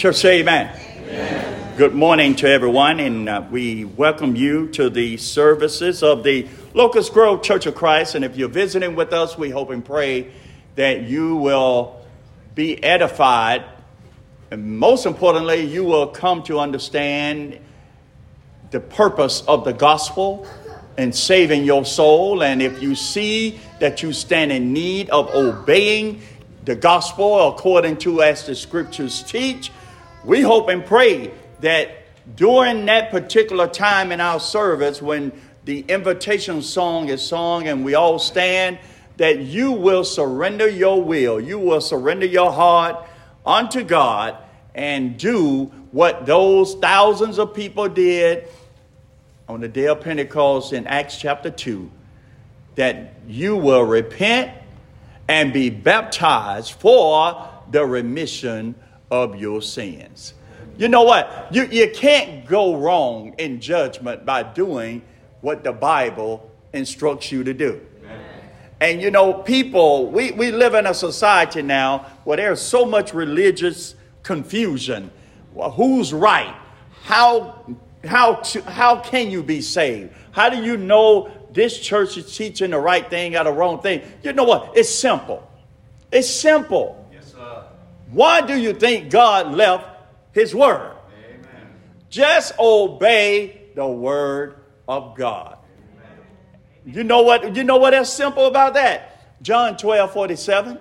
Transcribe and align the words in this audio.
Church, 0.00 0.16
say 0.16 0.40
amen. 0.40 0.74
amen. 1.10 1.76
Good 1.76 1.94
morning 1.94 2.34
to 2.36 2.48
everyone, 2.48 3.00
and 3.00 3.28
uh, 3.28 3.44
we 3.50 3.84
welcome 3.84 4.34
you 4.34 4.68
to 4.68 4.88
the 4.88 5.18
services 5.18 6.02
of 6.02 6.24
the 6.24 6.48
Locust 6.72 7.12
Grove 7.12 7.42
Church 7.42 7.66
of 7.66 7.74
Christ. 7.74 8.14
And 8.14 8.24
if 8.24 8.34
you're 8.34 8.48
visiting 8.48 8.96
with 8.96 9.12
us, 9.12 9.36
we 9.36 9.50
hope 9.50 9.68
and 9.68 9.84
pray 9.84 10.32
that 10.76 11.02
you 11.02 11.36
will 11.36 12.00
be 12.54 12.82
edified. 12.82 13.62
And 14.50 14.78
most 14.78 15.04
importantly, 15.04 15.66
you 15.66 15.84
will 15.84 16.06
come 16.06 16.44
to 16.44 16.58
understand 16.60 17.60
the 18.70 18.80
purpose 18.80 19.42
of 19.42 19.66
the 19.66 19.74
gospel 19.74 20.46
and 20.96 21.14
saving 21.14 21.64
your 21.64 21.84
soul. 21.84 22.42
And 22.42 22.62
if 22.62 22.82
you 22.82 22.94
see 22.94 23.60
that 23.80 24.02
you 24.02 24.14
stand 24.14 24.50
in 24.50 24.72
need 24.72 25.10
of 25.10 25.28
obeying 25.34 26.22
the 26.64 26.74
gospel 26.74 27.50
according 27.50 27.98
to 27.98 28.22
as 28.22 28.46
the 28.46 28.54
scriptures 28.54 29.22
teach, 29.22 29.70
we 30.24 30.42
hope 30.42 30.68
and 30.68 30.84
pray 30.84 31.30
that 31.60 31.90
during 32.36 32.86
that 32.86 33.10
particular 33.10 33.66
time 33.66 34.12
in 34.12 34.20
our 34.20 34.40
service, 34.40 35.00
when 35.00 35.32
the 35.64 35.80
invitation 35.88 36.62
song 36.62 37.08
is 37.08 37.26
sung 37.26 37.68
and 37.68 37.84
we 37.84 37.94
all 37.94 38.18
stand, 38.18 38.78
that 39.16 39.40
you 39.40 39.72
will 39.72 40.04
surrender 40.04 40.68
your 40.68 41.02
will, 41.02 41.40
you 41.40 41.58
will 41.58 41.80
surrender 41.80 42.26
your 42.26 42.52
heart 42.52 43.06
unto 43.44 43.82
God 43.82 44.36
and 44.74 45.18
do 45.18 45.66
what 45.92 46.26
those 46.26 46.74
thousands 46.76 47.38
of 47.38 47.54
people 47.54 47.88
did 47.88 48.46
on 49.48 49.60
the 49.60 49.68
day 49.68 49.86
of 49.86 50.00
Pentecost 50.00 50.72
in 50.72 50.86
Acts 50.86 51.18
chapter 51.18 51.50
2 51.50 51.90
that 52.76 53.14
you 53.26 53.56
will 53.56 53.82
repent 53.82 54.52
and 55.28 55.52
be 55.52 55.70
baptized 55.70 56.72
for 56.72 57.48
the 57.70 57.84
remission 57.84 58.74
of 59.10 59.36
your 59.36 59.62
sins. 59.62 60.34
You 60.76 60.88
know 60.88 61.02
what? 61.02 61.48
You, 61.50 61.66
you 61.66 61.90
can't 61.90 62.46
go 62.46 62.76
wrong 62.76 63.34
in 63.38 63.60
judgment 63.60 64.24
by 64.24 64.42
doing 64.42 65.02
what 65.40 65.64
the 65.64 65.72
Bible 65.72 66.50
instructs 66.72 67.30
you 67.30 67.44
to 67.44 67.52
do. 67.52 67.80
And 68.80 69.02
you 69.02 69.10
know, 69.10 69.34
people, 69.34 70.10
we, 70.10 70.32
we 70.32 70.50
live 70.50 70.74
in 70.74 70.86
a 70.86 70.94
society 70.94 71.60
now 71.60 72.06
where 72.24 72.38
there's 72.38 72.62
so 72.62 72.86
much 72.86 73.12
religious 73.12 73.94
confusion. 74.22 75.10
Well, 75.52 75.70
who's 75.70 76.14
right? 76.14 76.56
How 77.02 77.64
how, 78.06 78.36
to, 78.36 78.62
how 78.62 79.00
can 79.00 79.30
you 79.30 79.42
be 79.42 79.60
saved? 79.60 80.14
How 80.32 80.48
do 80.48 80.62
you 80.62 80.76
know 80.76 81.30
this 81.52 81.78
church 81.78 82.16
is 82.16 82.34
teaching 82.34 82.70
the 82.70 82.78
right 82.78 83.08
thing 83.08 83.36
or 83.36 83.44
the 83.44 83.52
wrong 83.52 83.80
thing? 83.80 84.02
You 84.22 84.32
know 84.32 84.44
what? 84.44 84.72
It's 84.76 84.88
simple. 84.88 85.48
It's 86.10 86.28
simple. 86.28 86.99
Why 88.12 88.40
do 88.40 88.58
you 88.58 88.72
think 88.72 89.10
God 89.10 89.54
left 89.54 89.86
His 90.32 90.54
Word? 90.54 90.96
Amen. 91.28 91.68
Just 92.08 92.58
obey 92.58 93.68
the 93.74 93.86
Word 93.86 94.56
of 94.88 95.16
God. 95.16 95.58
Amen. 96.84 96.96
You 96.96 97.04
know 97.04 97.22
what? 97.22 97.54
You 97.54 97.62
know 97.62 97.76
what 97.76 97.94
is 97.94 98.12
simple 98.12 98.46
about 98.46 98.74
that? 98.74 99.42
John 99.42 99.76
12 99.76 100.12
47. 100.12 100.78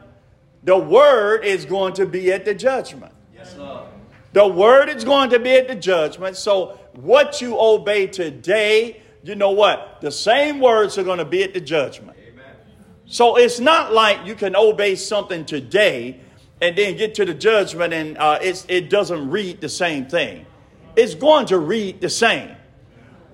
The 0.63 0.77
Word 0.77 1.45
is 1.45 1.65
going 1.65 1.93
to 1.93 2.05
be 2.05 2.31
at 2.31 2.45
the 2.45 2.53
judgment. 2.53 3.13
Yes, 3.33 3.55
sir. 3.55 3.85
The 4.33 4.47
Word 4.47 4.89
is 4.89 5.03
going 5.03 5.29
to 5.29 5.39
be 5.39 5.51
at 5.51 5.67
the 5.67 5.75
judgment. 5.75 6.35
So 6.35 6.79
what 6.93 7.41
you 7.41 7.59
obey 7.59 8.07
today, 8.07 9.01
you 9.23 9.35
know 9.35 9.51
what? 9.51 9.99
The 10.01 10.11
same 10.11 10.59
words 10.59 10.97
are 10.97 11.03
going 11.03 11.19
to 11.19 11.25
be 11.25 11.43
at 11.43 11.53
the 11.53 11.61
judgment. 11.61 12.17
Amen. 12.27 12.55
So 13.05 13.37
it's 13.37 13.59
not 13.59 13.93
like 13.93 14.25
you 14.25 14.35
can 14.35 14.55
obey 14.55 14.95
something 14.95 15.45
today 15.45 16.19
and 16.61 16.77
then 16.77 16.97
get 16.97 17.15
to 17.15 17.25
the 17.25 17.33
judgment 17.33 17.93
and 17.93 18.17
uh, 18.17 18.39
it 18.41 18.89
doesn't 18.89 19.29
read 19.29 19.61
the 19.61 19.69
same 19.69 20.07
thing. 20.07 20.45
It's 20.95 21.15
going 21.15 21.45
to 21.47 21.59
read 21.59 22.01
the 22.01 22.09
same. 22.09 22.55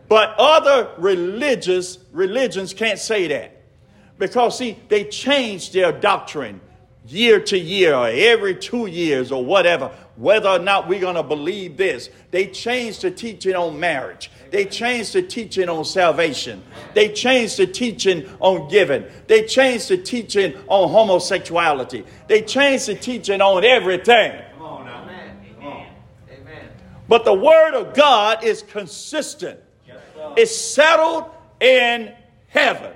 But 0.08 0.36
other 0.38 0.92
religious 0.98 1.98
religions 2.12 2.74
can't 2.74 3.00
say 3.00 3.28
that. 3.28 3.64
Because 4.20 4.58
see, 4.58 4.78
they 4.88 5.06
change 5.06 5.72
their 5.72 5.92
doctrine 5.92 6.62
year 7.08 7.40
to 7.40 7.58
year 7.58 7.96
or 7.96 8.08
every 8.08 8.56
two 8.56 8.86
years 8.86 9.32
or 9.32 9.44
whatever 9.44 9.92
whether 10.16 10.50
or 10.50 10.60
not 10.60 10.88
we're 10.88 11.00
going 11.00 11.16
to 11.16 11.24
believe 11.24 11.78
this. 11.78 12.10
They 12.32 12.48
changed 12.48 13.02
the 13.02 13.12
teaching 13.12 13.56
on 13.56 13.80
marriage. 13.80 14.32
They 14.56 14.64
changed 14.64 15.12
the 15.12 15.22
teaching 15.22 15.68
on 15.68 15.84
salvation. 15.84 16.64
They 16.94 17.12
changed 17.12 17.58
the 17.58 17.68
teaching 17.68 18.26
on 18.40 18.70
giving. 18.70 19.04
They 19.28 19.44
changed 19.44 19.90
the 19.90 19.98
teaching 19.98 20.56
on 20.70 20.88
homosexuality. 20.88 22.06
They 22.30 22.42
changed 22.42 22.88
the 22.88 22.96
teaching 22.96 23.42
on 23.42 23.66
everything. 23.66 24.42
On 24.62 24.86
now. 24.86 25.04
Amen. 25.04 25.88
Amen. 26.32 26.70
But 27.10 27.26
the 27.26 27.34
word 27.34 27.74
of 27.74 27.94
God 27.96 28.46
is 28.46 28.62
consistent. 28.62 29.60
Yes, 29.86 29.98
it's 30.38 30.56
settled 30.56 31.26
in 31.60 32.14
heaven. 32.48 32.94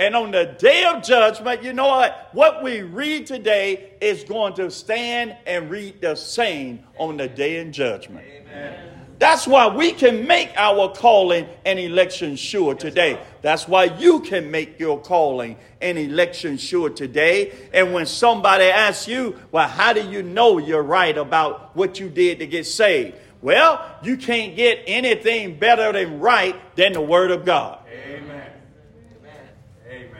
And 0.00 0.16
on 0.16 0.32
the 0.32 0.56
day 0.58 0.84
of 0.84 1.04
judgment, 1.04 1.62
you 1.62 1.72
know 1.72 1.86
what? 1.86 2.30
What 2.32 2.64
we 2.64 2.82
read 2.82 3.28
today 3.28 3.92
is 4.00 4.24
going 4.24 4.54
to 4.54 4.68
stand 4.72 5.36
and 5.46 5.70
read 5.70 6.00
the 6.00 6.16
same 6.16 6.80
on 6.96 7.18
the 7.18 7.28
day 7.28 7.60
in 7.60 7.72
judgment. 7.72 8.26
Amen. 8.26 8.97
That's 9.18 9.48
why 9.48 9.66
we 9.66 9.92
can 9.92 10.28
make 10.28 10.52
our 10.56 10.92
calling 10.92 11.48
and 11.64 11.78
election 11.78 12.36
sure 12.36 12.74
today. 12.74 13.18
That's 13.42 13.66
why 13.66 13.84
you 13.84 14.20
can 14.20 14.50
make 14.50 14.78
your 14.78 15.00
calling 15.00 15.56
and 15.80 15.98
election 15.98 16.56
sure 16.56 16.88
today. 16.88 17.52
And 17.72 17.92
when 17.92 18.06
somebody 18.06 18.64
asks 18.64 19.08
you, 19.08 19.36
well, 19.50 19.66
how 19.66 19.92
do 19.92 20.08
you 20.08 20.22
know 20.22 20.58
you're 20.58 20.82
right 20.82 21.16
about 21.18 21.74
what 21.74 21.98
you 21.98 22.08
did 22.08 22.38
to 22.38 22.46
get 22.46 22.66
saved? 22.66 23.16
Well, 23.42 23.84
you 24.02 24.16
can't 24.16 24.54
get 24.54 24.84
anything 24.86 25.58
better 25.58 25.92
than 25.92 26.20
right 26.20 26.54
than 26.76 26.92
the 26.92 27.00
Word 27.00 27.32
of 27.32 27.44
God. 27.44 27.80
Amen. 27.88 28.44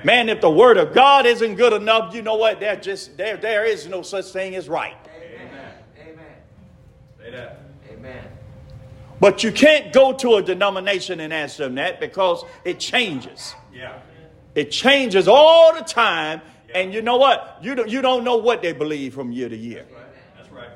Man, 0.05 0.29
if 0.29 0.41
the 0.41 0.51
word 0.51 0.77
of 0.77 0.95
God 0.95 1.27
isn't 1.27 1.57
good 1.57 1.73
enough, 1.73 2.15
you 2.15 2.23
know 2.23 2.37
what? 2.37 2.61
There 2.61 2.77
just 2.77 3.17
there 3.17 3.37
there 3.37 3.65
is 3.65 3.89
no 3.89 4.03
such 4.03 4.27
thing 4.27 4.55
as 4.55 4.69
right. 4.69 4.97
Amen. 5.17 5.73
Amen. 6.01 6.27
Say 7.19 7.31
that. 7.33 7.68
But 9.21 9.43
you 9.43 9.51
can't 9.51 9.93
go 9.93 10.13
to 10.13 10.37
a 10.37 10.43
denomination 10.43 11.21
and 11.21 11.33
ask 11.33 11.57
them 11.57 11.75
that 11.75 11.99
because 12.01 12.45
it 12.65 12.79
changes. 12.79 13.55
Yeah. 13.73 13.99
It 14.55 14.71
changes 14.71 15.27
all 15.29 15.75
the 15.75 15.83
time. 15.83 16.41
Yeah. 16.69 16.79
And 16.79 16.95
you 16.95 17.03
know 17.03 17.17
what? 17.17 17.59
You 17.63 17.75
don't, 17.75 17.89
you 17.89 18.03
don't 18.03 18.25
know 18.25 18.37
what 18.37 18.63
they 18.63 18.73
believe 18.73 19.15
from 19.15 19.33
year 19.33 19.49
to 19.49 19.57
year. 19.57 19.87
That's 19.89 19.93
right. 19.93 20.07
That's 20.37 20.51
right. 20.51 20.69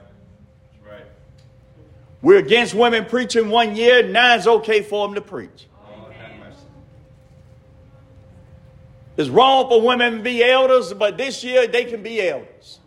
That's 0.73 0.87
right. 0.91 1.07
We're 2.21 2.39
against 2.39 2.75
women 2.75 3.05
preaching 3.05 3.49
one 3.49 3.77
year, 3.77 4.07
now 4.07 4.37
it's 4.37 4.47
okay 4.47 4.83
for 4.83 5.07
them 5.07 5.15
to 5.15 5.21
preach. 5.21 5.69
Oh, 5.87 6.11
it's 9.17 9.29
wrong 9.29 9.69
for 9.69 9.83
women 9.83 10.19
to 10.19 10.23
be 10.23 10.43
elders, 10.43 10.93
but 10.93 11.17
this 11.19 11.45
year 11.45 11.67
they 11.67 11.85
can 11.85 12.03
be 12.03 12.27
elders. 12.27 12.81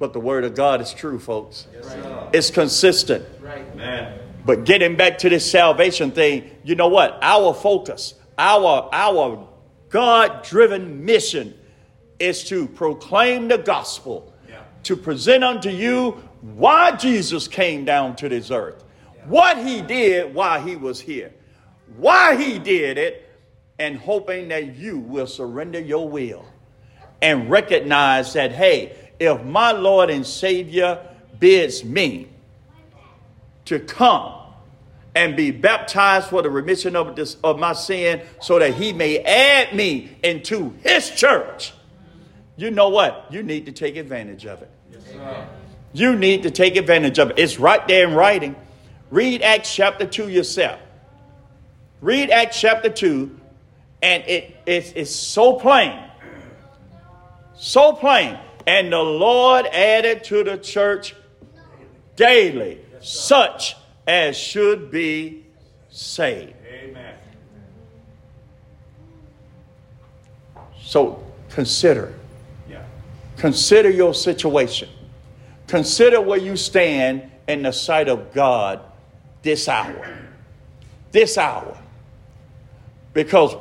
But 0.00 0.14
the 0.14 0.20
word 0.20 0.44
of 0.44 0.54
God 0.54 0.80
is 0.80 0.94
true, 0.94 1.18
folks. 1.18 1.68
Yes, 1.72 1.94
it's 2.32 2.50
consistent. 2.50 3.24
Right. 3.40 3.76
Man. 3.76 4.18
But 4.46 4.64
getting 4.64 4.96
back 4.96 5.18
to 5.18 5.28
this 5.28 5.48
salvation 5.48 6.10
thing, 6.10 6.50
you 6.64 6.74
know 6.74 6.88
what? 6.88 7.18
Our 7.20 7.52
focus, 7.52 8.14
our 8.38 8.88
our 8.92 9.46
God-driven 9.90 11.04
mission 11.04 11.54
is 12.18 12.44
to 12.44 12.66
proclaim 12.66 13.48
the 13.48 13.58
gospel, 13.58 14.32
yeah. 14.48 14.62
to 14.84 14.96
present 14.96 15.44
unto 15.44 15.68
you 15.68 16.12
why 16.40 16.92
Jesus 16.92 17.46
came 17.46 17.84
down 17.84 18.16
to 18.16 18.28
this 18.30 18.50
earth, 18.50 18.82
yeah. 19.14 19.26
what 19.26 19.58
he 19.58 19.82
did 19.82 20.34
while 20.34 20.62
he 20.62 20.76
was 20.76 20.98
here, 20.98 21.34
why 21.98 22.36
he 22.36 22.58
did 22.58 22.96
it, 22.96 23.28
and 23.78 23.98
hoping 23.98 24.48
that 24.48 24.76
you 24.76 24.98
will 24.98 25.26
surrender 25.26 25.78
your 25.78 26.08
will 26.08 26.46
and 27.20 27.50
recognize 27.50 28.32
that, 28.32 28.52
hey, 28.52 28.96
if 29.20 29.44
my 29.44 29.72
Lord 29.72 30.10
and 30.10 30.26
Savior 30.26 31.06
bids 31.38 31.84
me 31.84 32.28
to 33.66 33.78
come 33.78 34.34
and 35.14 35.36
be 35.36 35.50
baptized 35.50 36.28
for 36.28 36.42
the 36.42 36.50
remission 36.50 36.96
of, 36.96 37.14
this, 37.14 37.36
of 37.44 37.58
my 37.58 37.74
sin 37.74 38.22
so 38.40 38.58
that 38.58 38.74
he 38.74 38.92
may 38.92 39.18
add 39.18 39.74
me 39.74 40.16
into 40.22 40.70
his 40.82 41.10
church, 41.10 41.74
you 42.56 42.70
know 42.70 42.88
what? 42.88 43.26
You 43.30 43.42
need 43.42 43.66
to 43.66 43.72
take 43.72 43.96
advantage 43.96 44.46
of 44.46 44.62
it. 44.62 44.70
Yes, 44.90 45.46
you 45.92 46.16
need 46.16 46.44
to 46.44 46.50
take 46.50 46.76
advantage 46.76 47.18
of 47.18 47.30
it. 47.30 47.38
It's 47.38 47.58
right 47.58 47.86
there 47.86 48.08
in 48.08 48.14
writing. 48.14 48.56
Read 49.10 49.42
Acts 49.42 49.74
chapter 49.74 50.06
2 50.06 50.28
yourself. 50.28 50.80
Read 52.00 52.30
Acts 52.30 52.58
chapter 52.58 52.88
2 52.88 53.38
and 54.02 54.24
it, 54.24 54.56
it, 54.64 54.92
it's 54.96 55.14
so 55.14 55.54
plain. 55.54 55.98
So 57.56 57.92
plain. 57.92 58.38
And 58.70 58.92
the 58.92 59.02
Lord 59.02 59.66
added 59.66 60.22
to 60.24 60.44
the 60.44 60.56
church 60.56 61.16
daily 62.14 62.78
such 63.00 63.74
as 64.06 64.38
should 64.38 64.92
be 64.92 65.44
saved. 65.88 66.54
Amen. 66.72 67.16
So 70.80 71.20
consider. 71.48 72.14
Yeah. 72.68 72.84
Consider 73.38 73.90
your 73.90 74.14
situation. 74.14 74.88
Consider 75.66 76.20
where 76.20 76.38
you 76.38 76.56
stand 76.56 77.28
in 77.48 77.64
the 77.64 77.72
sight 77.72 78.08
of 78.08 78.32
God 78.32 78.78
this 79.42 79.66
hour. 79.66 80.16
This 81.10 81.36
hour. 81.36 81.76
Because 83.14 83.52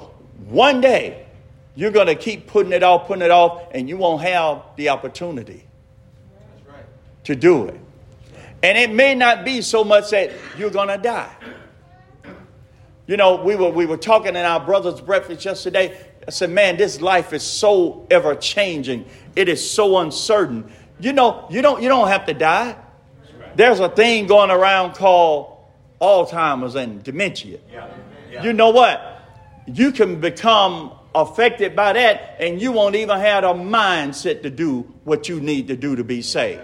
one 0.50 0.82
day 0.82 1.26
you're 1.80 1.92
going 1.92 2.08
to 2.08 2.16
keep 2.16 2.46
putting 2.46 2.74
it 2.74 2.84
off, 2.84 3.08
putting 3.08 3.24
it 3.24 3.32
off, 3.32 3.70
and 3.72 3.88
you 3.88 3.96
won't 3.96 4.22
have 4.22 4.64
the 4.76 4.90
opportunity 4.90 5.64
to 7.24 7.38
do 7.38 7.68
it. 7.68 7.80
And 8.62 8.78
it 8.78 8.92
may 8.92 9.16
not 9.16 9.46
be 9.46 9.62
so 9.62 9.86
much 9.86 10.10
that 10.10 10.32
you're 10.58 10.72
going 10.72 10.90
to 10.90 10.98
die. 10.98 11.34
You 13.08 13.16
know, 13.16 13.42
we 13.42 13.56
were, 13.56 13.70
we 13.70 13.86
were 13.86 13.96
talking 13.96 14.36
in 14.36 14.44
our 14.44 14.60
brother's 14.60 15.00
breakfast 15.00 15.46
yesterday. 15.46 15.98
I 16.28 16.32
said, 16.32 16.50
man, 16.50 16.76
this 16.76 17.00
life 17.00 17.32
is 17.32 17.44
so 17.44 18.06
ever 18.12 18.36
changing. 18.36 19.06
It 19.38 19.48
is 19.48 19.72
so 19.72 20.00
uncertain. 20.00 20.70
You 21.00 21.14
know, 21.14 21.48
you 21.50 21.62
don't, 21.62 21.82
you 21.82 21.88
don't 21.88 22.10
have 22.10 22.26
to 22.26 22.34
die. 22.34 22.76
There's 23.56 23.80
a 23.80 23.88
thing 23.88 24.28
going 24.28 24.52
around 24.52 24.96
called 24.96 25.64
Alzheimer's 26.02 26.76
and 26.76 27.02
dementia. 27.02 27.60
Yeah. 27.72 27.88
Yeah. 28.30 28.44
You 28.44 28.52
know 28.52 28.72
what? 28.72 29.24
You 29.66 29.94
can 29.94 30.20
become 30.20 30.99
affected 31.14 31.76
by 31.76 31.94
that, 31.94 32.38
and 32.40 32.62
you 32.62 32.72
won't 32.72 32.96
even 32.96 33.20
have 33.20 33.44
a 33.44 33.54
mindset 33.54 34.44
to 34.44 34.50
do 34.50 34.82
what 35.04 35.28
you 35.28 35.40
need 35.40 35.68
to 35.68 35.76
do 35.76 35.96
to 35.96 36.04
be 36.04 36.22
saved. 36.22 36.62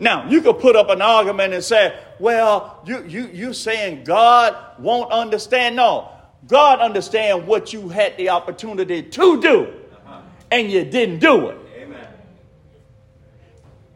Now, 0.00 0.28
you 0.28 0.40
could 0.42 0.60
put 0.60 0.76
up 0.76 0.90
an 0.90 1.02
argument 1.02 1.54
and 1.54 1.62
say, 1.62 1.98
well, 2.20 2.80
you, 2.86 3.04
you, 3.04 3.26
you 3.32 3.52
saying 3.52 4.04
God 4.04 4.56
won't 4.78 5.10
understand. 5.10 5.76
No, 5.76 6.08
God 6.46 6.78
understands 6.78 7.46
what 7.46 7.72
you 7.72 7.88
had 7.88 8.16
the 8.16 8.30
opportunity 8.30 9.02
to 9.02 9.42
do, 9.42 9.64
uh-huh. 9.64 10.20
and 10.52 10.70
you 10.70 10.84
didn't 10.84 11.18
do 11.18 11.48
it. 11.48 11.58
Amen. 11.76 12.06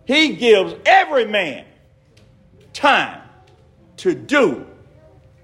He 0.05 0.35
gives 0.35 0.75
every 0.85 1.27
man 1.27 1.67
time 2.73 3.23
to 3.99 4.15
do 4.15 4.67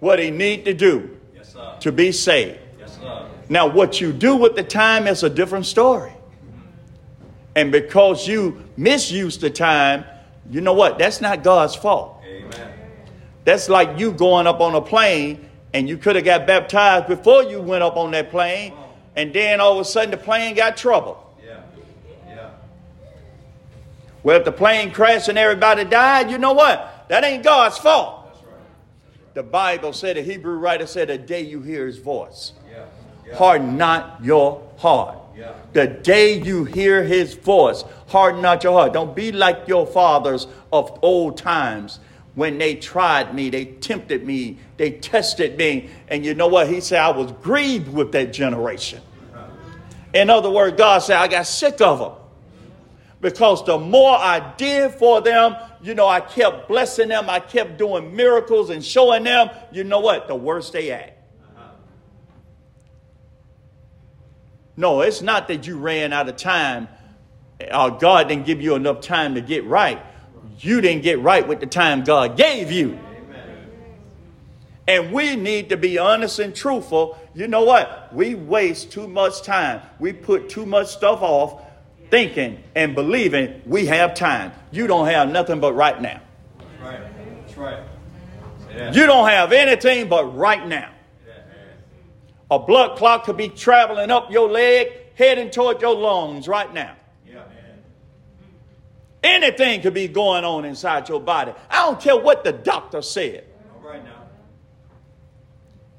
what 0.01 0.19
he 0.19 0.31
need 0.31 0.65
to 0.65 0.75
do 0.75 1.17
Yes, 1.35 1.57
to 1.81 1.93
be 1.93 2.11
saved. 2.11 2.59
Now, 3.49 3.67
what 3.67 4.01
you 4.01 4.13
do 4.13 4.37
with 4.37 4.57
the 4.57 4.63
time 4.63 5.07
is 5.07 5.23
a 5.23 5.31
different 5.31 5.67
story. 5.67 6.13
And 7.57 7.73
because 7.73 8.29
you 8.29 8.63
misuse 8.77 9.39
the 9.39 9.51
time, 9.51 10.05
you 10.51 10.61
know 10.61 10.75
what? 10.75 10.99
That's 10.99 11.21
not 11.21 11.43
God's 11.43 11.75
fault. 11.75 12.23
Amen. 12.25 12.73
That's 13.45 13.69
like 13.69 13.99
you 13.99 14.13
going 14.13 14.47
up 14.47 14.61
on 14.61 14.75
a 14.75 14.81
plane 14.81 15.49
and 15.75 15.89
you 15.89 15.99
could 15.99 16.17
have 16.17 16.25
got 16.25 16.47
baptized 16.47 17.09
before 17.09 17.43
you 17.45 17.61
went 17.61 17.83
up 17.83 17.97
on 17.97 18.11
that 18.13 18.31
plane, 18.31 18.73
and 19.17 19.33
then 19.35 19.61
all 19.61 19.75
of 19.75 19.81
a 19.81 19.85
sudden 19.85 20.11
the 20.11 20.17
plane 20.17 20.55
got 20.55 20.77
trouble. 20.77 21.35
Yeah. 21.45 21.61
Yeah. 22.27 22.51
Well, 24.23 24.39
if 24.39 24.45
the 24.45 24.53
plane 24.53 24.91
crashed 24.93 25.29
and 25.29 25.37
everybody 25.37 25.85
died, 25.85 26.31
you 26.31 26.39
know 26.39 26.53
what? 26.53 27.07
That 27.09 27.25
ain't 27.25 27.43
God's 27.43 27.77
fault. 27.77 28.27
That's 28.27 28.45
right. 28.45 29.35
The 29.35 29.43
Bible 29.43 29.93
said, 29.93 30.17
the 30.17 30.23
Hebrew 30.23 30.57
writer 30.57 30.87
said, 30.87 31.09
the 31.09 31.19
day 31.19 31.43
you 31.43 31.61
hear 31.61 31.87
his 31.87 31.99
voice. 31.99 32.53
Yeah. 32.71 32.85
Harden 33.35 33.77
not 33.77 34.19
your 34.23 34.63
heart. 34.79 35.17
Yeah. 35.37 35.55
The 35.73 35.87
day 35.87 36.41
you 36.41 36.65
hear 36.65 37.03
his 37.05 37.35
voice, 37.35 37.85
harden 38.09 38.43
not 38.43 38.65
your 38.65 38.73
heart. 38.73 38.93
Don't 38.93 39.15
be 39.15 39.33
like 39.33 39.69
your 39.69 39.87
fathers 39.87 40.47
of 40.73 40.99
old 41.03 41.37
times 41.37 42.01
when 42.39 42.57
they 42.57 42.77
tried 42.77 43.35
me, 43.35 43.51
they 43.51 43.65
tempted 43.65 44.25
me, 44.25 44.59
they 44.77 44.93
tested 44.93 45.59
me. 45.59 45.91
And 46.07 46.25
you 46.25 46.35
know 46.35 46.47
what? 46.47 46.69
He 46.69 46.81
said, 46.81 47.01
I 47.01 47.11
was 47.11 47.33
grieved 47.43 47.93
with 47.93 48.13
that 48.13 48.33
generation. 48.33 49.01
In 50.15 50.31
other 50.31 50.49
words, 50.49 50.77
God 50.77 51.01
said, 51.01 51.17
I 51.17 51.27
got 51.27 51.49
sick 51.49 51.81
of 51.81 51.99
them. 51.99 52.13
Because 53.21 53.65
the 53.67 53.77
more 53.77 54.17
I 54.17 54.55
did 54.57 54.93
for 54.93 55.21
them, 55.21 55.57
you 55.83 55.97
know, 55.97 56.07
I 56.07 56.21
kept 56.21 56.69
blessing 56.69 57.09
them, 57.09 57.29
I 57.29 57.41
kept 57.41 57.77
doing 57.77 58.15
miracles 58.15 58.71
and 58.71 58.85
showing 58.85 59.25
them, 59.25 59.51
you 59.73 59.83
know 59.83 59.99
what? 59.99 60.29
The 60.29 60.37
worse 60.37 60.71
they 60.71 60.93
act. 60.93 61.18
No, 64.79 65.01
it's 65.01 65.23
not 65.23 65.49
that 65.49 65.67
you 65.67 65.77
ran 65.77 66.13
out 66.13 66.29
of 66.29 66.37
time 66.37 66.87
or 67.75 67.91
God 67.91 68.29
didn't 68.29 68.47
give 68.47 68.63
you 68.63 68.77
enough 68.77 69.01
time 69.01 69.35
to 69.35 69.41
get 69.41 69.65
right. 69.65 70.01
You 70.61 70.81
didn't 70.81 71.03
get 71.03 71.19
right 71.19 71.47
with 71.47 71.59
the 71.59 71.67
time 71.67 72.05
God 72.05 72.37
gave 72.37 72.71
you. 72.71 72.97
And 74.87 75.13
we 75.13 75.35
need 75.35 75.71
to 75.71 75.77
be 75.77 75.99
honest 75.99 76.39
and 76.39 76.55
truthful. 76.55 77.19
You 77.35 77.49
know 77.49 77.65
what? 77.65 78.15
We 78.15 78.37
waste 78.37 78.93
too 78.93 79.09
much 79.09 79.43
time. 79.43 79.83
We 79.99 80.13
put 80.13 80.49
too 80.49 80.65
much 80.65 80.87
stuff 80.87 81.23
off 81.23 81.61
thinking 82.09 82.63
and 82.77 82.95
believing 82.95 83.61
we 83.67 83.87
have 83.87 84.15
time. 84.15 84.53
You 84.71 84.87
don't 84.87 85.09
have 85.09 85.29
nothing 85.29 85.59
but 85.59 85.73
right 85.73 86.01
now. 86.01 86.21
That's 86.57 86.81
right. 86.81 87.01
That's 87.41 87.57
right. 87.57 87.83
That. 88.77 88.95
You 88.95 89.07
don't 89.07 89.29
have 89.29 89.51
anything 89.51 90.09
but 90.09 90.37
right 90.37 90.65
now. 90.65 90.93
A 92.51 92.59
blood 92.59 92.97
clot 92.97 93.25
could 93.25 93.37
be 93.37 93.49
traveling 93.49 94.11
up 94.11 94.31
your 94.31 94.49
leg, 94.49 94.93
heading 95.15 95.51
toward 95.51 95.83
your 95.83 95.95
lungs 95.95 96.49
right 96.49 96.73
now. 96.73 96.97
Yeah. 97.27 97.43
Anything 99.23 99.83
could 99.83 99.95
be 99.95 100.09
going 100.09 100.45
on 100.45 100.65
inside 100.65 101.09
your 101.09 101.21
body. 101.21 101.53
I 101.71 101.87
don't 101.87 102.01
care 102.01 102.17
what 102.17 102.45
the 102.45 102.53
doctor 102.53 103.03
said. 103.03 103.45
Right 103.83 104.03
now. 104.05 104.23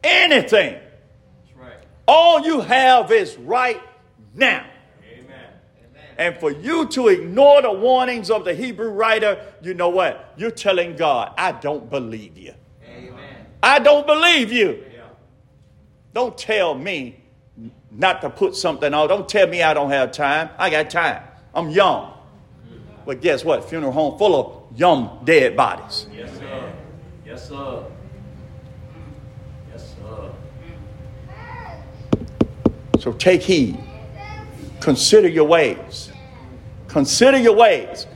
Anything. 0.03 0.73
That's 0.73 1.57
right. 1.57 1.77
All 2.07 2.41
you 2.41 2.61
have 2.61 3.11
is 3.11 3.37
right 3.37 3.81
now. 4.33 4.65
And 6.17 6.35
for 6.37 6.51
you 6.51 6.85
to 6.87 7.07
ignore 7.07 7.61
the 7.61 7.71
warnings 7.71 8.29
of 8.29 8.43
the 8.43 8.53
Hebrew 8.53 8.89
writer, 8.89 9.41
you 9.61 9.73
know 9.73 9.87
what? 9.87 10.33
You're 10.35 10.51
telling 10.51 10.97
God, 10.97 11.33
I 11.37 11.53
don't 11.53 11.89
believe 11.89 12.37
you. 12.37 12.53
Amen. 12.85 13.45
I 13.63 13.79
don't 13.79 14.05
believe 14.05 14.51
you. 14.51 14.83
Don't 16.19 16.37
tell 16.37 16.75
me 16.75 17.15
not 17.89 18.19
to 18.23 18.29
put 18.29 18.53
something 18.53 18.93
on. 18.93 19.07
Don't 19.07 19.29
tell 19.29 19.47
me 19.47 19.63
I 19.63 19.73
don't 19.73 19.89
have 19.89 20.11
time. 20.11 20.49
I 20.57 20.69
got 20.69 20.89
time. 20.89 21.23
I'm 21.55 21.69
young. 21.69 22.13
But 23.05 23.21
guess 23.21 23.45
what? 23.45 23.69
Funeral 23.69 23.93
home 23.93 24.17
full 24.17 24.35
of 24.35 24.77
young 24.77 25.21
dead 25.23 25.55
bodies. 25.55 26.07
Yes, 26.13 26.37
sir. 26.37 26.73
Yes, 27.25 27.47
sir. 27.47 27.85
Yes, 29.71 29.95
sir. 29.95 30.31
So 32.99 33.13
take 33.13 33.41
heed. 33.41 33.81
Consider 34.81 35.29
your 35.29 35.47
ways. 35.47 36.11
Consider 36.89 37.37
your 37.37 37.55
ways. 37.55 38.07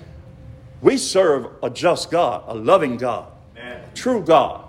We 0.82 0.98
serve 0.98 1.48
a 1.64 1.70
just 1.70 2.12
God, 2.12 2.44
a 2.48 2.54
loving 2.54 2.98
God, 2.98 3.32
Man. 3.56 3.82
true 3.96 4.22
God. 4.22 4.63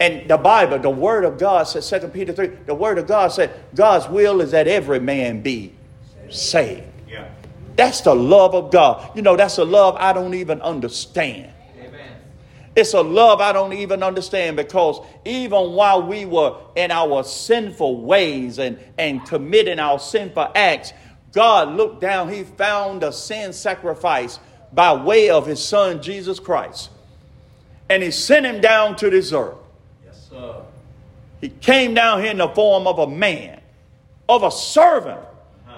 And 0.00 0.28
the 0.28 0.36
Bible, 0.36 0.78
the 0.78 0.90
Word 0.90 1.24
of 1.24 1.38
God 1.38 1.64
says, 1.64 1.88
2 1.90 2.08
Peter 2.08 2.32
3, 2.32 2.46
the 2.66 2.74
Word 2.74 2.98
of 2.98 3.06
God 3.06 3.28
said, 3.28 3.52
God's 3.74 4.08
will 4.08 4.40
is 4.40 4.52
that 4.52 4.68
every 4.68 5.00
man 5.00 5.40
be 5.40 5.74
saved. 6.30 6.84
Yeah. 7.08 7.28
That's 7.74 8.00
the 8.02 8.14
love 8.14 8.54
of 8.54 8.70
God. 8.70 9.16
You 9.16 9.22
know, 9.22 9.36
that's 9.36 9.58
a 9.58 9.64
love 9.64 9.96
I 9.98 10.12
don't 10.12 10.34
even 10.34 10.60
understand. 10.62 11.52
Amen. 11.80 12.12
It's 12.76 12.94
a 12.94 13.00
love 13.00 13.40
I 13.40 13.52
don't 13.52 13.72
even 13.72 14.04
understand 14.04 14.56
because 14.56 15.04
even 15.24 15.72
while 15.72 16.06
we 16.06 16.24
were 16.24 16.56
in 16.76 16.92
our 16.92 17.24
sinful 17.24 18.02
ways 18.02 18.58
and, 18.58 18.78
and 18.98 19.24
committing 19.26 19.80
our 19.80 19.98
sinful 19.98 20.52
acts, 20.54 20.92
God 21.32 21.76
looked 21.76 22.00
down, 22.00 22.28
He 22.32 22.44
found 22.44 23.02
a 23.02 23.12
sin 23.12 23.52
sacrifice 23.52 24.38
by 24.72 24.92
way 24.92 25.30
of 25.30 25.46
His 25.46 25.62
Son 25.64 26.00
Jesus 26.02 26.38
Christ. 26.38 26.90
And 27.90 28.02
He 28.02 28.12
sent 28.12 28.46
Him 28.46 28.60
down 28.60 28.94
to 28.96 29.10
this 29.10 29.32
earth. 29.32 29.56
He 31.40 31.48
came 31.48 31.94
down 31.94 32.20
here 32.20 32.30
in 32.32 32.38
the 32.38 32.48
form 32.48 32.86
of 32.86 32.98
a 32.98 33.06
man, 33.06 33.60
of 34.28 34.42
a 34.42 34.50
servant, 34.50 35.20
Uh-huh. 35.68 35.76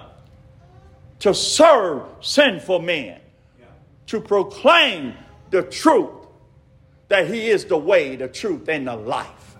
to 1.21 1.35
serve 1.35 2.02
sinful 2.21 2.79
men, 2.81 3.21
Yeah. 3.59 3.67
to 4.07 4.21
proclaim 4.21 5.14
the 5.50 5.62
truth 5.62 6.11
that 7.09 7.26
He 7.26 7.49
is 7.50 7.67
the 7.67 7.76
way, 7.76 8.17
the 8.17 8.29
truth, 8.29 8.69
and 8.69 8.87
the 8.87 8.97
life. 8.97 9.57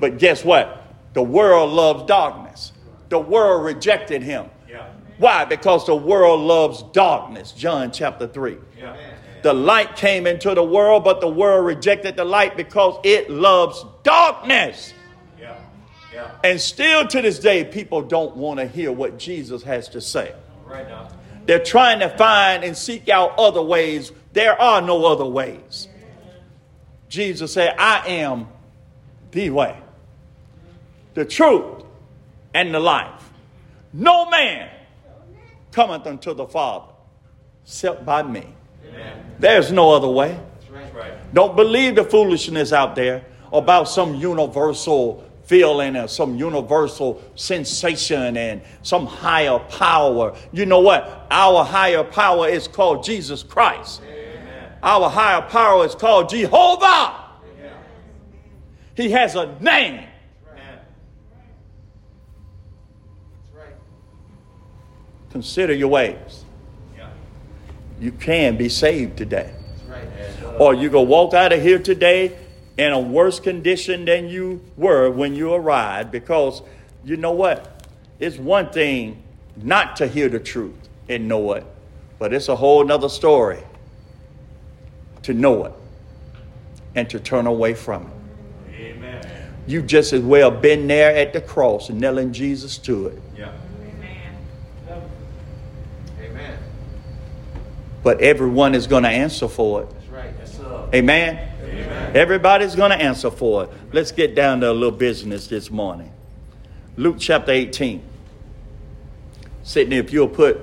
But 0.00 0.18
guess 0.18 0.44
what? 0.44 0.82
The 1.14 1.22
world 1.22 1.72
loves 1.72 2.02
darkness. 2.04 2.72
The 3.08 3.18
world 3.18 3.64
rejected 3.64 4.22
Him. 4.22 4.50
Yeah. 4.68 4.82
Why? 5.18 5.46
Because 5.46 5.86
the 5.86 5.96
world 5.96 6.40
loves 6.42 6.82
darkness. 6.92 7.52
John 7.52 7.90
chapter 7.90 8.26
3. 8.26 8.58
Yeah. 8.78 8.94
The 9.46 9.54
light 9.54 9.94
came 9.94 10.26
into 10.26 10.52
the 10.56 10.64
world, 10.64 11.04
but 11.04 11.20
the 11.20 11.28
world 11.28 11.64
rejected 11.64 12.16
the 12.16 12.24
light 12.24 12.56
because 12.56 12.98
it 13.04 13.30
loves 13.30 13.84
darkness. 14.02 14.92
Yeah. 15.40 15.56
Yeah. 16.12 16.32
And 16.42 16.60
still 16.60 17.06
to 17.06 17.22
this 17.22 17.38
day, 17.38 17.62
people 17.62 18.02
don't 18.02 18.36
want 18.36 18.58
to 18.58 18.66
hear 18.66 18.90
what 18.90 19.18
Jesus 19.20 19.62
has 19.62 19.88
to 19.90 20.00
say. 20.00 20.34
Right 20.64 20.88
now. 20.88 21.10
They're 21.44 21.62
trying 21.62 22.00
to 22.00 22.08
find 22.08 22.64
and 22.64 22.76
seek 22.76 23.08
out 23.08 23.38
other 23.38 23.62
ways. 23.62 24.10
There 24.32 24.60
are 24.60 24.82
no 24.82 25.06
other 25.06 25.24
ways. 25.24 25.86
Jesus 27.08 27.52
said, 27.52 27.76
I 27.78 28.04
am 28.04 28.48
the 29.30 29.50
way, 29.50 29.78
the 31.14 31.24
truth, 31.24 31.84
and 32.52 32.74
the 32.74 32.80
life. 32.80 33.30
No 33.92 34.28
man 34.28 34.68
cometh 35.70 36.04
unto 36.04 36.34
the 36.34 36.48
Father 36.48 36.92
except 37.62 38.04
by 38.04 38.24
me. 38.24 38.56
Amen. 38.96 39.34
There's 39.38 39.70
no 39.70 39.92
other 39.92 40.08
way. 40.08 40.40
Don't 41.32 41.54
believe 41.54 41.96
the 41.96 42.04
foolishness 42.04 42.72
out 42.72 42.96
there 42.96 43.22
about 43.52 43.90
some 43.90 44.14
universal 44.14 45.22
feeling 45.44 45.94
or 45.94 46.08
some 46.08 46.36
universal 46.36 47.22
sensation 47.34 48.38
and 48.38 48.62
some 48.82 49.06
higher 49.06 49.58
power. 49.58 50.34
You 50.50 50.64
know 50.64 50.80
what? 50.80 51.26
Our 51.30 51.62
higher 51.62 52.04
power 52.04 52.48
is 52.48 52.66
called 52.66 53.04
Jesus 53.04 53.42
Christ. 53.42 54.00
Amen. 54.02 54.72
Our 54.82 55.10
higher 55.10 55.42
power 55.42 55.84
is 55.84 55.94
called 55.94 56.30
Jehovah. 56.30 57.14
Yeah. 57.62 57.74
He 58.94 59.10
has 59.10 59.34
a 59.34 59.46
name. 59.60 60.04
Amen. 60.50 60.78
Consider 65.30 65.74
your 65.74 65.88
ways. 65.88 66.45
You 68.00 68.12
can 68.12 68.56
be 68.56 68.68
saved 68.68 69.16
today. 69.16 69.52
Right. 69.88 70.06
Or 70.60 70.74
you 70.74 70.90
go 70.90 71.02
walk 71.02 71.34
out 71.34 71.52
of 71.52 71.62
here 71.62 71.78
today 71.78 72.36
in 72.76 72.92
a 72.92 73.00
worse 73.00 73.40
condition 73.40 74.04
than 74.04 74.28
you 74.28 74.62
were 74.76 75.10
when 75.10 75.34
you 75.34 75.52
arrived 75.52 76.10
because 76.10 76.62
you 77.04 77.16
know 77.16 77.32
what? 77.32 77.84
It's 78.18 78.36
one 78.36 78.70
thing 78.70 79.22
not 79.56 79.96
to 79.96 80.06
hear 80.06 80.28
the 80.28 80.40
truth 80.40 80.88
and 81.08 81.28
know 81.28 81.52
it, 81.52 81.64
but 82.18 82.32
it's 82.32 82.48
a 82.48 82.56
whole 82.56 82.84
nother 82.84 83.08
story 83.08 83.62
to 85.22 85.32
know 85.32 85.64
it 85.64 85.72
and 86.94 87.08
to 87.10 87.20
turn 87.20 87.46
away 87.46 87.74
from 87.74 88.06
it. 88.06 88.74
Amen. 88.74 89.52
You 89.66 89.82
just 89.82 90.12
as 90.12 90.22
well 90.22 90.50
been 90.50 90.86
there 90.86 91.14
at 91.14 91.32
the 91.32 91.40
cross 91.40 91.88
and 91.88 92.00
nailing 92.00 92.32
Jesus 92.32 92.78
to 92.78 93.08
it. 93.08 93.22
Yeah. 93.36 93.52
Amen. 96.20 96.58
But 98.06 98.20
everyone 98.20 98.76
is 98.76 98.86
going 98.86 99.02
to 99.02 99.08
answer 99.08 99.48
for 99.48 99.82
it. 99.82 99.90
That's 99.90 100.06
right. 100.10 100.32
Yes. 100.38 100.60
Amen. 100.94 101.48
Amen. 101.60 102.16
Everybody's 102.16 102.76
going 102.76 102.92
to 102.92 102.96
answer 102.96 103.32
for 103.32 103.64
it. 103.64 103.70
Let's 103.92 104.12
get 104.12 104.36
down 104.36 104.60
to 104.60 104.70
a 104.70 104.72
little 104.72 104.96
business 104.96 105.48
this 105.48 105.72
morning. 105.72 106.12
Luke 106.96 107.16
chapter 107.18 107.50
18. 107.50 108.00
Sydney, 109.64 109.96
if 109.96 110.12
you'll 110.12 110.28
put 110.28 110.60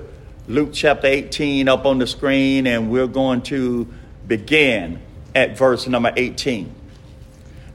Luke 0.48 0.70
chapter 0.72 1.06
18 1.06 1.68
up 1.68 1.84
on 1.84 1.98
the 1.98 2.06
screen, 2.06 2.66
and 2.66 2.90
we're 2.90 3.06
going 3.06 3.42
to 3.42 3.92
begin 4.26 5.02
at 5.34 5.58
verse 5.58 5.86
number 5.86 6.14
18. 6.16 6.74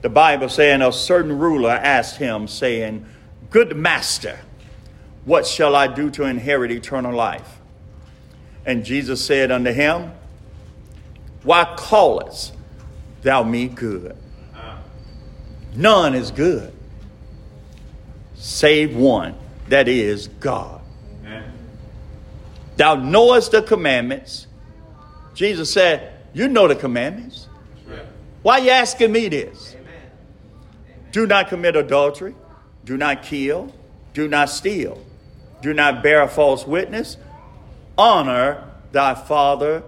The 0.02 0.10
Bible 0.10 0.50
saying, 0.50 0.82
A 0.82 0.92
certain 0.92 1.38
ruler 1.38 1.70
asked 1.70 2.18
him, 2.18 2.48
saying, 2.48 3.06
Good 3.52 3.78
master, 3.78 4.40
what 5.26 5.46
shall 5.46 5.76
I 5.76 5.86
do 5.86 6.10
to 6.10 6.24
inherit 6.24 6.72
eternal 6.72 7.14
life? 7.14 7.59
And 8.70 8.86
Jesus 8.86 9.20
said 9.26 9.50
unto 9.52 9.72
him, 9.72 10.12
Why 11.42 11.74
callest 11.76 12.54
thou 13.24 13.42
me 13.42 13.68
good? 13.68 14.16
None 15.76 16.14
is 16.14 16.30
good, 16.30 16.72
save 18.36 18.96
one, 18.96 19.34
that 19.70 19.88
is 19.88 20.28
God. 20.40 20.82
amen. 21.26 21.52
Thou 22.78 22.94
knowest 22.94 23.54
the 23.54 23.64
commandments. 23.64 24.46
Jesus 25.34 25.74
said, 25.74 26.14
You 26.36 26.48
know 26.48 26.68
the 26.68 26.76
commandments. 26.76 27.48
That's 27.88 27.98
right. 27.98 28.08
Why 28.44 28.58
you 28.60 28.70
asking 28.70 29.12
me 29.12 29.30
this? 29.30 29.74
Amen. 29.80 30.12
Do 31.12 31.26
not 31.26 31.48
commit 31.48 31.76
adultery. 31.76 32.36
Do 32.86 32.98
not 32.98 33.24
kill. 33.24 33.74
Do 34.14 34.28
not 34.28 34.52
steal. 34.52 35.04
Do 35.64 35.74
not 35.74 36.04
bear 36.04 36.22
a 36.22 36.28
false 36.28 36.68
witness. 36.68 37.18
Honor 38.00 38.64
thy 38.94 39.14
father 39.14 39.84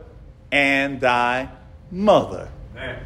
and 0.52 1.00
thy 1.00 1.50
mother. 1.90 2.50
Amen. 2.76 3.00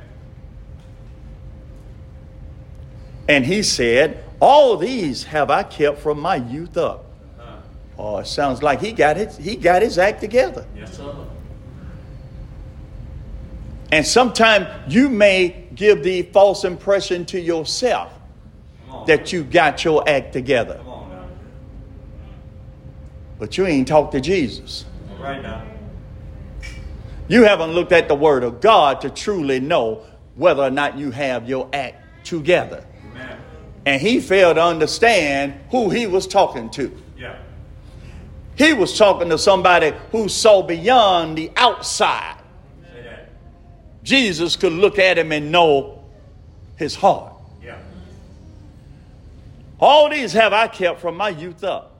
And 3.27 3.45
he 3.45 3.61
said, 3.63 4.23
All 4.39 4.77
these 4.77 5.25
have 5.25 5.49
I 5.51 5.63
kept 5.63 5.99
from 5.99 6.19
my 6.19 6.35
youth 6.37 6.75
up. 6.75 7.05
Uh, 7.39 7.43
Oh, 7.97 8.17
it 8.17 8.27
sounds 8.27 8.61
like 8.63 8.81
he 8.81 8.91
got 8.91 9.17
it, 9.17 9.33
he 9.33 9.55
got 9.55 9.81
his 9.83 9.97
act 9.97 10.21
together. 10.21 10.65
yes, 10.75 10.97
sir. 10.97 11.13
And 13.91 14.05
sometimes 14.05 14.67
you 14.91 15.07
may 15.09 15.67
give 15.75 16.03
the 16.03 16.23
false 16.23 16.63
impression 16.65 17.25
to 17.27 17.39
yourself 17.39 18.11
that 19.05 19.31
you 19.31 19.43
got 19.43 19.85
your 19.85 20.07
act 20.09 20.33
together. 20.33 20.77
Come 20.77 20.87
on. 20.87 21.29
But 23.37 23.57
you 23.57 23.67
ain't 23.67 23.87
talked 23.87 24.11
to 24.13 24.19
Jesus. 24.21 24.85
Right 25.25 25.41
now. 25.41 25.63
You 27.27 27.45
haven't 27.45 27.71
looked 27.71 27.91
at 27.91 28.07
the 28.07 28.13
Word 28.13 28.43
of 28.43 28.61
God 28.61 29.01
to 29.01 29.09
truly 29.09 29.59
know 29.59 30.05
whether 30.35 30.61
or 30.61 30.69
not 30.69 30.99
you 30.99 31.09
have 31.09 31.49
your 31.49 31.67
act 31.73 32.25
together. 32.27 32.85
Amen. 33.09 33.39
And 33.87 33.99
he 33.99 34.19
failed 34.19 34.57
to 34.57 34.63
understand 34.63 35.55
who 35.71 35.89
he 35.89 36.05
was 36.05 36.27
talking 36.27 36.69
to. 36.71 36.95
Yeah. 37.17 37.39
He 38.55 38.73
was 38.73 38.95
talking 38.99 39.29
to 39.29 39.39
somebody 39.39 39.93
who 40.11 40.29
saw 40.29 40.61
beyond 40.61 41.39
the 41.39 41.49
outside. 41.55 42.37
Say 42.93 43.01
that. 43.01 43.29
Jesus 44.03 44.55
could 44.55 44.73
look 44.73 44.99
at 44.99 45.17
him 45.17 45.31
and 45.31 45.51
know 45.51 46.03
his 46.77 46.93
heart. 46.93 47.33
Yeah. 47.63 47.79
All 49.79 50.07
these 50.07 50.33
have 50.33 50.53
I 50.53 50.67
kept 50.67 51.01
from 51.01 51.17
my 51.17 51.29
youth 51.29 51.63
up. 51.63 51.94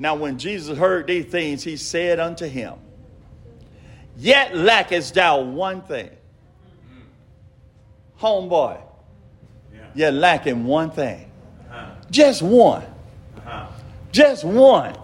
Now, 0.00 0.14
when 0.14 0.38
Jesus 0.38 0.78
heard 0.78 1.06
these 1.08 1.26
things, 1.26 1.62
he 1.62 1.76
said 1.76 2.18
unto 2.18 2.46
him, 2.46 2.72
Yet 4.16 4.56
lackest 4.56 5.12
thou 5.12 5.42
one 5.42 5.82
thing. 5.82 6.08
Homeboy, 8.18 8.80
Yeah. 9.74 9.80
you're 9.94 10.10
lacking 10.12 10.64
one 10.64 10.90
thing. 10.90 11.30
Uh-huh. 11.70 11.90
Just 12.10 12.40
one. 12.40 12.82
Uh-huh. 13.36 13.66
Just 14.10 14.42
one. 14.42 14.96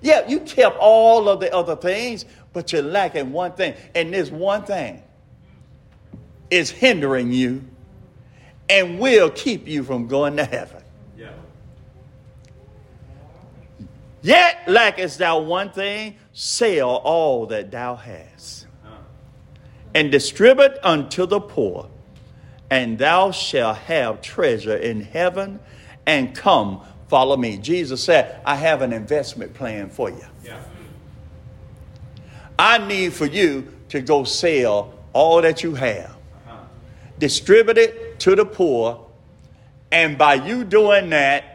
Yeah, 0.00 0.26
you 0.26 0.40
kept 0.40 0.76
all 0.78 1.28
of 1.28 1.38
the 1.38 1.54
other 1.54 1.76
things, 1.76 2.24
but 2.52 2.72
you're 2.72 2.82
lacking 2.82 3.32
one 3.32 3.52
thing. 3.52 3.74
And 3.94 4.12
this 4.12 4.28
one 4.28 4.64
thing 4.64 5.04
is 6.50 6.68
hindering 6.68 7.32
you 7.32 7.62
and 8.68 8.98
will 8.98 9.30
keep 9.30 9.68
you 9.68 9.84
from 9.84 10.08
going 10.08 10.36
to 10.36 10.44
heaven. 10.44 10.82
Yeah. 11.16 11.30
Yet 14.22 14.58
lackest 14.68 15.18
thou 15.18 15.40
one 15.40 15.70
thing, 15.70 16.16
sell 16.32 16.96
all 16.96 17.46
that 17.46 17.70
thou 17.70 17.96
hast, 17.96 18.66
and 19.94 20.10
distribute 20.12 20.72
unto 20.82 21.26
the 21.26 21.40
poor, 21.40 21.90
and 22.70 22.96
thou 22.98 23.32
shalt 23.32 23.76
have 23.78 24.22
treasure 24.22 24.76
in 24.76 25.00
heaven, 25.02 25.58
and 26.06 26.34
come 26.34 26.82
follow 27.08 27.36
me. 27.36 27.58
Jesus 27.58 28.02
said, 28.02 28.40
I 28.46 28.54
have 28.56 28.80
an 28.82 28.92
investment 28.92 29.54
plan 29.54 29.90
for 29.90 30.08
you. 30.10 30.24
yeah. 30.44 30.60
I 32.58 32.78
need 32.86 33.12
for 33.12 33.26
you 33.26 33.66
to 33.88 34.00
go 34.00 34.24
sell 34.24 34.94
all 35.12 35.42
that 35.42 35.62
you 35.62 35.74
have, 35.74 36.10
Uh-huh. 36.48 36.56
distribute 37.18 37.76
it 37.76 38.18
to 38.20 38.36
the 38.36 38.44
poor, 38.44 39.04
and 39.90 40.16
by 40.16 40.34
you 40.34 40.64
doing 40.64 41.10
that, 41.10 41.51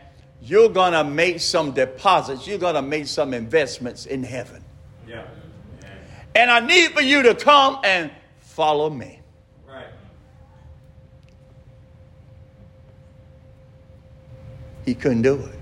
you're 0.48 0.70
going 0.70 0.94
to 0.94 1.04
make 1.04 1.42
some 1.42 1.72
deposits, 1.72 2.48
you're 2.48 2.58
going 2.58 2.76
to 2.76 2.82
make 2.82 3.08
some 3.08 3.34
investments 3.34 4.06
in 4.06 4.24
heaven. 4.24 4.64
Yeah. 5.08 5.26
And 6.36 6.50
I 6.50 6.60
need 6.60 6.94
for 6.94 7.02
you 7.02 7.24
to 7.24 7.36
come 7.36 7.80
and 7.84 8.12
follow 8.40 8.90
me. 8.90 9.20
Right. 9.68 9.88
He 14.86 14.96
couldn't 14.96 15.24
do 15.24 15.36
it. 15.36 15.56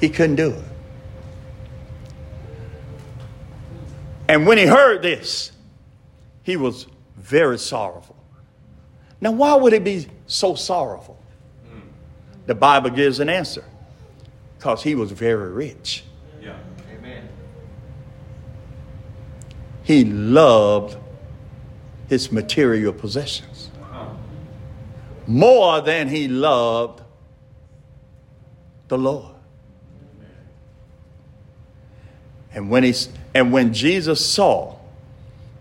He 0.00 0.10
couldn't 0.10 0.36
do 0.36 0.50
it. 0.50 0.64
And 4.28 4.46
when 4.46 4.58
he 4.58 4.66
heard 4.66 5.02
this, 5.02 5.52
he 6.42 6.56
was 6.56 6.86
very 7.16 7.58
sorrowful. 7.58 8.16
Now, 9.20 9.30
why 9.30 9.54
would 9.54 9.72
he 9.72 9.78
be 9.78 10.06
so 10.26 10.54
sorrowful? 10.54 11.16
The 12.46 12.54
Bible 12.54 12.90
gives 12.90 13.20
an 13.20 13.28
answer 13.28 13.64
because 14.58 14.82
he 14.82 14.94
was 14.94 15.10
very 15.12 15.50
rich. 15.50 16.04
Yeah. 16.40 16.56
Amen. 16.96 17.28
He 19.82 20.04
loved 20.04 20.96
his 22.08 22.30
material 22.30 22.92
possessions 22.92 23.70
Uh-huh. 23.82 24.06
more 25.26 25.80
than 25.80 26.08
he 26.08 26.28
loved 26.28 27.02
the 28.88 28.96
Lord. 28.98 29.34
And 32.52 32.70
when, 32.70 32.84
he, 32.84 32.94
and 33.34 33.52
when 33.52 33.74
Jesus 33.74 34.24
saw 34.24 34.76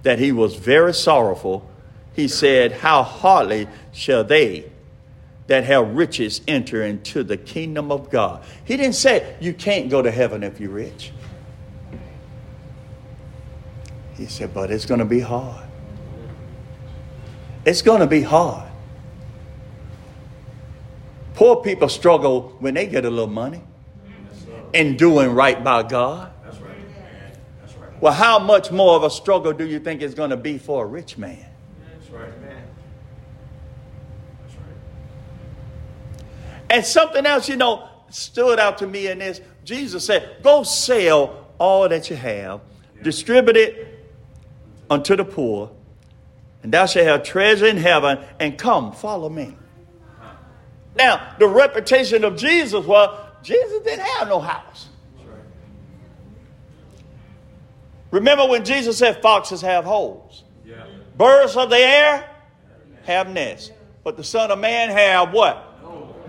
that 0.03 0.17
he 0.19 0.31
was 0.31 0.55
very 0.55 0.93
sorrowful, 0.93 1.67
he 2.15 2.27
said, 2.29 2.71
How 2.71 3.03
hardly 3.03 3.67
shall 3.91 4.23
they 4.23 4.71
that 5.47 5.63
have 5.63 5.95
riches 5.95 6.41
enter 6.47 6.83
into 6.83 7.23
the 7.23 7.37
kingdom 7.37 7.91
of 7.91 8.09
God. 8.09 8.43
He 8.63 8.77
didn't 8.77 8.95
say 8.95 9.35
you 9.39 9.53
can't 9.53 9.89
go 9.89 10.01
to 10.01 10.11
heaven 10.11 10.43
if 10.43 10.59
you're 10.59 10.71
rich. 10.71 11.11
He 14.15 14.25
said, 14.25 14.53
but 14.53 14.71
it's 14.71 14.85
going 14.85 14.99
to 14.99 15.05
be 15.05 15.19
hard. 15.19 15.67
It's 17.65 17.81
going 17.81 17.99
to 17.99 18.07
be 18.07 18.21
hard. 18.21 18.71
Poor 21.33 21.57
people 21.57 21.89
struggle 21.89 22.55
when 22.59 22.75
they 22.75 22.87
get 22.87 23.03
a 23.03 23.09
little 23.09 23.27
money 23.27 23.61
in 24.73 24.95
doing 24.95 25.31
right 25.31 25.61
by 25.63 25.83
God. 25.83 26.31
That's 26.43 26.57
right. 26.59 26.77
That's 27.61 27.75
right. 27.75 28.01
Well, 28.01 28.13
how 28.13 28.39
much 28.39 28.71
more 28.71 28.95
of 28.95 29.03
a 29.03 29.09
struggle 29.09 29.51
do 29.51 29.65
you 29.65 29.79
think 29.79 30.01
it's 30.01 30.13
going 30.13 30.29
to 30.29 30.37
be 30.37 30.57
for 30.57 30.85
a 30.85 30.87
rich 30.87 31.17
man? 31.17 31.45
That's 31.91 32.09
right, 32.09 32.41
man. 32.41 32.63
That's 34.43 34.55
right. 34.55 34.65
And 36.75 36.85
something 36.85 37.25
else, 37.25 37.47
you 37.47 37.55
know, 37.55 37.87
stood 38.09 38.59
out 38.59 38.79
to 38.79 38.87
me 38.87 39.07
in 39.07 39.19
this. 39.19 39.39
Jesus 39.63 40.03
said, 40.03 40.43
Go 40.43 40.63
sell 40.63 41.47
all 41.57 41.87
that 41.87 42.09
you 42.09 42.17
have, 42.17 42.59
distribute 43.01 43.55
it 43.55 44.05
unto 44.89 45.15
the 45.15 45.23
poor, 45.23 45.71
and 46.63 46.73
thou 46.73 46.85
shalt 46.85 47.07
have 47.07 47.23
treasure 47.23 47.65
in 47.65 47.77
heaven, 47.77 48.19
and 48.41 48.57
come, 48.57 48.91
follow 48.91 49.29
me. 49.29 49.55
Now, 50.97 51.35
the 51.39 51.47
reputation 51.47 52.25
of 52.25 52.35
Jesus 52.35 52.85
was 52.85 53.17
Jesus 53.41 53.81
didn't 53.85 54.05
have 54.05 54.27
no 54.27 54.41
house. 54.41 54.89
Remember 58.11 58.47
when 58.47 58.65
Jesus 58.65 58.97
said, 58.97 59.21
Foxes 59.21 59.61
have 59.61 59.85
holes, 59.85 60.43
Yeah. 60.65 60.83
birds 61.17 61.55
of 61.55 61.69
the 61.69 61.77
air 61.77 62.29
have 63.05 63.29
nests, 63.29 63.71
but 64.03 64.17
the 64.17 64.25
Son 64.25 64.51
of 64.51 64.59
Man 64.59 64.89
have 64.89 65.31
what? 65.31 65.71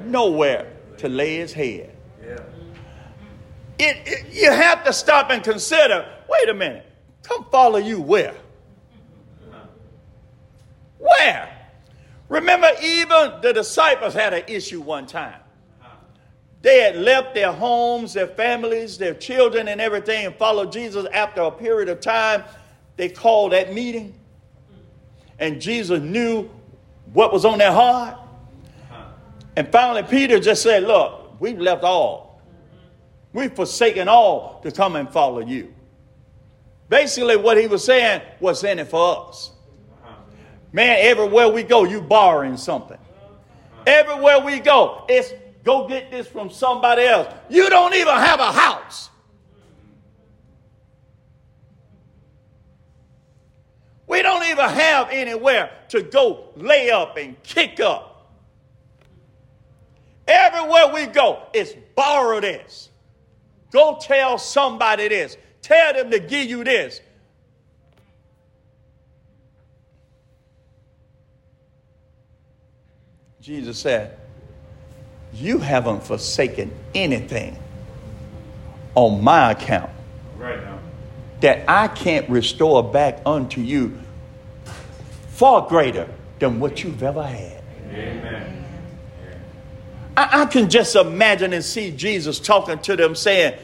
Nowhere 0.07 0.73
to 0.99 1.09
lay 1.09 1.37
his 1.37 1.53
head. 1.53 1.95
Yeah. 2.25 2.39
It, 3.79 3.97
it- 4.07 4.27
you 4.33 4.51
have 4.51 4.85
to 4.85 4.93
stop 4.93 5.31
and 5.31 5.43
consider 5.43 6.09
wait 6.29 6.49
a 6.49 6.55
minute, 6.55 6.87
come 7.23 7.45
follow 7.51 7.79
you 7.79 8.01
where? 8.01 8.35
Where? 10.99 11.53
Remember, 12.29 12.69
even 12.83 13.33
the 13.43 13.53
disciples 13.53 14.13
had 14.15 14.35
an 14.35 14.43
issue 14.49 14.81
one 14.81 15.07
time. 15.07 15.41
They 16.63 16.81
had 16.81 16.97
left 16.97 17.35
their 17.35 17.53
homes, 17.53 18.15
their 18.15 18.27
families, 18.27 18.99
their 18.99 19.15
children, 19.15 19.69
and 19.69 19.81
everything 19.81 20.27
and 20.27 20.35
followed 20.35 20.73
Jesus 20.73 21.07
after 21.13 21.43
a 21.43 21.51
period 21.51 21.89
of 21.89 22.01
time. 22.01 22.43
They 22.97 23.09
called 23.09 23.53
that 23.53 23.73
meeting, 23.73 24.15
and 25.39 25.61
Jesus 25.61 26.01
knew 26.01 26.51
what 27.13 27.33
was 27.33 27.45
on 27.45 27.59
their 27.59 27.73
heart. 27.73 28.19
And 29.57 29.73
finally, 29.73 30.03
Peter 30.03 30.39
just 30.39 30.63
said, 30.63 30.83
Look, 30.85 31.41
we've 31.41 31.59
left 31.59 31.83
all. 31.83 32.41
We've 33.33 33.53
forsaken 33.53 34.09
all 34.09 34.61
to 34.63 34.71
come 34.71 34.97
and 34.97 35.11
follow 35.11 35.41
you. 35.41 35.75
Basically, 36.89 37.37
what 37.37 37.59
he 37.59 37.67
was 37.67 37.85
saying 37.85 38.23
was 38.41 38.63
in 38.63 38.79
it 38.79 38.89
for 38.89 39.29
us. 39.29 39.51
Man, 40.73 40.99
everywhere 41.01 41.49
we 41.49 41.63
go, 41.63 41.85
you 41.85 42.01
borrowing 42.01 42.57
something. 42.57 42.99
Everywhere 43.87 44.41
we 44.41 44.61
go, 44.61 45.05
it's 45.09 45.33
go 45.65 45.89
get 45.89 46.11
this 46.11 46.27
from 46.27 46.51
somebody 46.51 47.03
else. 47.03 47.33
You 47.49 47.69
don't 47.71 47.95
even 47.95 48.15
have 48.15 48.41
a 48.41 48.53
house. 48.53 49.11
We 54.07 54.23
don't 54.23 54.45
even 54.45 54.69
have 54.69 55.09
anywhere 55.11 55.71
to 55.89 56.03
go 56.03 56.51
lay 56.57 56.91
up 56.91 57.17
and 57.17 57.43
kick 57.43 57.81
up. 57.81 58.06
Everywhere 60.29 60.93
we 60.93 61.07
go, 61.07 61.43
it's 61.53 61.73
borrow 61.95 62.41
this. 62.41 62.89
Go 63.71 63.99
tell 64.01 64.39
somebody 64.39 65.09
this. 65.09 65.37
Tell 65.63 65.93
them 65.95 66.11
to 66.11 66.19
give 66.19 66.49
you 66.49 66.65
this. 66.65 67.01
Jesus 73.41 73.79
said, 73.79 74.17
You 75.33 75.59
haven't 75.59 76.03
forsaken 76.03 76.73
anything 76.95 77.59
on 78.95 79.23
my 79.23 79.53
account 79.53 79.91
Right 80.37 80.63
now. 80.65 80.79
that 81.41 81.69
I 81.69 81.89
can't 81.89 82.29
restore 82.29 82.83
back 82.83 83.21
unto 83.27 83.61
you 83.61 83.99
far 85.29 85.69
greater 85.69 86.09
than 86.39 86.61
what 86.61 86.83
you've 86.83 87.03
ever 87.03 87.23
had. 87.23 87.63
Amen. 87.91 88.56
I, 90.17 90.43
I 90.43 90.47
can 90.47 90.71
just 90.71 90.97
imagine 90.97 91.53
and 91.53 91.65
see 91.65 91.91
Jesus 91.91 92.41
talking 92.41 92.79
to 92.81 92.97
them 92.97 93.15
saying, 93.15 93.59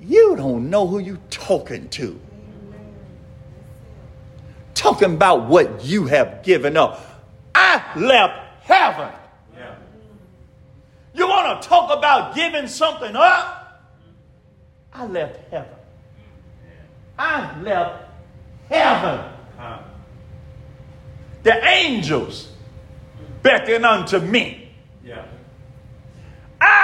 You 0.00 0.36
don't 0.36 0.68
know 0.68 0.86
who 0.86 0.98
you're 0.98 1.18
talking 1.30 1.88
to. 1.90 2.20
Talking 4.74 5.14
about 5.14 5.46
what 5.46 5.84
you 5.84 6.04
have 6.06 6.42
given 6.42 6.76
up. 6.76 7.00
I 7.54 7.82
left 7.98 8.64
heaven. 8.64 9.10
Yeah. 9.56 9.74
You 11.14 11.26
want 11.26 11.62
to 11.62 11.68
talk 11.68 11.96
about 11.96 12.34
giving 12.34 12.66
something 12.66 13.16
up? 13.16 13.82
I 14.92 15.06
left 15.06 15.50
heaven. 15.50 15.74
I 17.18 17.60
left 17.62 18.04
heaven. 18.68 19.32
The 21.42 21.64
angels 21.64 22.48
beckon 23.42 23.84
unto 23.84 24.18
me. 24.18 24.65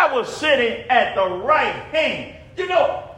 I 0.03 0.13
was 0.13 0.35
sitting 0.37 0.85
at 0.91 1.15
the 1.15 1.29
right 1.29 1.75
hand. 1.95 2.35
You 2.57 2.67
know, 2.67 3.09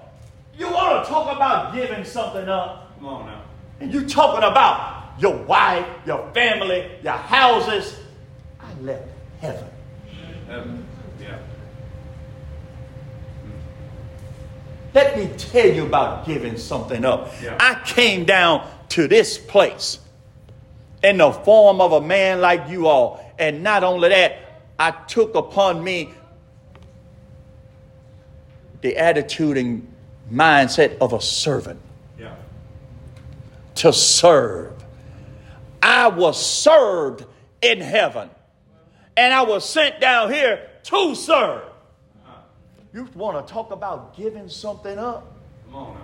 you 0.57 0.71
want 0.71 1.03
to 1.05 1.11
talk 1.11 1.35
about 1.35 1.75
giving 1.75 2.05
something 2.05 2.47
up, 2.47 2.95
Come 2.99 3.07
on 3.09 3.27
now. 3.27 3.43
and 3.81 3.93
you 3.93 4.07
talking 4.07 4.45
about 4.49 5.15
your 5.19 5.35
wife, 5.45 5.87
your 6.05 6.31
family, 6.35 6.91
your 7.03 7.15
houses. 7.15 7.99
I 8.61 8.73
left 8.83 9.09
heaven. 9.41 9.65
Heaven. 10.47 10.87
Yeah. 11.21 11.39
Let 14.93 15.17
me 15.17 15.31
tell 15.39 15.67
you 15.67 15.87
about 15.87 16.27
giving 16.27 16.59
something 16.59 17.05
up. 17.05 17.33
Yeah. 17.43 17.57
I 17.59 17.81
came 17.87 18.27
down 18.27 18.69
to 18.91 19.09
this 19.09 19.39
place 19.39 20.01
in 21.03 21.17
the 21.17 21.33
form 21.33 21.81
of 21.81 21.93
a 21.93 22.01
man 22.03 22.43
like 22.43 22.69
you 22.69 22.87
all. 22.89 23.25
And 23.39 23.63
not 23.63 23.83
only 23.85 24.11
that, 24.11 24.63
I 24.79 24.91
took 24.91 25.35
upon 25.35 25.83
me 25.83 26.13
the 28.85 28.99
attitude 28.99 29.57
and 29.57 29.91
mindset 30.31 30.99
of 31.01 31.15
a 31.15 31.21
servant 31.21 31.81
Yeah. 32.19 32.35
to 33.77 33.95
serve. 33.95 34.75
I 35.83 36.09
was 36.09 36.39
served 36.45 37.25
in 37.63 37.81
heaven, 37.81 38.29
and 39.17 39.33
I 39.33 39.41
was 39.43 39.67
sent 39.67 40.01
down 40.03 40.31
here 40.31 40.69
to 40.85 41.15
serve. 41.15 41.63
You 42.93 43.09
want 43.15 43.45
to 43.45 43.53
talk 43.53 43.71
about 43.71 44.15
giving 44.15 44.51
something 44.51 44.99
up? 44.99 45.33
Come 45.65 45.77
on 45.77 45.95
now. 45.95 46.01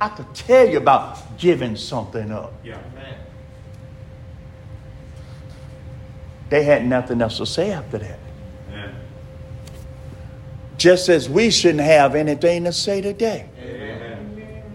I 0.00 0.08
could 0.10 0.32
tell 0.34 0.68
you 0.68 0.78
about 0.78 1.36
giving 1.36 1.74
something 1.74 2.30
up. 2.30 2.52
Yeah. 2.62 2.78
Man. 2.94 3.16
They 6.48 6.62
had 6.62 6.86
nothing 6.86 7.20
else 7.20 7.38
to 7.38 7.46
say 7.46 7.72
after 7.72 7.98
that. 7.98 8.18
Just 10.76 11.08
as 11.08 11.28
we 11.28 11.50
shouldn't 11.50 11.84
have 11.84 12.14
anything 12.14 12.64
to 12.64 12.72
say 12.72 13.00
today. 13.00 13.48
Amen. 13.58 14.72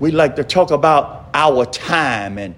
We 0.00 0.10
like 0.10 0.36
to 0.36 0.44
talk 0.44 0.70
about 0.70 1.30
our 1.34 1.66
time, 1.66 2.38
and 2.38 2.54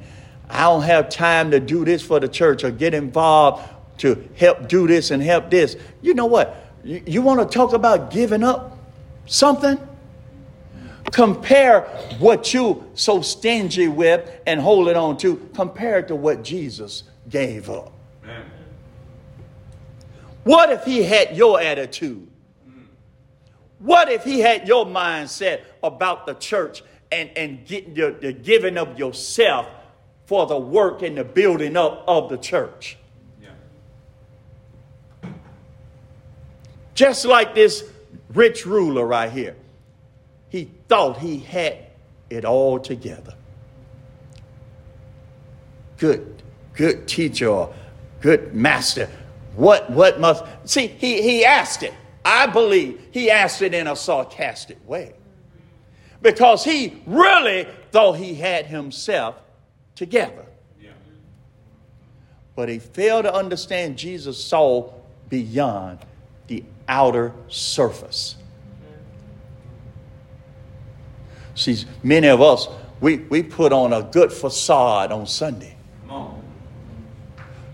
I 0.48 0.64
don't 0.64 0.82
have 0.82 1.08
time 1.08 1.50
to 1.52 1.60
do 1.60 1.84
this 1.84 2.02
for 2.02 2.20
the 2.20 2.28
church 2.28 2.64
or 2.64 2.70
get 2.70 2.94
involved 2.94 3.68
to 3.98 4.28
help 4.36 4.68
do 4.68 4.86
this 4.86 5.10
and 5.10 5.22
help 5.22 5.50
this. 5.50 5.76
You 6.02 6.14
know 6.14 6.26
what? 6.26 6.72
You, 6.84 7.02
you 7.06 7.22
want 7.22 7.40
to 7.40 7.46
talk 7.46 7.72
about 7.72 8.10
giving 8.10 8.42
up 8.42 8.78
something? 9.26 9.78
Compare 11.12 11.82
what 12.18 12.52
you 12.52 12.84
so 12.94 13.22
stingy 13.22 13.88
with 13.88 14.28
and 14.46 14.60
holding 14.60 14.96
on 14.96 15.16
to, 15.18 15.36
compared 15.54 16.08
to 16.08 16.16
what 16.16 16.42
Jesus 16.42 17.04
gave 17.28 17.70
up. 17.70 17.92
What 20.46 20.70
if 20.70 20.84
he 20.84 21.02
had 21.02 21.36
your 21.36 21.60
attitude? 21.60 22.28
What 23.80 24.08
if 24.08 24.22
he 24.22 24.38
had 24.38 24.68
your 24.68 24.86
mindset 24.86 25.62
about 25.82 26.24
the 26.24 26.34
church 26.34 26.84
and, 27.10 27.30
and 27.36 27.66
getting 27.66 27.94
the, 27.94 28.16
the 28.20 28.32
giving 28.32 28.78
of 28.78 28.96
yourself 28.96 29.66
for 30.26 30.46
the 30.46 30.56
work 30.56 31.02
and 31.02 31.18
the 31.18 31.24
building 31.24 31.76
up 31.76 32.04
of 32.06 32.28
the 32.28 32.36
church? 32.36 32.96
Yeah. 33.42 33.48
Just 36.94 37.24
like 37.24 37.56
this 37.56 37.82
rich 38.32 38.64
ruler 38.64 39.04
right 39.04 39.32
here. 39.32 39.56
He 40.48 40.70
thought 40.86 41.18
he 41.18 41.40
had 41.40 41.78
it 42.30 42.44
all 42.44 42.78
together. 42.78 43.34
good, 45.96 46.40
good 46.72 47.08
teacher 47.08 47.66
good 48.20 48.54
master, 48.54 49.08
what, 49.56 49.90
what 49.90 50.20
must, 50.20 50.44
see, 50.64 50.86
he, 50.86 51.22
he 51.22 51.44
asked 51.44 51.82
it. 51.82 51.94
I 52.24 52.46
believe 52.46 53.00
he 53.10 53.30
asked 53.30 53.62
it 53.62 53.72
in 53.72 53.86
a 53.86 53.96
sarcastic 53.96 54.78
way 54.88 55.14
because 56.20 56.64
he 56.64 57.02
really 57.06 57.66
thought 57.92 58.14
he 58.14 58.34
had 58.34 58.66
himself 58.66 59.36
together. 59.94 60.44
Yeah. 60.80 60.90
But 62.54 62.68
he 62.68 62.78
failed 62.78 63.24
to 63.24 63.34
understand 63.34 63.96
Jesus 63.96 64.42
saw 64.42 64.92
beyond 65.28 66.00
the 66.48 66.64
outer 66.88 67.32
surface. 67.48 68.36
See, 71.54 71.84
many 72.02 72.28
of 72.28 72.42
us, 72.42 72.68
we, 73.00 73.18
we 73.18 73.42
put 73.42 73.72
on 73.72 73.92
a 73.92 74.02
good 74.02 74.32
facade 74.32 75.12
on 75.12 75.26
Sunday. 75.26 75.75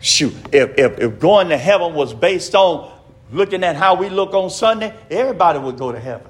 Shoot, 0.03 0.35
if, 0.53 0.77
if, 0.77 0.99
if 0.99 1.21
going 1.21 1.49
to 1.51 1.57
heaven 1.57 1.95
was 1.95 2.13
based 2.13 2.57
on 2.57 2.93
looking 3.31 3.63
at 3.63 3.77
how 3.77 3.95
we 3.95 4.09
look 4.09 4.35
on 4.35 4.51
Sunday, 4.51 4.93
everybody 5.09 5.61
would 5.61 5.79
go 5.79 5.93
to 5.93 5.99
heaven. 5.99 6.27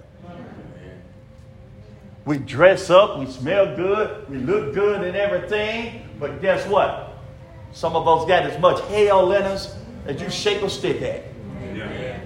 We 2.26 2.36
dress 2.36 2.90
up, 2.90 3.18
we 3.18 3.26
smell 3.26 3.74
good, 3.74 4.28
we 4.28 4.36
look 4.36 4.74
good 4.74 5.02
and 5.02 5.16
everything, 5.16 6.06
but 6.20 6.42
guess 6.42 6.68
what? 6.68 7.14
Some 7.72 7.96
of 7.96 8.06
us 8.06 8.28
got 8.28 8.42
as 8.42 8.60
much 8.60 8.78
hell 8.88 9.32
in 9.32 9.42
us 9.42 9.74
as 10.04 10.20
you 10.20 10.28
shake 10.28 10.60
a 10.60 10.68
stick 10.68 11.00
at. 11.00 11.24
Yeah. 11.74 12.20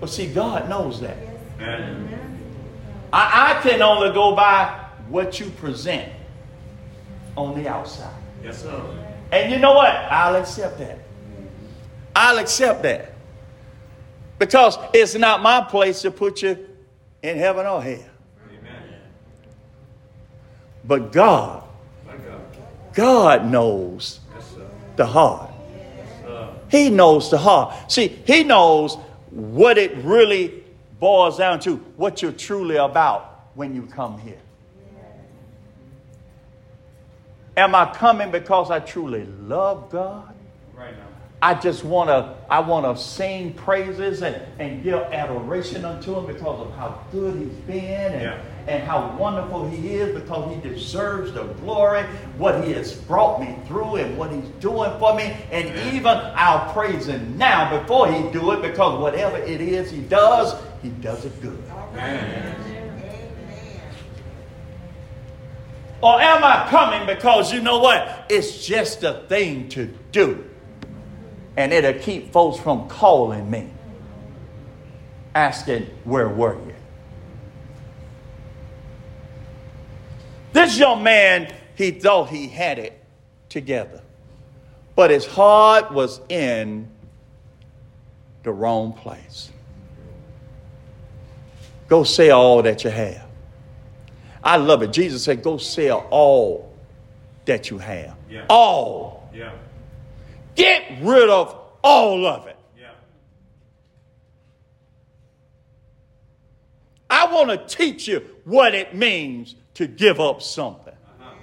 But 0.00 0.08
see, 0.08 0.26
God 0.32 0.70
knows 0.70 1.02
that. 1.02 1.18
Amen. 1.60 2.40
I, 3.12 3.58
I 3.58 3.62
can 3.62 3.82
only 3.82 4.10
go 4.12 4.34
by 4.34 4.86
what 5.08 5.38
you 5.38 5.50
present 5.50 6.10
on 7.36 7.60
the 7.60 7.68
outside. 7.68 8.14
Yes, 8.42 8.62
sir. 8.62 8.82
And 9.30 9.50
you 9.50 9.58
know 9.58 9.72
what? 9.74 9.88
I'll 9.88 10.36
accept 10.36 10.78
that. 10.78 10.98
I'll 12.14 12.38
accept 12.38 12.82
that. 12.82 13.14
Because 14.38 14.76
it's 14.92 15.14
not 15.14 15.42
my 15.42 15.62
place 15.62 16.02
to 16.02 16.10
put 16.10 16.42
you 16.42 16.68
in 17.22 17.38
heaven 17.38 17.64
or 17.64 17.82
hell. 17.82 18.04
Amen. 18.50 18.82
But 20.84 21.12
God, 21.12 21.64
God. 22.92 23.50
Knows 23.50 24.20
Yes, 24.34 24.54
the 24.96 25.06
heart. 25.06 25.50
Sir. 26.22 26.54
He 26.68 26.90
knows 26.90 27.30
the 27.30 27.38
heart. 27.38 27.90
See, 27.90 28.08
He 28.08 28.44
knows 28.44 28.96
what 29.30 29.78
it 29.78 29.96
really 30.04 30.62
boils 31.00 31.38
down 31.38 31.60
to, 31.60 31.76
what 31.96 32.20
you're 32.20 32.32
truly 32.32 32.76
about 32.76 33.48
when 33.54 33.74
you 33.74 33.82
come 33.86 34.18
here. 34.18 34.40
Am 37.56 37.74
I 37.74 37.92
coming 37.94 38.30
because 38.30 38.70
I 38.70 38.80
truly 38.80 39.26
love 39.40 39.90
God? 39.90 40.34
Right 40.74 40.96
now. 40.96 41.06
I 41.42 41.54
just 41.54 41.84
want 41.84 42.08
to 42.08 42.34
I 42.48 42.60
want 42.60 42.86
to 42.86 43.02
sing 43.02 43.52
praises 43.54 44.22
and, 44.22 44.40
and 44.58 44.82
give 44.82 44.94
adoration 44.94 45.84
unto 45.84 46.16
him 46.16 46.26
because 46.26 46.60
of 46.60 46.72
how 46.76 47.00
good 47.10 47.36
he's 47.36 47.48
been 47.66 48.12
and, 48.12 48.22
Yeah. 48.22 48.42
and 48.68 48.82
how 48.84 49.16
wonderful 49.18 49.68
he 49.68 49.96
is 49.96 50.18
because 50.18 50.54
he 50.54 50.60
deserves 50.68 51.32
the 51.32 51.42
glory, 51.42 52.04
what 52.38 52.64
he 52.64 52.72
has 52.74 52.94
brought 52.94 53.40
me 53.40 53.56
through 53.66 53.96
and 53.96 54.16
what 54.16 54.30
he's 54.30 54.48
doing 54.60 54.96
for 55.00 55.14
me. 55.16 55.36
And 55.50 55.94
even 55.94 56.06
I'll 56.06 56.72
praise 56.72 57.08
him 57.08 57.36
now 57.36 57.76
before 57.80 58.10
he 58.10 58.22
do 58.30 58.52
it 58.52 58.62
because 58.62 59.00
whatever 59.00 59.36
it 59.38 59.60
is 59.60 59.90
he 59.90 60.00
does, 60.02 60.54
he 60.80 60.90
does 60.90 61.24
it 61.24 61.42
good. 61.42 61.60
Amen. 61.94 62.61
Or 66.02 66.20
am 66.20 66.42
I 66.42 66.66
coming 66.68 67.06
because 67.06 67.52
you 67.52 67.62
know 67.62 67.78
what? 67.78 68.26
It's 68.28 68.66
just 68.66 69.04
a 69.04 69.22
thing 69.28 69.68
to 69.70 69.86
do. 70.10 70.44
And 71.56 71.72
it'll 71.72 72.00
keep 72.00 72.32
folks 72.32 72.58
from 72.58 72.88
calling 72.88 73.48
me, 73.48 73.70
asking, 75.34 75.86
Where 76.02 76.28
were 76.28 76.54
you? 76.54 76.74
This 80.52 80.76
young 80.78 81.02
man, 81.04 81.54
he 81.76 81.92
thought 81.92 82.30
he 82.30 82.48
had 82.48 82.78
it 82.78 82.98
together, 83.48 84.02
but 84.96 85.10
his 85.10 85.24
heart 85.24 85.92
was 85.92 86.20
in 86.28 86.88
the 88.42 88.52
wrong 88.52 88.92
place. 88.92 89.50
Go 91.88 92.02
sell 92.02 92.40
all 92.40 92.62
that 92.62 92.82
you 92.82 92.90
have. 92.90 93.31
I 94.42 94.56
love 94.56 94.82
it. 94.82 94.92
Jesus 94.92 95.22
said, 95.22 95.42
Go 95.42 95.56
sell 95.56 96.06
all 96.10 96.72
that 97.44 97.70
you 97.70 97.78
have. 97.78 98.16
Yeah. 98.28 98.46
All. 98.48 99.30
Yeah. 99.34 99.52
Get 100.54 101.02
rid 101.02 101.28
of 101.28 101.56
all 101.82 102.26
of 102.26 102.46
it. 102.46 102.56
Yeah. 102.78 102.90
I 107.08 107.32
want 107.32 107.50
to 107.50 107.76
teach 107.76 108.08
you 108.08 108.24
what 108.44 108.74
it 108.74 108.94
means 108.94 109.54
to 109.74 109.86
give 109.86 110.20
up 110.20 110.42
something. 110.42 110.94
Uh-huh. 111.20 111.34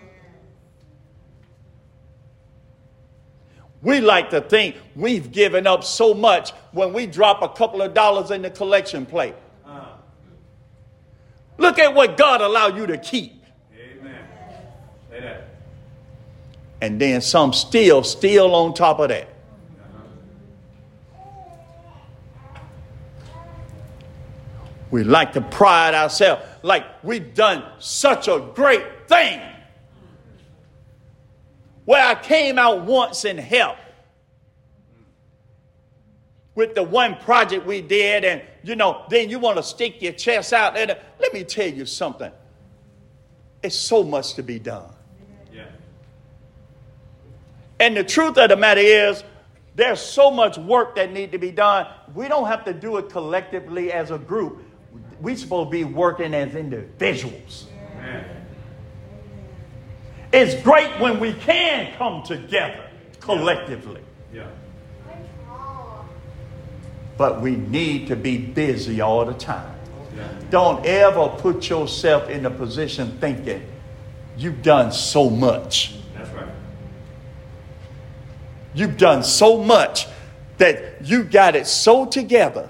We 3.82 4.02
like 4.02 4.30
to 4.32 4.42
think 4.42 4.76
we've 4.96 5.32
given 5.32 5.66
up 5.66 5.84
so 5.84 6.14
much 6.14 6.52
when 6.72 6.94
we 6.94 7.08
drop 7.08 7.42
a 7.42 7.50
couple 7.50 7.82
of 7.82 7.94
dollars 7.94 8.32
in 8.32 8.42
the 8.42 8.50
collection 8.50 9.06
plate. 9.06 9.36
Look 11.60 11.78
at 11.78 11.94
what 11.94 12.16
God 12.16 12.40
allowed 12.40 12.78
you 12.78 12.88
to 12.88 12.98
keep. 12.98 13.44
Amen. 13.78 14.24
Say 15.12 15.20
that. 15.20 15.50
And 16.82 17.00
then 17.00 17.20
some 17.20 17.52
still, 17.52 18.02
still 18.04 18.56
on 18.56 18.74
top 18.74 19.00
of 19.00 19.10
that. 19.10 19.28
We 24.90 25.04
like 25.04 25.34
to 25.34 25.42
pride 25.42 25.94
ourselves 25.94 26.44
like 26.64 26.86
we've 27.04 27.36
done 27.36 27.64
such 27.78 28.28
a 28.28 28.40
great 28.56 29.08
thing. 29.08 29.42
Where 31.86 32.04
I 32.04 32.16
came 32.16 32.58
out 32.58 32.86
once 32.86 33.26
and 33.26 33.40
helped 33.40 33.82
with 36.60 36.76
the 36.76 36.84
one 36.84 37.16
project 37.16 37.66
we 37.66 37.82
did, 37.82 38.26
and 38.26 38.42
you 38.64 38.76
know, 38.76 39.06
then 39.10 39.30
you 39.30 39.40
want 39.40 39.56
to 39.56 39.64
stick 39.64 40.02
your 40.02 40.12
chest 40.12 40.52
out 40.52 40.74
there. 40.74 40.88
Let 41.18 41.34
me 41.34 41.46
tell 41.46 41.70
you 41.70 41.86
something. 41.86 42.34
It's 43.64 43.78
so 43.78 44.04
much 44.04 44.34
to 44.34 44.44
be 44.44 44.60
done. 44.60 44.92
Yeah. 45.54 45.68
And 47.80 47.96
the 47.96 48.04
truth 48.04 48.38
of 48.38 48.50
the 48.50 48.58
matter 48.58 48.82
is, 48.82 49.24
there's 49.76 50.02
so 50.02 50.30
much 50.30 50.58
work 50.58 50.98
that 50.98 51.14
need 51.14 51.32
to 51.32 51.38
be 51.38 51.52
done. 51.52 51.88
We 52.14 52.28
don't 52.28 52.48
have 52.48 52.66
to 52.66 52.74
do 52.74 52.98
it 52.98 53.10
collectively 53.10 53.94
as 53.94 54.12
a 54.12 54.18
group. 54.18 54.62
We're 55.22 55.38
supposed 55.38 55.68
to 55.68 55.72
be 55.72 55.86
working 55.86 56.34
as 56.34 56.56
individuals. 56.56 57.68
It's 60.34 60.62
great 60.62 61.00
when 61.00 61.22
we 61.22 61.32
can 61.32 61.94
come 61.98 62.22
together 62.24 62.90
collectively, 63.22 64.02
Yeah. 64.34 64.48
But 67.20 67.42
we 67.42 67.58
need 67.58 68.08
to 68.08 68.16
be 68.16 68.38
busy 68.38 69.02
all 69.02 69.26
the 69.26 69.34
time. 69.34 69.76
Don't 70.50 70.86
ever 70.86 71.28
put 71.28 71.68
yourself 71.70 72.30
in 72.30 72.46
a 72.46 72.50
position 72.50 73.18
thinking 73.20 73.62
you've 74.38 74.62
done 74.62 74.94
so 74.94 75.30
much. 75.30 75.96
That's 76.16 76.30
right. 76.30 76.48
You've 78.74 78.96
done 78.96 79.24
so 79.24 79.62
much 79.62 80.08
that 80.60 81.06
you 81.06 81.26
got 81.26 81.58
it 81.58 81.68
so 81.68 82.06
together. 82.06 82.70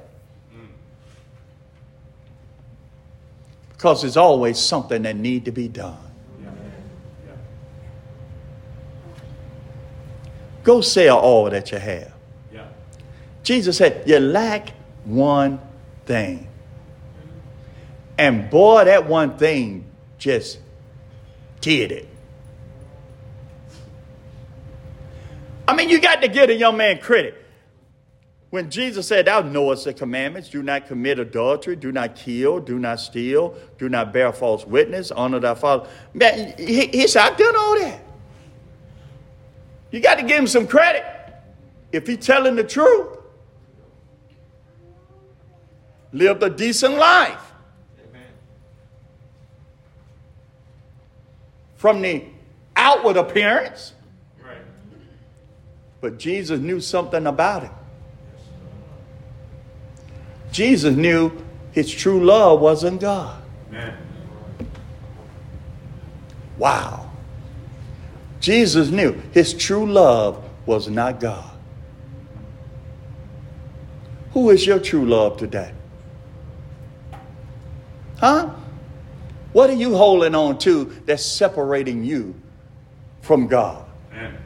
Because 3.74 4.02
there's 4.02 4.18
always 4.18 4.58
something 4.58 5.04
that 5.04 5.16
need 5.16 5.46
to 5.46 5.52
be 5.52 5.68
done. 5.68 5.96
Yeah. 6.42 6.50
Yeah. 7.28 7.34
Go 10.64 10.82
sell 10.82 11.20
all 11.20 11.52
that 11.52 11.72
you 11.72 11.78
have. 11.78 12.18
Jesus 13.50 13.78
said, 13.78 14.04
You 14.06 14.20
lack 14.20 14.70
one 15.06 15.60
thing. 16.06 16.48
And 18.16 18.48
boy, 18.48 18.86
that 18.86 19.08
one 19.08 19.40
thing 19.40 19.90
just 20.20 20.60
did 21.60 21.92
it. 21.92 22.08
I 25.68 25.76
mean, 25.76 25.90
you 25.90 26.00
got 26.00 26.22
to 26.22 26.28
give 26.28 26.52
a 26.52 26.54
young 26.54 26.78
man 26.78 27.00
credit. 27.00 27.44
When 28.52 28.70
Jesus 28.70 29.08
said, 29.08 29.26
Thou 29.26 29.42
knowest 29.42 29.86
the 29.86 29.96
commandments 29.96 30.50
do 30.50 30.62
not 30.62 30.86
commit 30.86 31.18
adultery, 31.18 31.76
do 31.76 31.92
not 31.92 32.16
kill, 32.16 32.60
do 32.60 32.78
not 32.78 33.00
steal, 33.00 33.56
do 33.80 33.90
not 33.90 34.14
bear 34.14 34.32
false 34.32 34.64
witness, 34.64 35.10
honor 35.10 35.40
thy 35.40 35.56
father. 35.56 35.90
Man, 36.14 36.54
he, 36.56 36.86
he 36.86 37.08
said, 37.08 37.32
I've 37.32 37.38
done 37.38 37.56
all 37.56 37.80
that. 37.80 38.04
You 39.90 40.02
got 40.02 40.20
to 40.20 40.24
give 40.24 40.38
him 40.38 40.46
some 40.46 40.68
credit 40.68 41.04
if 41.92 42.06
he's 42.06 42.24
telling 42.24 42.56
the 42.56 42.64
truth. 42.64 43.16
Lived 46.12 46.43
a 46.43 46.50
decent 46.50 46.95
life. 46.95 47.54
Amen. 48.10 48.22
from 51.80 52.02
the 52.02 52.24
outward 52.76 53.15
appearance, 53.15 53.93
but 56.02 56.17
Jesus 56.19 56.60
knew 56.60 56.82
something 56.82 57.26
about 57.26 57.63
him. 57.63 57.72
Jesus 60.52 60.95
knew 60.95 61.32
his 61.72 61.89
true 61.89 62.24
love 62.24 62.60
wasn't 62.60 63.00
God. 63.00 63.41
Amen. 63.69 63.95
Wow. 66.58 67.12
Jesus 68.39 68.89
knew 68.89 69.13
his 69.32 69.54
true 69.54 69.89
love 69.89 70.43
was 70.65 70.89
not 70.89 71.19
God. 71.19 71.52
Who 74.32 74.50
is 74.50 74.65
your 74.65 74.80
true 74.80 75.06
love 75.06 75.38
today? 75.38 75.72
Huh? 78.19 78.49
What 79.53 79.69
are 79.69 79.75
you 79.75 79.95
holding 79.95 80.36
on 80.36 80.58
to 80.60 80.86
that's 81.05 81.25
separating 81.25 82.03
you 82.03 82.36
from 83.21 83.47
God? 83.47 83.86
Amen. 84.12 84.38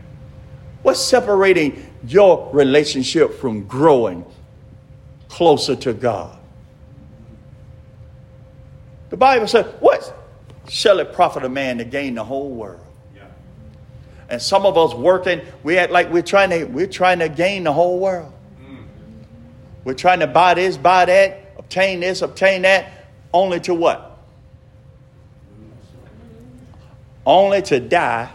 What's 0.83 0.99
separating 0.99 1.91
your 2.07 2.49
relationship 2.53 3.39
from 3.39 3.65
growing 3.65 4.25
closer 5.27 5.75
to 5.77 5.93
God? 5.93 6.37
The 9.09 9.17
Bible 9.17 9.47
says, 9.47 9.65
What 9.79 10.13
shall 10.69 10.99
it 10.99 11.13
profit 11.13 11.43
a 11.43 11.49
man 11.49 11.79
to 11.79 11.85
gain 11.85 12.15
the 12.15 12.23
whole 12.23 12.49
world? 12.49 12.85
Yeah. 13.15 13.23
And 14.29 14.41
some 14.41 14.65
of 14.65 14.77
us 14.77 14.93
working, 14.93 15.41
we 15.63 15.77
act 15.77 15.91
like 15.91 16.11
we're 16.11 16.21
trying 16.21 16.49
to 16.51 16.65
we're 16.65 16.87
trying 16.87 17.19
to 17.19 17.29
gain 17.29 17.63
the 17.63 17.73
whole 17.73 17.99
world. 17.99 18.31
Mm. 18.61 18.85
We're 19.83 19.93
trying 19.93 20.19
to 20.19 20.27
buy 20.27 20.53
this, 20.53 20.77
buy 20.77 21.05
that, 21.05 21.53
obtain 21.57 21.99
this, 21.99 22.21
obtain 22.21 22.63
that, 22.63 23.02
only 23.33 23.59
to 23.61 23.73
what? 23.73 24.17
Only 27.25 27.61
to 27.63 27.79
die 27.79 28.29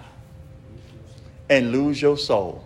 and 1.48 1.72
lose 1.72 2.00
your 2.00 2.18
soul. 2.18 2.64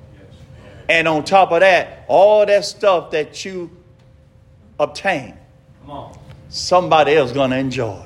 And 0.89 1.07
on 1.07 1.25
top 1.25 1.53
of 1.53 1.61
that, 1.61 2.05
all 2.09 2.45
that 2.47 2.65
stuff 2.65 3.11
that 3.13 3.45
you 3.45 3.71
obtain, 4.79 5.35
somebody 6.49 7.15
else 7.15 7.31
is 7.31 7.37
gonna 7.37 7.57
enjoy. 7.57 8.03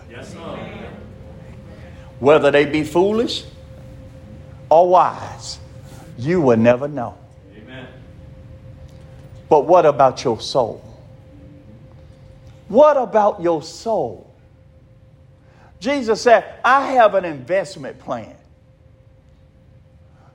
Whether 2.18 2.50
they 2.50 2.64
be 2.64 2.82
foolish 2.82 3.44
or 4.70 4.88
wise, 4.88 5.58
you 6.18 6.40
will 6.40 6.56
never 6.56 6.88
know. 6.88 7.16
Amen. 7.56 7.86
But 9.48 9.66
what 9.66 9.84
about 9.84 10.24
your 10.24 10.40
soul? 10.40 10.82
What 12.68 12.96
about 12.96 13.40
your 13.40 13.62
soul? 13.62 14.34
Jesus 15.78 16.22
said, 16.22 16.44
I 16.64 16.92
have 16.92 17.14
an 17.14 17.24
investment 17.24 17.98
plan. 17.98 18.34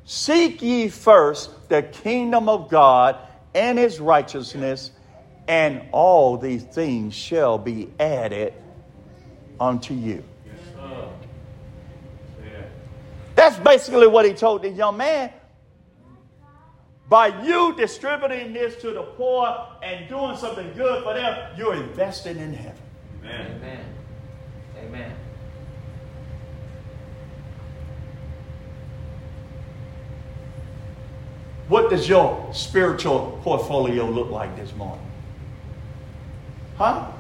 Seek 0.06 0.62
ye 0.62 0.90
first 0.90 1.70
the 1.70 1.84
kingdom 1.84 2.50
of 2.50 2.70
God 2.70 3.18
and 3.54 3.78
his 3.78 4.00
righteousness, 4.00 4.92
and 5.48 5.82
all 5.92 6.38
these 6.38 6.64
things 6.64 7.14
shall 7.14 7.58
be 7.58 7.90
added 8.00 8.54
unto 9.60 9.94
you. 9.94 10.24
Yes. 10.46 10.56
That's 13.36 13.58
basically 13.58 14.08
what 14.08 14.26
he 14.26 14.34
told 14.34 14.62
the 14.62 14.70
young 14.70 14.98
man. 14.98 15.32
By 17.12 17.44
you 17.44 17.76
distributing 17.76 18.54
this 18.54 18.82
to 18.82 18.92
the 18.92 19.02
poor 19.02 19.68
and 19.84 20.08
doing 20.08 20.38
something 20.38 20.72
good 20.78 21.04
for 21.04 21.14
them, 21.14 21.58
you're 21.58 21.76
investing 21.76 22.38
in 22.38 22.54
heaven. 22.54 22.82
Amen. 23.26 23.52
Amen. 23.58 23.86
Amen. 24.78 25.16
What 31.68 31.90
does 31.90 32.08
your 32.08 32.50
spiritual 32.54 33.38
portfolio 33.44 34.10
look 34.10 34.30
like 34.30 34.56
this 34.56 34.74
morning? 34.76 35.06
Huh? 36.78 37.12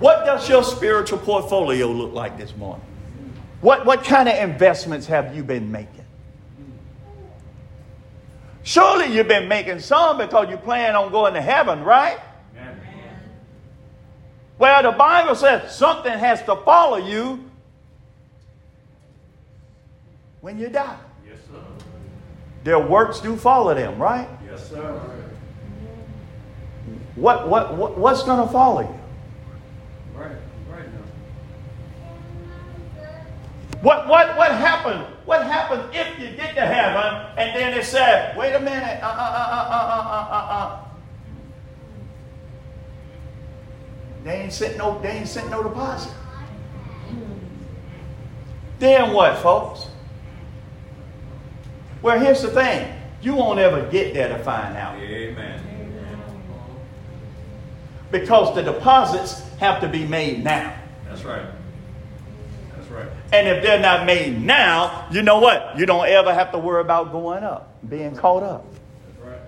What 0.00 0.26
does 0.26 0.48
your 0.48 0.64
spiritual 0.64 1.18
portfolio 1.18 1.86
look 1.86 2.12
like 2.12 2.36
this 2.36 2.56
morning? 2.56 2.84
What, 3.60 3.86
what 3.86 4.02
kind 4.02 4.28
of 4.28 4.34
investments 4.36 5.06
have 5.06 5.36
you 5.36 5.44
been 5.44 5.70
making? 5.70 5.95
Surely 8.66 9.14
you've 9.14 9.28
been 9.28 9.46
making 9.46 9.78
some 9.78 10.18
because 10.18 10.50
you 10.50 10.56
plan 10.56 10.96
on 10.96 11.12
going 11.12 11.34
to 11.34 11.40
heaven, 11.40 11.84
right? 11.84 12.18
Amen. 12.58 12.80
Well, 14.58 14.82
the 14.82 14.90
Bible 14.90 15.36
says 15.36 15.72
something 15.76 16.12
has 16.12 16.42
to 16.42 16.56
follow 16.56 16.96
you 16.96 17.48
when 20.40 20.58
you 20.58 20.68
die. 20.68 20.98
Yes, 21.24 21.38
sir. 21.48 21.62
Their 22.64 22.80
works 22.80 23.20
do 23.20 23.36
follow 23.36 23.72
them, 23.72 24.00
right? 24.00 24.28
Yes, 24.44 24.68
sir. 24.68 25.00
What, 27.14 27.48
what, 27.48 27.76
what, 27.76 27.96
what's 27.96 28.24
going 28.24 28.44
to 28.44 28.52
follow 28.52 28.80
you? 28.80 29.00
Right. 30.12 30.36
Right 30.68 30.92
now. 30.92 31.04
What, 33.80 34.08
what, 34.08 34.36
what 34.36 34.50
happened? 34.50 35.06
What 35.26 35.44
happens 35.44 35.82
if 35.92 36.18
you 36.20 36.36
get 36.36 36.54
to 36.54 36.60
heaven 36.60 37.26
and 37.36 37.54
then 37.54 37.76
it 37.76 37.84
said, 37.84 38.36
wait 38.36 38.54
a 38.54 38.60
minute, 38.60 39.02
uh 39.02 39.06
uh, 39.06 39.10
uh, 39.10 39.46
uh, 39.50 39.68
uh, 39.70 39.86
uh, 39.90 40.16
uh, 40.16 40.28
uh, 40.30 40.54
uh. 40.54 40.84
They 44.22 44.42
ain't 44.42 44.52
sent 44.52 44.78
no, 44.78 45.00
they 45.00 45.10
ain't 45.10 45.28
sent 45.28 45.50
no 45.50 45.64
deposit. 45.64 46.12
Then 48.78 49.12
what, 49.12 49.36
folks? 49.38 49.88
Well, 52.02 52.20
here's 52.20 52.42
the 52.42 52.50
thing. 52.50 52.92
You 53.20 53.34
won't 53.34 53.58
ever 53.58 53.90
get 53.90 54.14
there 54.14 54.28
to 54.28 54.38
find 54.44 54.76
out. 54.76 54.96
Amen. 55.00 55.60
Because 58.12 58.54
the 58.54 58.62
deposits 58.62 59.42
have 59.58 59.80
to 59.80 59.88
be 59.88 60.06
made 60.06 60.44
now. 60.44 60.72
That's 61.08 61.24
right. 61.24 61.46
And 63.32 63.48
if 63.48 63.62
they're 63.62 63.80
not 63.80 64.06
made 64.06 64.40
now, 64.40 65.06
you 65.10 65.22
know 65.22 65.38
what? 65.40 65.76
You 65.78 65.84
don't 65.86 66.06
ever 66.08 66.32
have 66.32 66.52
to 66.52 66.58
worry 66.58 66.80
about 66.80 67.10
going 67.12 67.42
up, 67.42 67.76
being 67.88 68.14
caught 68.14 68.42
up. 68.42 68.64
That's 69.18 69.28
right. 69.28 69.40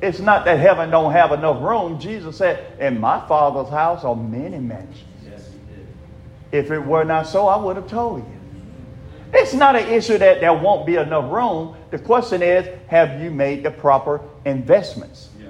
It's 0.00 0.18
not 0.20 0.44
that 0.46 0.58
heaven 0.58 0.90
don't 0.90 1.12
have 1.12 1.32
enough 1.32 1.62
room. 1.62 1.98
Jesus 2.00 2.38
said, 2.38 2.78
In 2.80 2.98
my 2.98 3.26
father's 3.28 3.68
house 3.70 4.04
are 4.04 4.16
many 4.16 4.58
mansions. 4.58 5.04
Yes, 5.24 5.48
he 5.50 5.74
did. 5.74 5.86
If 6.64 6.70
it 6.70 6.80
were 6.80 7.04
not 7.04 7.26
so, 7.26 7.46
I 7.46 7.56
would 7.56 7.76
have 7.76 7.88
told 7.88 8.20
you. 8.20 8.34
It's 9.34 9.52
not 9.52 9.74
an 9.76 9.88
issue 9.88 10.16
that 10.18 10.40
there 10.40 10.54
won't 10.54 10.86
be 10.86 10.96
enough 10.96 11.30
room. 11.30 11.76
The 11.90 11.98
question 11.98 12.40
is, 12.42 12.68
have 12.86 13.20
you 13.20 13.30
made 13.30 13.64
the 13.64 13.70
proper 13.70 14.20
investments 14.44 15.28
Yeah. 15.38 15.48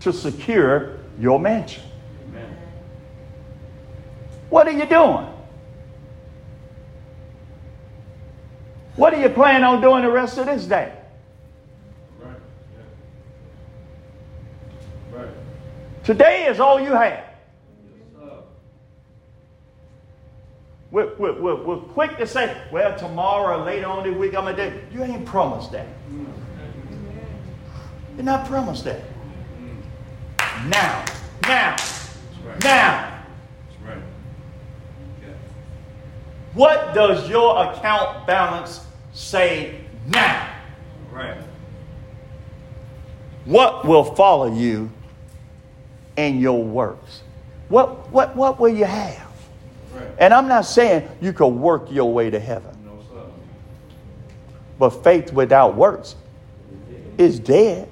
to 0.00 0.12
secure 0.12 0.98
your 1.18 1.40
mansion? 1.40 1.82
What 4.50 4.66
are 4.66 4.72
you 4.72 4.86
doing? 4.86 5.26
What 8.96 9.14
are 9.14 9.20
you 9.20 9.28
planning 9.28 9.62
on 9.64 9.80
doing 9.80 10.02
the 10.02 10.10
rest 10.10 10.38
of 10.38 10.46
this 10.46 10.64
day? 10.64 10.92
Right. 12.20 12.34
Yeah. 15.12 15.18
Right. 15.18 15.28
Today 16.02 16.46
is 16.46 16.58
all 16.58 16.80
you 16.80 16.92
have. 16.92 17.24
Yes. 18.20 18.32
We're, 20.90 21.14
we're, 21.16 21.40
we're, 21.40 21.64
we're 21.64 21.76
quick 21.76 22.16
to 22.16 22.26
say, 22.26 22.60
well, 22.72 22.98
tomorrow 22.98 23.60
or 23.60 23.64
later 23.64 23.86
on 23.86 24.04
this 24.04 24.16
week 24.16 24.34
I'm 24.34 24.44
going 24.44 24.56
to 24.56 24.70
do. 24.70 24.80
You 24.90 25.04
ain't 25.04 25.26
promised 25.26 25.70
that. 25.72 25.86
Mm. 26.10 26.26
You're 28.16 28.24
not 28.24 28.46
promised 28.48 28.84
that. 28.84 29.02
Mm. 29.60 30.70
Now, 30.70 31.04
now, 31.46 31.76
right. 32.44 32.64
now. 32.64 33.22
That's 33.68 33.80
right. 33.84 34.02
Yeah. 35.22 35.34
What 36.54 36.94
does 36.94 37.28
your 37.28 37.62
account 37.64 38.26
balance 38.26 38.84
say 39.12 39.80
now? 40.06 40.54
Right. 41.12 41.36
What 43.44 43.86
will 43.86 44.04
follow 44.04 44.52
you 44.52 44.90
in 46.16 46.40
your 46.40 46.62
works? 46.62 47.22
What, 47.68 48.10
what, 48.10 48.34
what 48.34 48.58
will 48.58 48.68
you 48.74 48.84
have? 48.84 49.30
Right. 49.94 50.08
And 50.18 50.34
I'm 50.34 50.48
not 50.48 50.62
saying 50.64 51.08
you 51.20 51.32
could 51.32 51.48
work 51.48 51.90
your 51.90 52.12
way 52.12 52.30
to 52.30 52.38
heaven, 52.40 52.76
No, 52.84 52.98
sir. 53.12 53.26
but 54.78 54.90
faith 55.04 55.32
without 55.32 55.74
works 55.76 56.16
is 57.16 57.38
dead. 57.38 57.88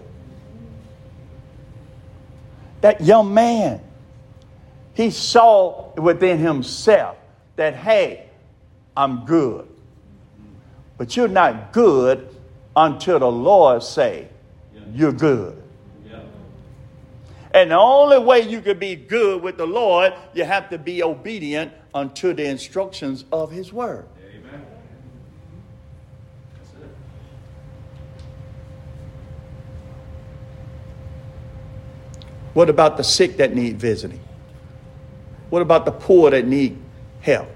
That 2.81 3.01
young 3.01 3.33
man, 3.33 3.81
he 4.95 5.11
saw 5.11 5.93
within 5.95 6.39
himself 6.39 7.17
that, 7.57 7.75
hey, 7.75 8.26
I'm 8.97 9.25
good. 9.25 9.69
But 10.99 11.17
you're 11.17 11.29
not 11.29 11.73
good 11.73 12.35
until 12.75 13.19
the 13.19 13.31
Lord 13.31 13.83
say 13.83 14.29
you're 14.93 15.13
good. 15.13 15.63
And 17.53 17.71
the 17.71 17.79
only 17.79 18.19
way 18.19 18.41
you 18.41 18.61
could 18.61 18.79
be 18.79 18.97
good 18.97 19.43
with 19.43 19.57
the 19.57 19.67
Lord, 19.67 20.13
you 20.35 20.45
have 20.45 20.69
to 20.69 20.77
be 20.77 21.03
obedient 21.03 21.73
unto 21.95 22.35
the 22.35 22.45
instructions 22.45 23.25
of 23.33 23.51
His 23.51 23.73
Word. 23.73 24.07
What 32.53 32.69
about 32.69 32.99
the 32.99 33.05
sick 33.05 33.39
that 33.39 33.55
need 33.55 33.79
visiting? 33.79 34.21
What 35.49 35.63
about 35.63 35.87
the 35.87 35.93
poor 35.93 36.31
that 36.31 36.47
need 36.47 36.77
help? 37.21 37.56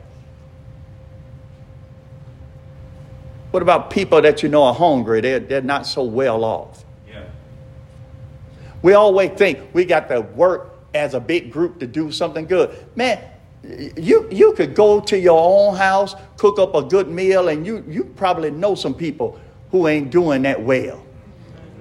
What 3.51 3.63
about 3.63 3.91
people 3.91 4.23
that 4.23 4.43
you 4.43 4.49
know 4.49 4.63
are 4.65 4.75
hungry? 4.75 5.21
They're, 5.21 5.41
they're 5.41 5.61
not 5.61 5.87
so 5.87 6.05
well 6.05 6.45
off. 6.45 6.85
Yeah. 7.09 7.25
We 8.83 8.93
always 8.93 9.31
think 9.33 9.59
we 9.73 9.85
got 9.85 10.09
to 10.09 10.21
work 10.21 10.79
as 10.95 11.15
a 11.15 11.21
big 11.21 11.53
group 11.53 11.81
to 11.81 11.87
do 11.87 12.13
something 12.13 12.47
good. 12.47 12.87
Man, 12.95 13.23
you, 13.97 14.29
you 14.31 14.53
could 14.55 14.75
go 14.75 15.01
to 15.01 15.19
your 15.19 15.41
own 15.41 15.77
house, 15.77 16.15
cook 16.37 16.59
up 16.59 16.75
a 16.75 16.83
good 16.83 17.09
meal, 17.09 17.49
and 17.49 17.67
you, 17.67 17.85
you 17.89 18.05
probably 18.05 18.51
know 18.51 18.75
some 18.75 18.95
people 18.95 19.39
who 19.71 19.89
ain't 19.89 20.11
doing 20.11 20.43
that 20.43 20.63
well. 20.63 21.05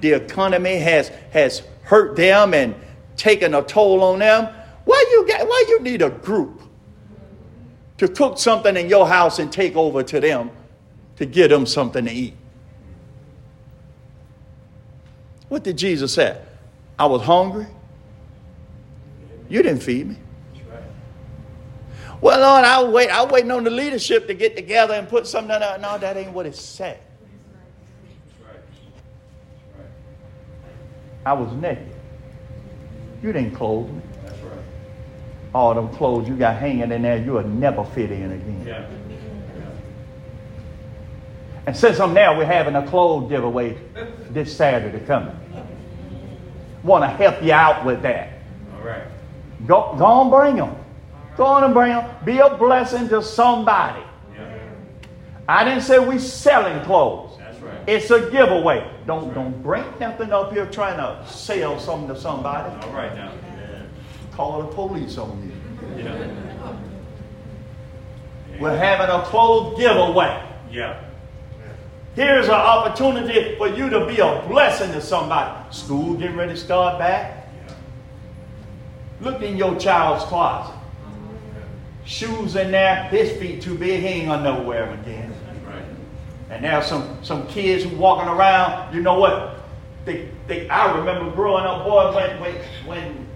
The 0.02 0.14
economy 0.14 0.78
has, 0.78 1.10
has 1.32 1.64
hurt 1.84 2.16
them 2.16 2.54
and 2.54 2.76
taken 3.16 3.54
a 3.54 3.62
toll 3.62 4.04
on 4.04 4.20
them. 4.20 4.54
Why 4.86 5.06
you, 5.12 5.28
got, 5.28 5.48
why 5.48 5.66
you 5.68 5.82
need 5.82 6.02
a 6.02 6.10
group 6.10 6.62
to 7.98 8.08
cook 8.08 8.40
something 8.40 8.76
in 8.76 8.90
your 8.90 9.08
house 9.08 9.40
and 9.40 9.52
take 9.52 9.76
over 9.76 10.02
to 10.04 10.20
them 10.20 10.52
to 11.20 11.26
get 11.26 11.50
them 11.50 11.66
something 11.66 12.06
to 12.06 12.12
eat? 12.12 12.34
What 15.50 15.64
did 15.64 15.78
Jesus 15.78 16.14
say? 16.14 16.42
I 16.98 17.06
was 17.06 17.22
hungry. 17.22 17.68
You 19.50 19.62
didn't 19.62 19.82
feed 19.82 20.08
me. 20.08 20.18
Well, 22.22 22.40
Lord, 22.40 22.66
I 22.66 22.84
wait. 22.84 23.10
I 23.10 23.26
waiting 23.26 23.52
on 23.52 23.64
the 23.64 23.70
leadership 23.70 24.28
to 24.28 24.34
get 24.34 24.56
together 24.56 24.94
and 24.94 25.08
put 25.08 25.28
something. 25.28 25.60
No, 25.60 25.78
no, 25.78 25.98
that 25.98 26.18
ain't 26.18 26.32
what 26.32 26.46
it 26.46 26.56
said. 26.56 27.00
I 31.26 31.34
was 31.34 31.52
naked. 31.54 31.96
You 33.22 33.34
didn't 33.34 33.52
clothe 33.52 33.90
me. 33.90 34.02
All 35.54 35.74
them 35.74 35.90
clothes 35.96 36.28
you 36.28 36.36
got 36.36 36.58
hanging 36.58 36.92
in 36.92 37.02
there, 37.02 37.18
you'll 37.18 37.44
never 37.44 37.84
fit 37.84 38.12
in 38.12 38.32
again. 38.32 38.64
Yeah. 38.66 39.09
And 41.70 41.78
since 41.78 42.00
I'm 42.00 42.16
there, 42.16 42.36
we're 42.36 42.46
having 42.46 42.76
a 42.76 42.88
clothes 42.88 43.30
giveaway 43.30 43.78
this 44.32 44.58
Saturday 44.58 45.06
coming. 45.06 45.40
Want 46.82 47.04
to 47.04 47.10
help 47.10 47.44
you 47.44 47.52
out 47.52 47.86
with 47.86 48.02
that. 48.02 48.40
All 48.74 48.82
right. 48.82 49.04
Go, 49.68 49.94
go 49.96 50.04
on, 50.04 50.32
bring 50.32 50.56
them. 50.56 50.76
Go 51.38 51.46
on 51.46 51.64
and 51.64 51.72
bring 51.76 51.92
them. 51.92 52.10
Be 52.26 52.40
a 52.40 52.58
blessing 52.58 53.08
to 53.10 53.22
somebody. 53.22 54.02
Yeah. 54.36 54.58
I 55.48 55.64
didn't 55.64 55.84
say 55.84 56.00
we 56.00 56.18
selling 56.18 56.84
clothes. 56.86 57.38
That's 57.38 57.60
right. 57.60 57.88
It's 57.88 58.10
a 58.10 58.32
giveaway. 58.32 58.92
Don't 59.06 59.36
don't 59.36 59.62
bring 59.62 59.86
nothing 60.00 60.34
up 60.34 60.52
here 60.52 60.66
trying 60.66 60.98
to 60.98 61.24
sell 61.32 61.80
something 61.80 62.08
to 62.08 62.20
somebody. 62.20 62.84
All 62.84 62.94
right 62.94 63.14
now. 63.14 63.32
Call 64.32 64.64
the 64.64 64.74
police 64.74 65.20
on 65.20 65.54
you. 65.96 66.04
Yeah. 66.04 66.76
We're 68.60 68.76
having 68.76 69.16
a 69.16 69.22
clothes 69.22 69.78
giveaway. 69.78 70.44
Yeah. 70.72 71.04
Here's 72.16 72.48
an 72.48 72.54
opportunity 72.54 73.56
for 73.58 73.68
you 73.68 73.90
to 73.90 74.06
be 74.06 74.20
a 74.20 74.44
blessing 74.48 74.92
to 74.94 75.02
somebody. 75.02 75.74
School 75.74 76.16
getting 76.16 76.36
ready 76.36 76.54
to 76.54 76.58
start 76.58 77.00
back. 77.00 77.48
Look 79.22 79.42
in 79.42 79.58
your 79.58 79.78
child's 79.78 80.24
closet. 80.26 80.76
Shoes 82.06 82.56
in 82.56 82.72
there. 82.72 83.04
His 83.06 83.38
feet 83.38 83.62
too 83.62 83.78
big. 83.78 84.02
He 84.02 84.08
ain't 84.08 84.28
gonna 84.28 84.44
know 84.44 84.62
wear 84.64 84.86
them 84.88 85.00
again. 85.00 85.34
And 86.50 86.64
now 86.64 86.82
some, 86.82 87.24
some 87.24 87.46
kids 87.48 87.84
who 87.84 87.96
walking 87.96 88.28
around, 88.28 88.94
you 88.94 89.02
know 89.02 89.20
what? 89.20 89.58
They, 90.06 90.30
they, 90.48 90.68
I 90.70 90.98
remember 90.98 91.30
growing 91.32 91.64
up, 91.64 91.86
boy, 91.86 92.16
when, 92.16 92.40
when, 92.40 92.56
when 92.86 93.28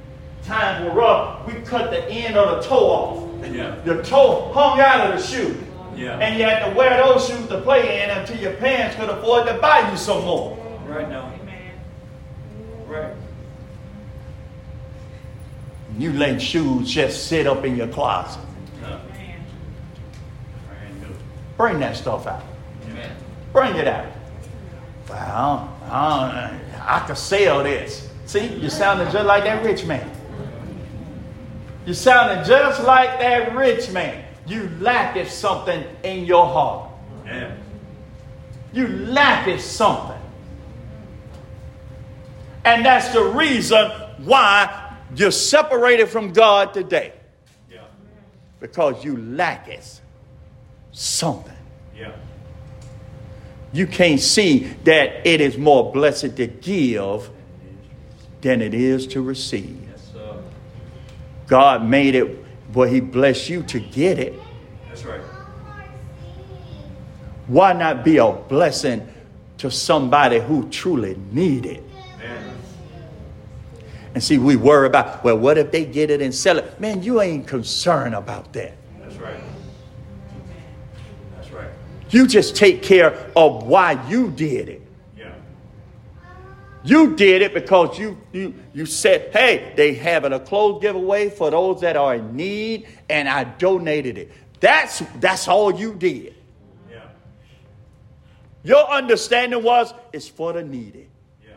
times 0.43 0.83
were 0.83 0.99
rough, 0.99 1.45
we 1.45 1.53
cut 1.62 1.91
the 1.91 2.03
end 2.09 2.36
of 2.36 2.63
the 2.63 2.67
toe 2.67 2.75
off. 2.75 3.53
Yeah. 3.53 3.75
The 3.86 4.01
toe 4.01 4.51
hung 4.53 4.79
out 4.79 5.12
of 5.12 5.19
the 5.19 5.27
shoe. 5.27 5.55
Yeah. 5.95 6.17
And 6.19 6.38
you 6.38 6.45
had 6.45 6.69
to 6.69 6.75
wear 6.75 7.03
those 7.03 7.27
shoes 7.27 7.47
to 7.47 7.62
play 7.62 8.03
in 8.03 8.10
until 8.10 8.38
your 8.38 8.53
parents 8.53 8.95
could 8.95 9.10
afford 9.10 9.47
to 9.47 9.53
buy 9.56 9.89
you 9.89 9.97
some 9.97 10.23
more. 10.25 10.58
Right 10.88 11.10
now. 11.10 11.32
Right. 12.88 13.13
You 15.97 16.13
let 16.13 16.41
shoes 16.41 16.89
just 16.89 17.27
sit 17.27 17.47
up 17.47 17.65
in 17.65 17.75
your 17.75 17.88
closet. 17.88 18.41
No. 18.82 18.99
Bring 21.58 21.79
that 21.79 21.95
stuff 21.95 22.27
out. 22.27 22.43
Amen. 22.89 23.15
Bring 23.51 23.75
it 23.75 23.88
out. 23.88 24.08
Well, 25.10 25.77
I, 25.89 26.60
I 26.82 26.99
could 27.06 27.17
sell 27.17 27.63
this. 27.63 28.10
See, 28.25 28.47
you 28.56 28.69
sounded 28.69 29.12
just 29.12 29.25
like 29.25 29.43
that 29.43 29.63
rich 29.63 29.86
man. 29.86 30.10
You 31.86 31.93
sounded 31.93 32.45
just 32.45 32.84
like 32.84 33.19
that 33.19 33.56
rich 33.56 33.91
man. 33.91 34.23
You 34.45 34.69
lacked 34.79 35.29
something 35.32 35.84
in 36.03 36.25
your 36.25 36.45
heart. 36.45 36.89
Yeah. 37.25 37.56
You 38.73 38.88
lacked 38.88 39.62
something. 39.62 40.19
And 42.65 42.86
that's 42.86 43.10
the 43.10 43.23
reason 43.23 43.91
why 44.19 44.97
you're 45.15 45.32
separated 45.32 46.08
from 46.08 46.34
God 46.34 46.73
today. 46.73 47.13
Yeah. 47.71 47.82
Because 48.60 49.03
you 49.03 49.17
lack 49.17 49.69
something. 50.91 51.53
Yeah. 51.95 52.13
You 53.71 53.88
can't 53.88 54.19
see 54.19 54.60
that 54.84 55.25
it 55.25 55.41
is 55.41 55.58
more 55.58 55.91
blessed 55.91 56.38
to 56.38 56.47
give 56.47 57.29
than 58.41 58.62
it 58.62 58.73
is 58.73 59.08
to 59.08 59.21
receive. 59.21 59.88
Yes, 59.89 60.12
sir. 60.13 60.43
God 61.47 61.86
made 61.86 62.15
it 62.15 62.42
where 62.73 62.88
He 62.88 62.99
blessed 62.99 63.49
you 63.49 63.63
to 63.63 63.79
get 63.79 64.19
it. 64.19 64.33
That's 64.88 65.05
right. 65.05 65.21
Why 67.47 67.73
not 67.73 68.03
be 68.05 68.17
a 68.17 68.31
blessing 68.31 69.07
to 69.57 69.69
somebody 69.69 70.39
who 70.39 70.69
truly 70.69 71.17
need 71.31 71.65
it? 71.65 71.83
Man. 72.19 72.55
And 74.13 74.23
see, 74.23 74.38
we 74.38 74.55
worry 74.55 74.88
about, 74.88 75.23
well, 75.23 75.38
what 75.38 75.57
if 75.57 75.71
they 75.71 75.86
get 75.86 76.09
it 76.09 76.21
and 76.21 76.33
sell 76.33 76.57
it? 76.57 76.79
Man, 76.79 77.03
you 77.03 77.21
ain't 77.21 77.47
concerned 77.47 78.15
about 78.15 78.53
that. 78.53 78.77
That's 79.01 79.15
right. 79.15 79.41
That's 81.36 81.51
right. 81.51 81.69
You 82.09 82.27
just 82.27 82.55
take 82.55 82.81
care 82.81 83.29
of 83.36 83.63
why 83.63 84.07
you 84.07 84.31
did 84.31 84.69
it. 84.69 84.83
You 86.84 87.15
did 87.15 87.41
it 87.41 87.54
because 87.54 87.98
you 87.98 88.17
you 88.34 88.54
you 88.74 88.86
said, 88.86 89.32
"Hey, 89.32 89.74
they 89.78 89.93
having 89.93 90.34
a 90.34 90.39
clothes 90.39 90.82
giveaway 90.82 91.30
for 91.30 91.50
those 91.50 91.80
that 91.82 91.96
are 91.96 92.15
in 92.15 92.36
need, 92.36 92.88
and 93.10 93.30
I 93.30 93.46
donated 93.46 94.17
it." 94.17 94.32
That's 94.60 95.02
that's 95.19 95.48
all 95.48 95.74
you 95.74 95.93
did. 95.93 96.36
Yeah. 96.91 97.04
Your 98.63 98.86
understanding 98.89 99.63
was 99.63 99.93
it's 100.12 100.28
for 100.28 100.52
the 100.52 100.64
needy. 100.64 101.07
Yeah. 101.41 101.53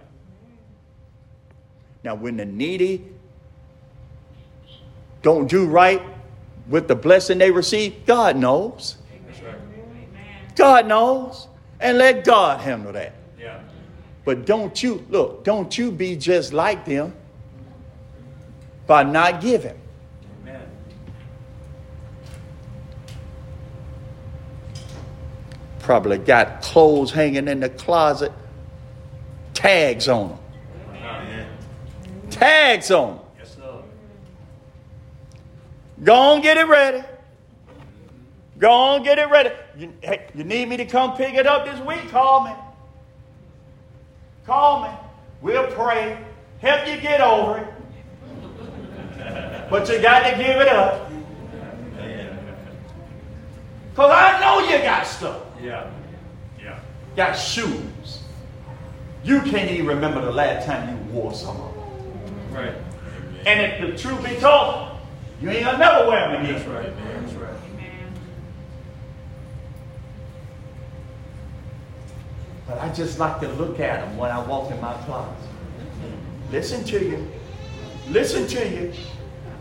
Now, 2.05 2.14
when 2.14 2.36
the 2.36 2.44
needy 2.44 3.05
don't 5.22 5.48
do 5.48 5.66
right 5.66 6.03
with 6.68 6.86
the 6.86 6.94
blessing 6.94 7.38
they 7.38 7.50
receive, 7.50 8.07
God 8.07 8.36
knows. 8.36 8.96
Right. 9.44 10.55
God 10.55 10.86
knows, 10.86 11.48
and 11.80 11.98
let 11.98 12.24
God 12.24 12.61
handle 12.61 12.92
that. 12.92 13.15
But 14.26 14.44
don't 14.44 14.82
you 14.82 15.06
look? 15.08 15.44
Don't 15.44 15.78
you 15.78 15.92
be 15.92 16.16
just 16.16 16.52
like 16.52 16.84
them 16.84 17.14
by 18.88 19.04
not 19.04 19.40
giving. 19.40 19.78
Amen. 20.42 20.68
Probably 25.78 26.18
got 26.18 26.60
clothes 26.60 27.12
hanging 27.12 27.46
in 27.46 27.60
the 27.60 27.68
closet, 27.68 28.32
tags 29.54 30.08
on 30.08 30.30
them. 30.30 30.38
Amen. 30.90 31.48
Tags 32.28 32.90
on 32.90 33.18
them. 33.18 33.24
Yes, 33.38 33.54
sir. 33.54 33.82
Go 36.02 36.14
on, 36.14 36.42
get 36.42 36.56
it 36.56 36.66
ready. 36.66 37.04
Go 38.58 38.72
on, 38.72 39.04
get 39.04 39.20
it 39.20 39.30
ready. 39.30 39.50
You, 39.78 39.92
hey, 40.00 40.26
you 40.34 40.42
need 40.42 40.68
me 40.68 40.76
to 40.78 40.84
come 40.84 41.16
pick 41.16 41.34
it 41.34 41.46
up 41.46 41.64
this 41.64 41.78
week? 41.86 42.10
Call 42.10 42.42
me. 42.42 42.50
Call 44.47 44.82
me. 44.84 44.90
We'll 45.42 45.66
pray. 45.72 46.18
Help 46.61 46.86
you 46.88 47.01
get 47.01 47.20
over 47.20 47.59
it. 47.59 47.68
But 49.68 49.88
you 49.88 50.01
got 50.01 50.30
to 50.30 50.36
give 50.36 50.57
it 50.57 50.68
up. 50.68 51.11
Because 53.90 54.11
I 54.12 54.40
know 54.40 54.61
you 54.68 54.82
got 54.82 55.07
stuff. 55.07 55.42
Yeah. 55.61 55.90
Yeah. 56.62 56.78
got 57.16 57.32
shoes. 57.32 58.22
You 59.24 59.40
can't 59.40 59.70
even 59.70 59.86
remember 59.86 60.20
the 60.20 60.30
last 60.30 60.66
time 60.66 60.88
you 60.88 61.12
wore 61.12 61.34
some 61.34 61.61
of 61.61 61.74
them. 61.74 62.55
Right. 62.55 62.74
And 63.47 63.61
if 63.61 63.80
the 63.80 63.97
truth 63.99 64.22
be 64.22 64.36
told, 64.36 64.90
you 65.40 65.51
ain't 65.51 65.64
gonna 65.64 65.78
never 65.78 66.09
wear 66.09 66.30
them 66.30 66.44
again. 66.44 66.55
That's 66.55 66.68
right, 66.68 66.97
man. 66.97 67.05
But 72.76 72.84
I 72.84 72.92
just 72.92 73.18
like 73.18 73.40
to 73.40 73.48
look 73.54 73.80
at 73.80 74.02
them 74.02 74.18
when 74.18 74.30
I 74.30 74.38
walk 74.38 74.70
in 74.70 74.78
my 74.82 74.92
closet. 75.04 75.48
Listen 76.50 76.84
to 76.84 77.02
you. 77.02 77.26
Listen 78.10 78.46
to 78.48 78.68
you. 78.68 78.92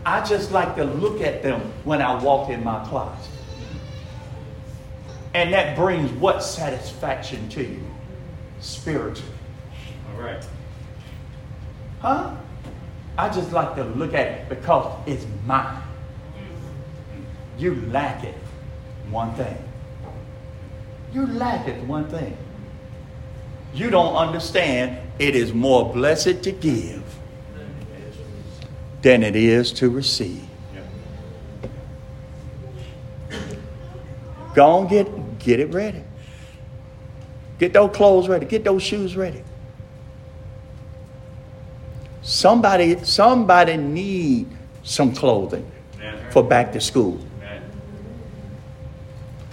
I 0.04 0.22
just 0.22 0.52
like 0.52 0.76
to 0.76 0.84
look 0.84 1.22
at 1.22 1.42
them 1.42 1.62
when 1.84 2.02
I 2.02 2.22
walk 2.22 2.50
in 2.50 2.62
my 2.62 2.84
closet. 2.84 3.30
And 5.32 5.50
that 5.54 5.76
brings 5.78 6.10
what 6.12 6.42
satisfaction 6.42 7.48
to 7.50 7.62
you? 7.62 7.82
Spiritually. 8.60 9.32
All 10.14 10.22
right. 10.22 10.46
Huh? 12.00 12.36
I 13.16 13.30
just 13.30 13.50
like 13.52 13.76
to 13.76 13.84
look 13.84 14.12
at 14.12 14.26
it 14.26 14.48
because 14.50 14.94
it's 15.06 15.26
mine. 15.46 15.82
You 17.56 17.76
lack 17.86 18.24
it 18.24 18.36
one 19.08 19.32
thing. 19.36 19.56
You 21.14 21.26
lack 21.26 21.66
it 21.66 21.82
one 21.84 22.10
thing. 22.10 22.36
You 23.76 23.90
don't 23.90 24.16
understand 24.16 24.98
it 25.18 25.36
is 25.36 25.52
more 25.52 25.92
blessed 25.92 26.42
to 26.44 26.50
give 26.52 27.04
than 29.02 29.22
it 29.22 29.36
is 29.36 29.70
to 29.74 29.90
receive. 29.90 30.42
Go 34.54 34.66
on, 34.66 34.88
get, 34.88 35.38
get 35.38 35.60
it 35.60 35.74
ready. 35.74 36.02
Get 37.58 37.74
those 37.74 37.94
clothes 37.94 38.28
ready. 38.28 38.46
Get 38.46 38.64
those 38.64 38.82
shoes 38.82 39.14
ready. 39.14 39.44
Somebody, 42.22 43.04
somebody 43.04 43.76
need 43.76 44.48
some 44.84 45.14
clothing 45.14 45.70
for 46.30 46.42
back 46.42 46.72
to 46.72 46.80
school. 46.80 47.20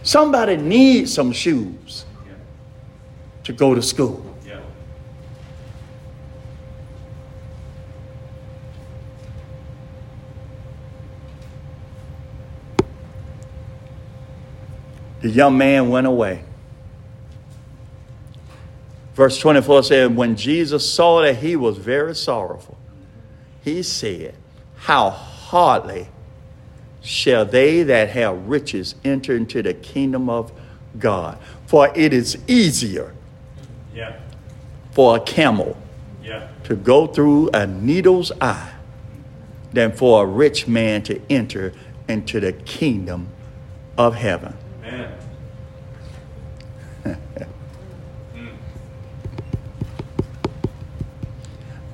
Somebody 0.02 0.56
needs 0.56 1.14
some 1.14 1.34
shoes. 1.34 2.06
To 3.44 3.54
go 3.54 3.76
to 3.76 3.82
school. 3.82 4.34
The 15.24 15.30
young 15.30 15.58
man 15.58 15.88
went 15.88 16.06
away. 16.06 16.44
Verse 19.16 19.38
24 19.40 19.84
said, 19.84 20.16
When 20.18 20.36
Jesus 20.36 20.88
saw 20.88 21.22
that 21.22 21.38
he 21.38 21.56
was 21.56 21.78
very 21.78 22.14
sorrowful, 22.14 22.78
he 23.64 23.84
said, 23.84 24.36
How 24.76 25.12
hardly 25.12 26.10
shall 27.02 27.46
they 27.46 27.84
that 27.84 28.10
have 28.10 28.50
riches 28.50 28.96
enter 29.06 29.34
into 29.34 29.64
the 29.64 29.74
kingdom 29.74 30.30
of 30.30 30.52
God? 31.00 31.38
For 31.68 31.90
it 31.96 32.12
is 32.12 32.38
easier 32.46 33.14
Yeah. 33.94 34.14
for 34.92 35.18
a 35.18 35.20
camel 35.20 35.78
Yeah. 36.24 36.48
to 36.66 36.76
go 36.76 37.08
through 37.08 37.50
a 37.54 37.66
needle's 37.68 38.32
eye 38.42 38.72
than 39.72 39.92
for 39.92 40.24
a 40.24 40.26
rich 40.26 40.68
man 40.68 41.02
to 41.04 41.22
enter 41.30 41.74
into 42.08 42.40
the 42.40 42.54
kingdom 42.54 43.28
of 43.98 44.16
heaven. 44.16 44.54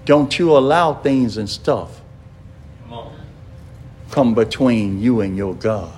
Don't 0.06 0.40
you 0.40 0.58
allow 0.58 0.94
things 0.96 1.38
and 1.38 1.48
stuff 1.50 2.02
Come 2.90 3.12
come 4.10 4.34
between 4.34 5.00
you 5.00 5.22
and 5.22 5.38
your 5.38 5.54
God. 5.54 5.94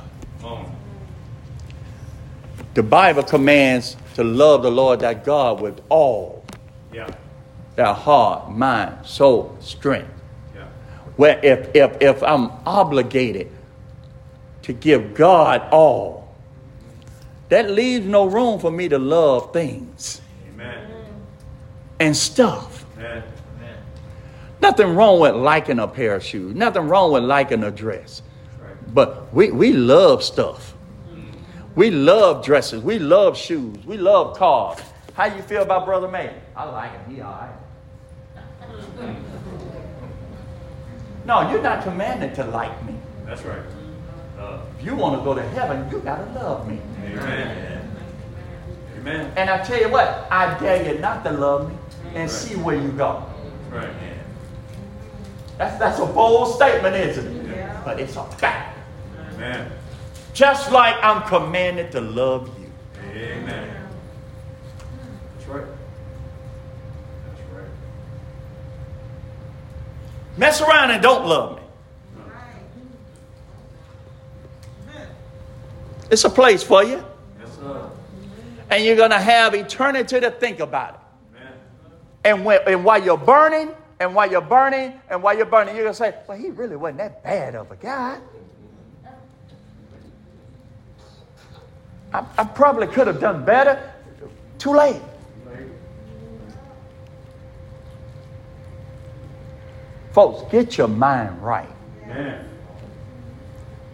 The 2.74 2.84
Bible 2.84 3.24
commands 3.24 3.98
to 4.16 4.24
love 4.24 4.64
the 4.64 4.72
Lord 4.72 5.00
thy 5.00 5.14
God 5.14 5.62
with 5.62 5.82
all 5.90 6.44
Yeah. 6.94 7.10
thy 7.76 7.94
heart, 7.94 8.52
mind, 8.52 9.06
soul, 9.06 9.56
strength. 9.62 10.10
Yeah. 10.56 10.66
Where 11.16 11.40
if, 11.44 11.74
if, 11.76 12.02
if 12.02 12.24
I'm 12.24 12.52
obligated 12.66 13.50
to 14.64 14.74
give 14.74 15.14
God 15.14 15.62
all, 15.72 16.36
that 17.50 17.70
leaves 17.70 18.06
no 18.06 18.26
room 18.26 18.60
for 18.60 18.72
me 18.72 18.88
to 18.90 18.98
love 19.00 19.52
things 19.54 20.22
Amen. 20.54 20.88
and 22.00 22.16
stuff. 22.16 22.86
Amen. 22.98 23.24
Nothing 24.62 24.96
wrong 24.96 25.20
with 25.20 25.36
liking 25.36 25.80
a 25.80 25.88
pair 25.88 26.16
of 26.16 26.24
shoes. 26.24 26.56
Nothing 26.56 26.84
wrong 26.88 27.12
with 27.12 27.24
liking 27.24 27.64
a 27.64 27.72
dress. 27.72 28.22
Right. 28.62 28.94
But 28.94 29.34
we, 29.34 29.50
we 29.52 29.74
love 29.74 30.24
stuff. 30.24 30.76
We 31.76 31.90
love 31.92 32.44
dresses. 32.44 32.82
We 32.84 33.00
love 33.00 33.38
shoes. 33.38 33.78
We 33.86 33.98
love 33.98 34.38
cars. 34.38 34.80
How 35.14 35.26
you 35.26 35.42
feel 35.42 35.62
about 35.64 35.86
Brother 35.86 36.08
May? 36.08 36.34
I 36.56 36.66
like 36.66 36.92
him. 36.92 37.16
He 37.16 37.22
all 37.22 37.32
right. 39.00 39.16
No, 41.24 41.52
you're 41.52 41.62
not 41.62 41.84
commanded 41.84 42.34
to 42.36 42.46
like 42.46 42.84
me. 42.86 42.96
That's 43.28 43.44
right. 43.44 43.62
Uh, 44.40 44.60
If 44.80 44.84
you 44.86 44.96
want 44.96 45.20
to 45.20 45.24
go 45.24 45.36
to 45.36 45.42
heaven, 45.50 45.88
you 45.92 46.00
got 46.00 46.16
to 46.18 46.40
love 46.40 46.68
me. 46.68 46.80
amen. 47.06 47.92
Amen. 48.98 49.32
And 49.36 49.50
I 49.50 49.64
tell 49.64 49.80
you 49.80 49.88
what, 49.90 50.28
I 50.32 50.58
dare 50.60 50.92
you 50.94 51.00
not 51.00 51.24
to 51.26 51.32
love 51.32 51.70
me 51.70 51.78
and 52.16 52.22
Right. 52.22 52.30
see 52.30 52.56
where 52.56 52.76
you 52.76 52.90
go. 52.92 53.24
That's 53.70 53.86
right. 53.86 53.96
That's, 55.60 55.78
that's 55.78 56.00
a 56.00 56.08
bold 56.08 56.56
statement, 56.56 56.96
isn't 56.96 57.28
it? 57.28 57.56
Yeah. 57.56 57.82
But 57.86 58.00
it's 58.00 58.16
a 58.16 58.24
fact. 58.24 58.80
Amen. 59.36 59.72
Just 60.34 60.72
like 60.72 60.96
I'm 61.04 61.28
commanded 61.28 61.92
to 61.92 62.02
love 62.02 62.50
you. 62.60 62.72
Amen. 63.12 63.88
That's 65.38 65.48
right. 65.48 65.66
That's 67.26 67.42
right. 67.54 67.66
Mess 70.38 70.62
around 70.62 70.92
and 70.92 71.02
don't 71.02 71.26
love 71.26 71.58
me. 71.58 71.62
It's 76.10 76.26
a 76.26 76.30
place 76.30 76.62
for 76.62 76.84
you. 76.84 77.04
Yes, 77.40 77.56
sir. 77.56 77.90
And 78.70 78.84
you're 78.84 78.98
going 78.98 79.12
to 79.12 79.20
have 79.20 79.54
eternity 79.54 80.20
to 80.20 80.30
think 80.30 80.60
about 80.60 80.96
it. 80.96 81.00
Amen. 81.38 81.54
And, 82.26 82.46
when, 82.46 82.60
and 82.68 82.84
while 82.84 83.02
you're 83.02 83.18
burning, 83.18 83.74
and 84.02 84.14
while 84.14 84.30
you're 84.30 84.42
burning, 84.42 85.00
and 85.10 85.24
while 85.24 85.38
you're 85.38 85.46
burning, 85.46 85.74
you're 85.74 85.86
going 85.86 85.94
to 85.94 85.98
say, 85.98 86.14
well, 86.28 86.38
he 86.38 86.50
really 86.50 86.76
wasn't 86.76 86.98
that 86.98 87.24
bad 87.24 87.56
of 87.56 87.72
a 87.72 87.78
guy. 87.78 88.20
I, 92.14 92.26
I 92.38 92.44
probably 92.44 92.88
could 92.88 93.08
have 93.08 93.20
done 93.20 93.46
better. 93.46 93.92
Too 94.58 94.74
late. 94.74 95.02
Folks, 100.12 100.52
get 100.52 100.78
your 100.78 100.90
mind 100.90 101.42
right. 101.42 101.70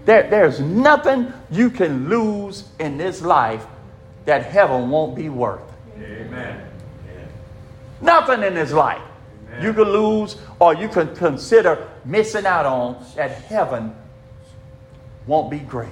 There, 0.06 0.28
there's 0.30 0.60
nothing 0.60 1.32
you 1.52 1.70
can 1.70 2.10
lose 2.10 2.70
in 2.80 2.98
this 2.98 3.22
life 3.22 3.66
that 4.26 4.46
heaven 4.46 4.90
won't 4.90 5.16
be 5.16 5.30
worth. 5.30 5.62
Amen. 5.98 6.68
Nothing 8.02 8.44
in 8.44 8.54
this 8.54 8.72
life 8.72 9.02
Amen. 9.50 9.64
you 9.64 9.74
can 9.74 9.92
lose 9.92 10.38
or 10.60 10.76
you 10.76 10.88
can 10.88 11.16
consider 11.16 11.90
missing 12.06 12.46
out 12.46 12.66
on 12.66 13.04
that 13.16 13.32
heaven 13.44 13.96
won't 15.26 15.50
be 15.50 15.60
greater. 15.60 15.92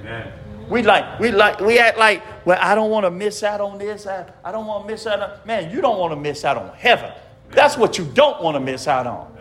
Amen. 0.00 0.32
We 0.70 0.82
like 0.82 1.18
we 1.18 1.32
like 1.32 1.60
we 1.60 1.78
act 1.80 1.98
like 1.98 2.22
well 2.46 2.58
I 2.60 2.76
don't 2.76 2.90
want 2.90 3.04
to 3.04 3.10
miss 3.10 3.42
out 3.42 3.60
on 3.60 3.76
this 3.76 4.06
I, 4.06 4.24
I 4.44 4.52
don't 4.52 4.66
want 4.66 4.86
to 4.86 4.92
miss 4.92 5.06
out 5.06 5.20
on 5.20 5.38
man 5.44 5.70
you 5.70 5.80
don't 5.80 5.98
want 5.98 6.12
to 6.12 6.16
miss 6.16 6.44
out 6.44 6.56
on 6.56 6.72
heaven. 6.76 7.12
That's 7.50 7.76
what 7.76 7.98
you 7.98 8.04
don't 8.04 8.40
want 8.40 8.54
to 8.54 8.60
miss 8.60 8.86
out 8.86 9.06
on. 9.06 9.36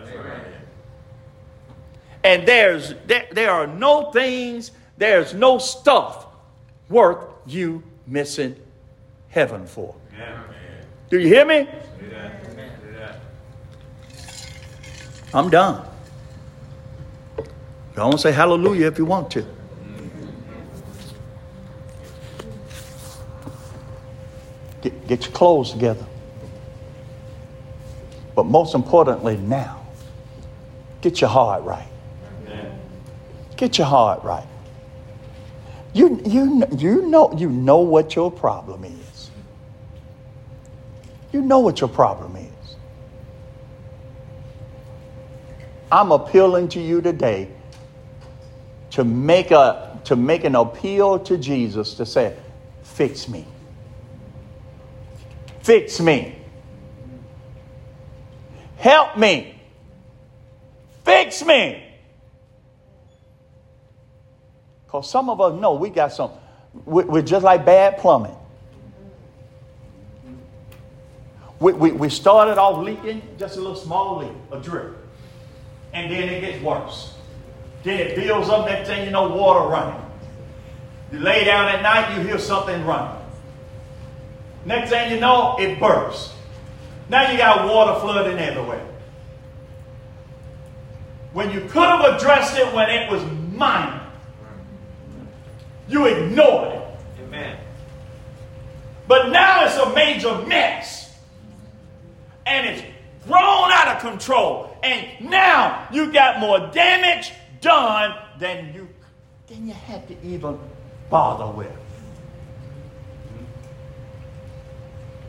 And 2.23 2.47
there's 2.47 2.95
there, 3.05 3.27
there 3.31 3.51
are 3.51 3.67
no 3.67 4.11
things, 4.11 4.71
there's 4.97 5.33
no 5.35 5.59
stuff 5.59 6.25
worth 6.89 7.23
you 7.45 7.83
missing 8.07 8.55
heaven 9.29 9.67
for. 9.67 9.95
Do 11.09 11.19
you 11.19 11.27
hear 11.27 11.45
me? 11.45 11.67
I'm 15.33 15.49
done. 15.49 15.85
And 17.95 18.19
say 18.19 18.31
hallelujah 18.31 18.87
if 18.87 18.97
you 18.97 19.05
want 19.05 19.29
to. 19.31 19.58
Get, 24.81 25.07
get 25.07 25.25
your 25.25 25.31
clothes 25.31 25.71
together. 25.71 26.05
But 28.35 28.45
most 28.45 28.75
importantly, 28.75 29.37
now, 29.37 29.85
get 31.01 31.21
your 31.21 31.29
heart 31.29 31.63
right. 31.63 31.87
Get 33.57 33.77
your 33.77 33.87
heart 33.87 34.23
right. 34.23 34.47
You, 35.93 36.21
you, 36.25 36.65
you, 36.77 37.01
know, 37.07 37.33
you 37.35 37.49
know 37.49 37.79
what 37.79 38.15
your 38.15 38.31
problem 38.31 38.85
is. 38.85 39.31
You 41.33 41.41
know 41.41 41.59
what 41.59 41.81
your 41.81 41.89
problem 41.89 42.37
is. 42.37 42.75
I'm 45.91 46.11
appealing 46.11 46.69
to 46.69 46.79
you 46.79 47.01
today 47.01 47.49
to 48.91 49.03
make 49.03 49.51
a 49.51 49.99
to 50.05 50.15
make 50.15 50.43
an 50.43 50.55
appeal 50.55 51.19
to 51.19 51.37
Jesus 51.37 51.93
to 51.95 52.05
say, 52.05 52.35
fix 52.83 53.27
me. 53.27 53.45
Fix 55.69 55.99
me. 55.99 56.35
Help 58.77 59.19
me. 59.19 59.53
Fix 61.05 61.45
me. 61.45 61.83
Because 64.83 65.07
some 65.07 65.29
of 65.29 65.39
us 65.39 65.61
know 65.61 65.75
we 65.75 65.91
got 65.91 66.11
some, 66.11 66.31
we're 66.85 67.21
just 67.21 67.43
like 67.43 67.67
bad 67.67 67.99
plumbing. 67.99 68.35
We, 71.59 71.73
we, 71.73 71.91
we 71.91 72.09
started 72.09 72.57
off 72.57 72.83
leaking 72.83 73.21
just 73.37 73.57
a 73.57 73.59
little 73.59 73.75
small 73.75 74.17
leak, 74.17 74.31
a 74.51 74.59
drip. 74.59 74.97
And 75.93 76.11
then 76.11 76.29
it 76.29 76.41
gets 76.41 76.63
worse. 76.63 77.13
Then 77.83 77.99
it 77.99 78.15
builds 78.15 78.49
up, 78.49 78.65
next 78.65 78.87
thing 78.87 79.05
you 79.05 79.11
know, 79.11 79.29
water 79.29 79.69
running. 79.69 80.01
You 81.11 81.19
lay 81.19 81.43
down 81.43 81.67
at 81.67 81.83
night, 81.83 82.17
you 82.17 82.27
hear 82.27 82.39
something 82.39 82.83
running. 82.87 83.18
Next 84.69 84.91
thing 84.91 85.11
you 85.11 85.19
know, 85.19 85.55
it 85.57 85.79
bursts. 85.79 86.31
Now 87.09 87.31
you 87.31 87.39
got 87.39 87.67
water 87.67 87.99
flooding 88.01 88.37
everywhere. 88.37 88.85
When 91.33 91.49
you 91.49 91.61
could 91.61 91.89
have 91.89 92.05
addressed 92.13 92.55
it 92.55 92.71
when 92.71 92.87
it 92.87 93.11
was 93.11 93.23
minor, 93.51 94.05
you 95.87 96.05
ignored 96.05 96.75
it. 96.75 96.83
Amen. 97.23 97.57
But 99.07 99.31
now 99.31 99.65
it's 99.65 99.75
a 99.75 99.91
major 99.95 100.37
mess. 100.45 101.17
And 102.45 102.67
it's 102.67 102.83
grown 103.25 103.71
out 103.71 103.95
of 103.95 104.01
control. 104.03 104.77
And 104.83 105.31
now 105.31 105.87
you 105.91 106.13
got 106.13 106.39
more 106.39 106.59
damage 106.71 107.31
done 107.59 108.15
than 108.37 108.71
you 108.75 108.87
than 109.47 109.65
you 109.65 109.73
had 109.73 110.07
to 110.09 110.15
even 110.23 110.59
bother 111.09 111.47
with. 111.57 111.78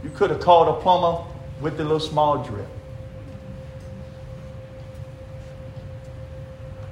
You 0.03 0.11
could 0.11 0.30
have 0.30 0.40
called 0.40 0.68
a 0.68 0.80
plumber 0.80 1.24
with 1.61 1.76
the 1.76 1.82
little 1.82 2.01
small 2.01 2.42
drip. 2.42 2.66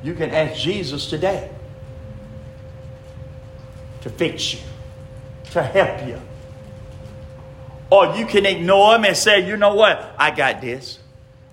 You 0.02 0.14
can 0.14 0.30
ask 0.30 0.60
Jesus 0.60 1.08
today 1.10 1.50
to 4.02 4.10
fix 4.10 4.54
you, 4.54 4.60
to 5.52 5.62
help 5.62 6.06
you. 6.06 6.20
Or 7.90 8.14
you 8.14 8.26
can 8.26 8.46
ignore 8.46 8.94
him 8.94 9.04
and 9.04 9.16
say, 9.16 9.46
you 9.46 9.56
know 9.56 9.74
what? 9.74 10.14
I 10.18 10.30
got 10.30 10.60
this. 10.60 10.98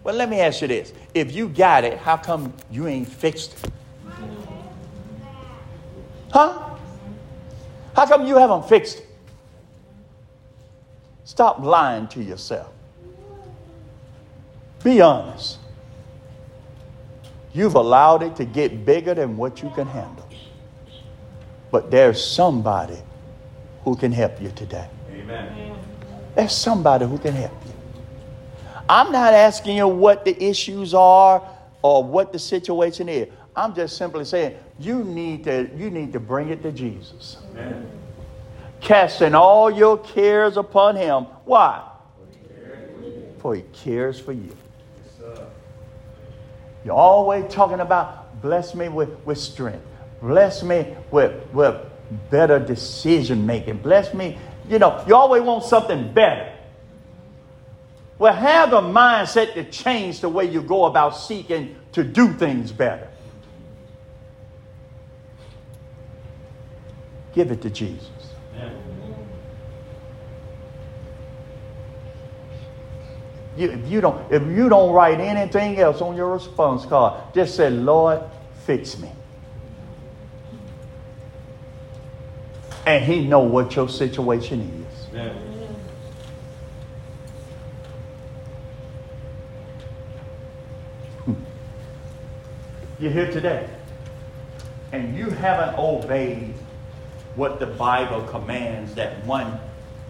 Well, 0.04 0.16
let 0.16 0.30
me 0.30 0.40
ask 0.42 0.62
you 0.62 0.68
this. 0.68 0.94
If 1.14 1.34
you 1.34 1.50
got 1.50 1.84
it, 1.86 1.98
how 1.98 2.18
come 2.18 2.54
you 2.70 2.88
ain't 2.88 3.08
fixed 3.08 3.54
it? 3.54 3.72
Huh? 6.32 6.76
How 7.96 8.06
come 8.06 8.28
you 8.28 8.38
haven't 8.38 8.68
fixed 8.68 9.00
it? 9.00 9.05
Stop 11.26 11.60
lying 11.60 12.08
to 12.10 12.24
yourself. 12.24 12.72
Be 14.84 15.02
honest. 15.02 15.58
You've 17.54 17.76
allowed 17.76 18.22
it 18.22 18.36
to 18.36 18.46
get 18.46 18.86
bigger 18.86 19.14
than 19.14 19.36
what 19.36 19.62
you 19.62 19.70
can 19.72 19.88
handle. 19.88 20.28
But 21.72 21.90
there's 21.90 22.24
somebody 22.24 22.98
who 23.84 23.96
can 23.96 24.12
help 24.12 24.42
you 24.42 24.52
today. 24.52 24.88
Amen. 25.12 25.78
There's 26.36 26.54
somebody 26.54 27.06
who 27.06 27.18
can 27.18 27.34
help 27.34 27.54
you. 27.66 27.74
I'm 28.88 29.12
not 29.12 29.34
asking 29.34 29.78
you 29.78 29.88
what 29.88 30.26
the 30.26 30.42
issues 30.44 30.94
are 30.94 31.42
or 31.82 32.04
what 32.04 32.32
the 32.32 32.40
situation 32.40 33.10
is. 33.10 33.30
I'm 33.56 33.74
just 33.74 33.98
simply 33.98 34.26
saying 34.26 34.58
you 34.78 35.04
need 35.04 35.46
to 35.46 35.70
you 35.76 35.90
need 35.90 36.14
to 36.14 36.20
bring 36.20 36.50
it 36.50 36.62
to 36.64 36.72
Jesus. 36.72 37.38
Amen. 37.52 37.90
Casting 38.86 39.34
all 39.34 39.72
your 39.72 39.98
cares 39.98 40.58
upon 40.58 40.96
him. 40.96 41.24
Why? 41.44 41.84
For 43.40 43.56
he 43.56 43.64
cares 43.74 44.20
for 44.20 44.32
you. 44.32 44.56
You're 46.86 46.94
always 46.94 47.52
talking 47.52 47.80
about 47.80 48.40
bless 48.44 48.76
me 48.76 48.90
with, 48.90 49.10
with 49.26 49.40
strength. 49.40 49.84
Bless 50.22 50.62
me 50.62 50.96
with, 51.10 51.52
with 51.52 51.82
better 52.30 52.60
decision 52.60 53.48
making. 53.48 53.80
Bless 53.80 54.14
me. 54.14 54.38
You 54.70 54.78
know, 54.78 55.04
you 55.08 55.16
always 55.16 55.42
want 55.42 55.64
something 55.64 56.14
better. 56.14 56.54
Well, 58.20 58.36
have 58.36 58.72
a 58.72 58.82
mindset 58.82 59.56
to 59.56 59.64
change 59.64 60.22
the 60.22 60.30
way 60.30 60.46
you 60.46 60.62
go 60.62 60.86
about 60.86 61.18
seeking 61.18 61.76
to 61.94 62.04
do 62.04 62.34
things 62.34 62.72
better. 62.72 63.10
Give 67.34 67.50
it 67.50 67.64
to 67.64 67.72
Jesus. 67.72 68.15
You, 73.58 73.72
if 73.72 73.88
you 73.88 74.02
don't 74.02 74.32
if 74.32 74.44
you 74.44 74.68
don't 74.68 74.94
write 74.94 75.22
anything 75.22 75.80
else 75.80 76.02
on 76.02 76.16
your 76.18 76.34
response 76.34 76.86
card, 76.86 77.34
just 77.34 77.56
say, 77.56 77.70
Lord, 77.70 78.22
fix 78.66 79.00
me. 79.00 79.10
And 82.86 83.04
he 83.04 83.26
know 83.26 83.40
what 83.40 83.76
your 83.76 83.88
situation 83.90 84.86
is. 84.86 85.16
Amen. 85.16 85.56
You're 93.00 93.12
here 93.12 93.32
today. 93.32 93.70
And 94.92 95.18
you 95.18 95.30
haven't 95.30 95.78
obeyed 95.78 96.54
what 97.36 97.60
the 97.60 97.66
Bible 97.66 98.24
commands 98.24 98.96
that 98.96 99.24
one 99.26 99.60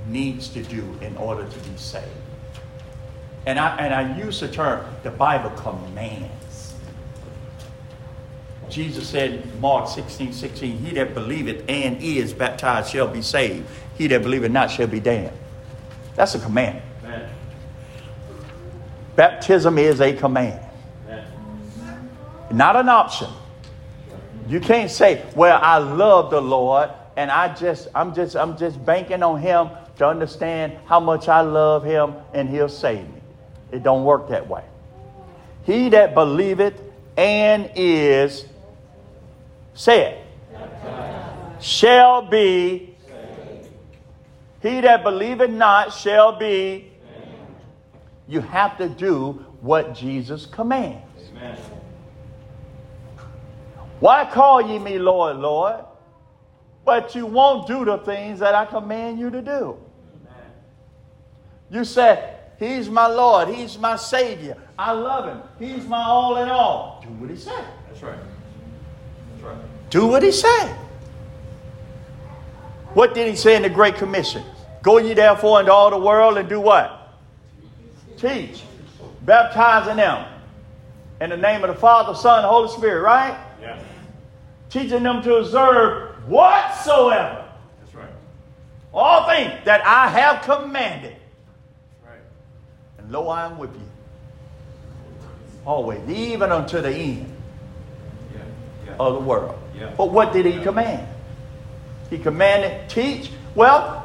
needs 0.08 0.50
to 0.50 0.64
do 0.64 0.98
in 1.02 1.16
order 1.18 1.48
to 1.48 1.60
be 1.60 1.78
saved. 1.78 2.08
And 3.46 3.60
I, 3.60 3.76
and 3.78 3.94
I 3.94 4.18
use 4.18 4.40
the 4.40 4.48
term, 4.48 4.86
the 5.04 5.12
Bible 5.12 5.52
commands. 5.52 6.74
Jesus 8.70 9.08
said 9.08 9.46
Mark 9.62 9.88
16, 9.88 10.34
16, 10.34 10.78
He 10.78 10.94
that 10.96 11.14
believeth 11.14 11.64
and 11.70 12.02
is 12.02 12.34
baptized 12.34 12.90
shall 12.92 13.08
be 13.08 13.22
saved. 13.22 13.68
He 13.98 14.08
that 14.08 14.24
believeth 14.24 14.52
not 14.52 14.72
shall 14.72 14.88
be 14.88 15.00
damned. 15.00 15.38
That's 16.16 16.34
a 16.36 16.40
command. 16.40 16.82
Amen. 17.04 17.30
Baptism 19.16 19.78
is 19.78 20.02
a 20.02 20.14
command, 20.14 20.60
Amen. 21.08 22.10
not 22.52 22.76
an 22.76 22.90
option. 22.90 23.30
You 24.50 24.60
can't 24.60 24.92
say, 24.92 25.24
"Well, 25.36 25.60
I 25.62 25.78
love 25.78 26.32
the 26.32 26.42
Lord, 26.42 26.90
and 27.16 27.32
I 27.32 27.54
just, 27.54 27.88
I'm 27.96 28.14
just, 28.14 28.36
I'm 28.36 28.58
just 28.58 28.84
banking 28.86 29.24
on 29.24 29.40
Him 29.40 29.70
to 29.98 30.08
understand 30.08 30.78
how 30.86 31.00
much 31.00 31.28
I 31.30 31.42
love 31.42 31.84
Him, 31.84 32.16
and 32.34 32.50
He'll 32.50 32.70
save 32.70 33.08
me." 33.08 33.22
It 33.72 33.84
don't 33.84 34.04
work 34.04 34.30
that 34.30 34.48
way. 34.48 34.64
He 35.64 35.90
that 35.90 36.14
believeth 36.14 36.80
and 37.18 37.72
is, 37.76 38.46
say 39.74 40.12
it, 40.12 41.64
shall 41.64 42.22
be. 42.22 42.96
He 44.62 44.82
that 44.82 45.04
believeth 45.04 45.50
not 45.50 45.94
shall 45.94 46.38
be. 46.38 46.92
You 48.28 48.42
have 48.42 48.78
to 48.80 48.90
do 48.90 49.46
what 49.62 49.94
Jesus 49.96 50.46
commands. 50.46 51.30
Amen. 51.32 51.58
Why 54.00 54.26
call 54.26 54.62
ye 54.62 54.80
me 54.80 55.00
Lord, 55.00 55.38
Lord? 55.38 55.86
But 56.86 57.16
you 57.16 57.26
won't 57.26 57.68
do 57.68 57.84
the 57.84 57.98
things 57.98 58.40
that 58.40 58.54
I 58.54 58.66
command 58.66 59.20
you 59.20 59.32
to 59.32 59.42
do. 59.42 59.78
You 61.72 61.84
said, 61.84 62.40
He's 62.60 62.90
my 62.90 63.08
Lord, 63.08 63.50
He's 63.50 63.78
my 63.78 63.96
Savior. 63.96 64.56
I 64.78 64.92
love 64.92 65.26
Him. 65.26 65.42
He's 65.60 65.88
my 65.88 66.02
all 66.02 66.38
in 66.38 66.48
all. 66.48 67.04
Do 67.04 67.10
what 67.14 67.30
He 67.30 67.36
said. 67.36 67.66
That's 67.88 68.04
right. 68.04 68.20
That's 69.32 69.44
right. 69.44 69.58
Do 69.90 70.08
what 70.08 70.22
He 70.24 70.32
said. 70.32 70.74
What 72.94 73.14
did 73.14 73.28
He 73.28 73.36
say 73.36 73.56
in 73.56 73.64
the 73.64 73.70
Great 73.70 73.96
Commission? 73.96 74.44
Go 74.84 75.00
ye 75.00 75.16
therefore 75.16 75.60
into 75.60 75.74
all 75.74 75.90
the 75.90 75.98
world 75.98 76.38
and 76.38 76.48
do 76.48 76.62
what? 76.62 77.18
Teach. 78.18 78.62
Baptizing 79.24 79.98
them 79.98 80.32
in 81.20 81.32
the 81.32 81.38
name 81.38 81.64
of 81.64 81.74
the 81.74 81.80
Father, 81.80 82.14
Son, 82.14 82.40
and 82.40 82.48
Holy 82.48 82.70
Spirit, 82.70 83.02
right? 83.02 83.36
Yeah. 83.60 83.82
Teaching 84.70 85.02
them 85.02 85.24
to 85.24 85.36
observe 85.38 86.15
whatsoever 86.28 87.46
That's 87.80 87.96
right. 87.96 88.10
all 88.94 89.28
things 89.28 89.54
that 89.66 89.86
I 89.86 90.08
have 90.10 90.42
commanded. 90.44 91.16
Right. 92.06 92.20
And 92.98 93.12
lo, 93.12 93.28
I 93.30 93.46
am 93.46 93.58
with 93.58 93.74
you. 93.74 93.82
Always, 95.66 96.08
even 96.10 96.52
unto 96.52 96.80
the 96.82 96.92
end 96.92 97.32
Yeah. 98.34 98.42
Yeah. 98.86 98.96
of 99.00 99.14
the 99.16 99.20
world. 99.22 99.58
Yeah. 99.78 99.94
But 99.98 100.12
what 100.12 100.32
did 100.34 100.46
he 100.46 100.60
command? 100.62 101.08
He 102.10 102.18
commanded, 102.20 102.88
teach. 102.90 103.32
Well, 103.56 104.04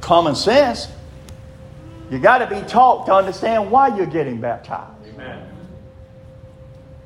common 0.00 0.34
sense. 0.36 0.88
You 2.10 2.18
got 2.18 2.38
to 2.38 2.46
be 2.46 2.60
taught 2.68 3.06
to 3.06 3.14
understand 3.14 3.70
why 3.70 3.96
you're 3.96 4.06
getting 4.06 4.40
baptized. 4.40 4.92
Amen. 5.14 5.48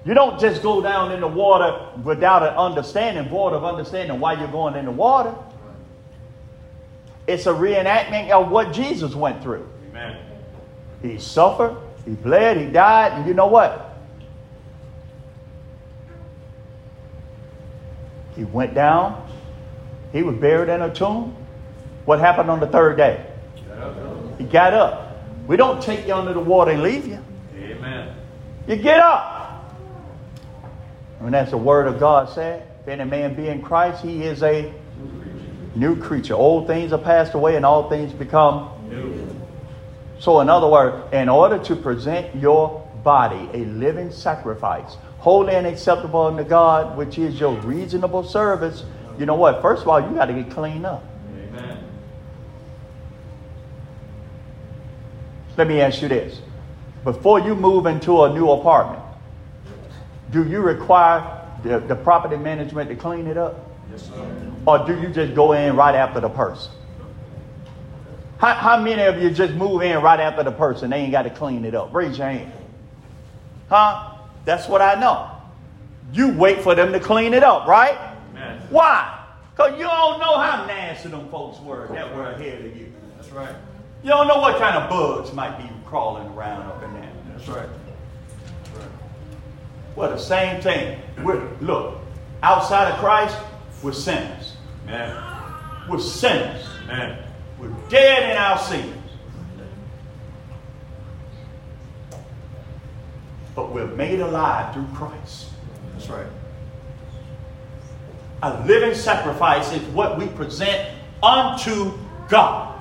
You 0.09 0.15
don't 0.15 0.41
just 0.41 0.63
go 0.63 0.81
down 0.81 1.13
in 1.13 1.21
the 1.21 1.29
water 1.29 1.87
without 2.03 2.43
an 2.43 2.55
understanding, 2.55 3.29
void 3.29 3.53
of 3.53 3.63
understanding 3.63 4.19
why 4.19 4.33
you're 4.33 4.49
going 4.49 4.75
in 4.75 4.87
the 4.87 4.91
water. 4.91 5.35
It's 7.27 7.45
a 7.45 7.53
reenactment 7.53 8.31
of 8.31 8.51
what 8.51 8.73
Jesus 8.73 9.15
went 9.15 9.43
through. 9.43 9.69
Amen. 9.91 10.19
He 11.03 11.19
suffered, 11.19 11.77
he 12.07 12.13
bled, 12.13 12.57
he 12.57 12.65
died, 12.69 13.19
and 13.19 13.29
you 13.29 13.35
know 13.35 13.49
what? 13.49 13.99
He 18.35 18.45
went 18.45 18.73
down, 18.73 19.29
he 20.15 20.23
was 20.23 20.37
buried 20.37 20.71
in 20.71 20.81
a 20.81 20.95
tomb. 20.95 21.37
What 22.07 22.19
happened 22.19 22.51
on 22.51 22.61
the 22.61 22.69
third 22.69 22.97
day? 22.97 23.27
He 24.39 24.45
got 24.45 24.73
up. 24.73 25.19
We 25.47 25.59
don't 25.59 25.83
take 25.83 26.07
you 26.07 26.15
under 26.15 26.33
the 26.33 26.41
water 26.41 26.71
and 26.71 26.83
leave 26.83 27.07
you. 27.07 27.23
Amen. 27.55 28.15
You 28.67 28.77
get 28.77 29.01
up. 29.01 29.38
And 31.21 31.35
that's 31.35 31.51
the 31.51 31.59
word 31.59 31.87
of 31.87 31.99
God 31.99 32.29
said. 32.31 32.67
If 32.83 32.89
any 32.89 33.05
man 33.05 33.35
be 33.35 33.49
in 33.49 33.63
Christ, 33.63 34.03
he 34.03 34.23
is 34.23 34.43
a 34.43 34.73
new 35.75 35.97
creature. 35.97 36.35
Old 36.35 36.67
things 36.67 36.93
are 36.93 36.99
passed 36.99 37.35
away 37.35 37.57
and 37.57 37.65
all 37.65 37.89
things 37.89 38.13
become 38.13 38.71
New. 38.89 39.37
so, 40.19 40.41
in 40.41 40.49
other 40.49 40.69
words, 40.69 41.13
in 41.13 41.29
order 41.29 41.59
to 41.65 41.77
present 41.77 42.35
your 42.37 42.89
body 43.05 43.49
a 43.53 43.65
living 43.67 44.11
sacrifice, 44.11 44.97
holy 45.19 45.55
and 45.55 45.67
acceptable 45.67 46.27
unto 46.27 46.45
God, 46.45 46.97
which 46.97 47.19
is 47.19 47.39
your 47.39 47.55
reasonable 47.61 48.25
service, 48.25 48.85
you 49.19 49.27
know 49.27 49.35
what? 49.35 49.61
First 49.61 49.83
of 49.83 49.89
all, 49.89 50.01
you 50.01 50.15
got 50.15 50.27
to 50.27 50.33
get 50.33 50.51
cleaned 50.51 50.87
up. 50.87 51.05
Amen. 51.35 51.85
Let 55.57 55.67
me 55.67 55.81
ask 55.81 56.01
you 56.03 56.09
this. 56.09 56.41
Before 57.05 57.41
you 57.41 57.55
move 57.55 57.87
into 57.87 58.23
a 58.23 58.33
new 58.33 58.51
apartment, 58.51 59.03
do 60.31 60.47
you 60.47 60.61
require 60.61 61.45
the, 61.63 61.81
the 61.81 61.97
property 61.97 62.37
management 62.37 62.89
to 62.91 62.97
clean 62.97 63.27
it 63.27 63.37
up? 63.37 63.71
Yes, 63.91 64.09
sir. 64.09 64.53
Or 64.67 64.87
do 64.87 65.01
you 65.01 65.09
just 65.09 65.35
go 65.35 65.53
in 65.53 65.77
right 65.77 65.95
after 65.95 66.21
the 66.21 66.29
person? 66.29 66.73
How, 68.39 68.55
how 68.55 68.81
many 68.81 69.03
of 69.03 69.21
you 69.21 69.31
just 69.31 69.55
move 69.55 69.83
in 69.83 70.01
right 70.01 70.21
after 70.21 70.43
the 70.43 70.53
person? 70.53 70.91
They 70.91 70.99
ain't 70.99 71.13
got 71.13 71.23
to 71.23 71.31
clean 71.31 71.65
it 71.65 71.75
up. 71.75 71.93
Raise 71.93 72.19
your 72.19 72.29
hand. 72.29 72.53
Huh? 73.69 74.15
That's 74.45 74.69
what 74.69 74.81
I 74.81 74.95
know. 74.95 75.31
You 76.13 76.33
wait 76.33 76.61
for 76.63 76.75
them 76.75 76.93
to 76.93 77.01
clean 77.01 77.35
it 77.35 77.43
up, 77.43 77.67
right? 77.67 77.99
Amen. 78.31 78.63
Why? 78.71 79.27
Because 79.55 79.73
you 79.73 79.85
don't 79.85 80.21
know 80.21 80.39
how 80.39 80.65
nasty 80.67 81.09
them 81.09 81.29
folks 81.31 81.61
were 81.61 81.89
that 81.89 82.15
were 82.15 82.31
ahead 82.31 82.65
of 82.65 82.77
you. 82.77 82.93
That's 83.17 83.31
right. 83.31 83.55
You 84.03 84.11
don't 84.11 84.29
know 84.29 84.39
what 84.39 84.59
kind 84.59 84.77
of 84.77 84.89
bugs 84.89 85.33
might 85.33 85.59
be 85.59 85.69
crawling 85.85 86.29
around 86.29 86.63
up 86.63 86.83
in 86.83 86.95
there. 86.95 87.13
That's 87.31 87.49
right. 87.49 87.69
Well, 89.99 90.11
the 90.11 90.17
same 90.17 90.63
thing. 90.63 90.97
We're, 91.25 91.43
look, 91.61 91.99
outside 92.41 92.93
of 92.93 93.01
Christ, 93.01 93.37
we're 93.83 93.91
sinners. 93.93 94.57
Amen. 94.85 95.13
We're 95.91 95.99
sinners. 95.99 96.65
Amen. 96.85 97.19
We're 97.59 97.75
dead 97.89 98.31
in 98.31 98.37
our 98.37 98.59
sins. 98.59 98.95
But 103.57 103.73
we're 103.73 103.89
made 103.89 104.21
alive 104.21 104.73
through 104.73 104.87
Christ. 104.95 105.49
That's 105.95 106.09
right. 106.09 106.29
A 108.45 108.65
living 108.69 108.95
sacrifice 108.95 109.73
is 109.73 109.83
what 109.89 110.17
we 110.17 110.29
present 110.29 110.97
unto 111.25 111.93
God. 112.29 112.81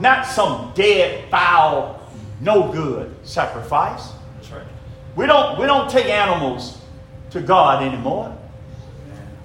Not 0.00 0.26
some 0.26 0.72
dead, 0.74 1.30
foul, 1.30 2.00
no 2.40 2.72
good 2.72 3.14
sacrifice. 3.22 4.10
We 5.16 5.26
don't, 5.26 5.58
we 5.58 5.66
don't 5.66 5.90
take 5.90 6.06
animals 6.06 6.78
to 7.30 7.40
God 7.40 7.82
anymore. 7.82 8.36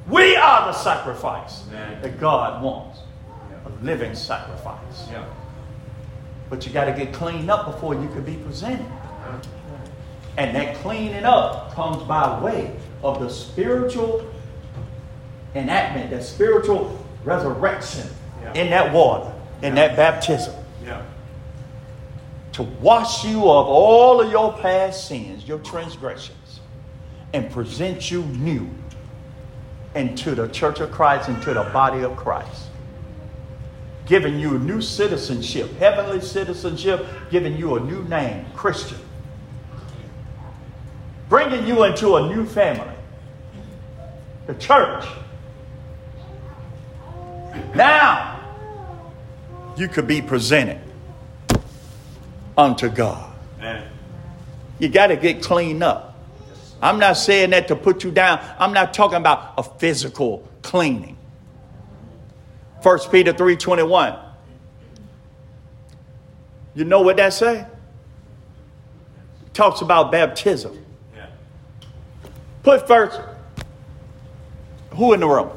We 0.07 0.35
are 0.35 0.65
the 0.65 0.73
sacrifice 0.73 1.63
Amen. 1.69 2.01
that 2.01 2.19
God 2.19 2.63
wants. 2.63 2.99
Yeah. 3.51 3.57
A 3.67 3.71
living 3.83 4.15
sacrifice. 4.15 5.07
Yeah. 5.11 5.25
But 6.49 6.65
you 6.65 6.73
got 6.73 6.85
to 6.85 6.93
get 6.93 7.13
cleaned 7.13 7.51
up 7.51 7.67
before 7.67 7.93
you 7.93 8.07
can 8.09 8.23
be 8.23 8.35
presented. 8.37 8.85
Uh-huh. 8.87 9.37
And 10.37 10.55
that 10.55 10.77
cleaning 10.77 11.25
up 11.25 11.73
comes 11.75 12.01
by 12.03 12.39
way 12.41 12.75
of 13.03 13.19
the 13.19 13.29
spiritual 13.29 14.25
enactment, 15.55 16.09
the 16.09 16.21
spiritual 16.23 16.97
resurrection 17.23 18.07
Yeah. 18.41 18.53
in 18.53 18.69
that 18.71 18.93
water, 18.93 19.31
in 19.61 19.75
that 19.75 19.95
baptism, 19.95 20.55
Yeah. 20.83 21.01
To 22.53 22.63
wash 22.63 23.23
you 23.23 23.39
of 23.39 23.67
all 23.67 24.21
of 24.21 24.31
your 24.31 24.53
past 24.53 25.07
sins, 25.07 25.47
your 25.47 25.59
transgressions, 25.59 26.59
and 27.33 27.49
present 27.51 28.09
you 28.09 28.23
new 28.23 28.69
into 29.95 30.35
the 30.35 30.47
church 30.47 30.79
of 30.79 30.91
Christ, 30.91 31.29
into 31.29 31.53
the 31.53 31.63
body 31.65 32.01
of 32.01 32.15
Christ. 32.15 32.67
Giving 34.05 34.39
you 34.39 34.55
a 34.55 34.59
new 34.59 34.81
citizenship, 34.81 35.71
heavenly 35.77 36.21
citizenship, 36.21 37.05
giving 37.29 37.57
you 37.57 37.75
a 37.75 37.79
new 37.79 38.03
name, 38.05 38.45
Christian. 38.55 38.99
Bringing 41.27 41.67
you 41.67 41.83
into 41.83 42.15
a 42.15 42.27
new 42.27 42.45
family, 42.45 42.95
the 44.47 44.55
church. 44.55 45.05
Now, 47.75 48.39
you 49.77 49.87
could 49.87 50.07
be 50.07 50.21
presented 50.21 50.81
unto 52.59 52.89
God. 52.89 53.33
Amen. 53.57 53.87
You 54.79 54.89
got 54.89 55.07
to 55.07 55.15
get 55.15 55.41
cleaned 55.41 55.81
up. 55.81 56.17
I'm 56.81 56.99
not 56.99 57.13
saying 57.13 57.51
that 57.51 57.69
to 57.69 57.75
put 57.75 58.03
you 58.03 58.11
down. 58.11 58.39
I'm 58.59 58.73
not 58.73 58.93
talking 58.93 59.17
about 59.17 59.53
a 59.57 59.63
physical 59.63 60.47
cleaning. 60.61 61.17
1 62.81 62.99
Peter 63.11 63.33
3:21. 63.33 64.19
You 66.75 66.85
know 66.85 67.01
what 67.01 67.17
that 67.17 67.33
say? 67.33 67.65
Talks 69.53 69.81
about 69.81 70.11
baptism. 70.11 70.85
Yeah. 71.15 71.27
Put 72.63 72.87
first 72.87 73.19
who 74.91 75.13
in 75.13 75.19
the 75.19 75.27
room? 75.27 75.49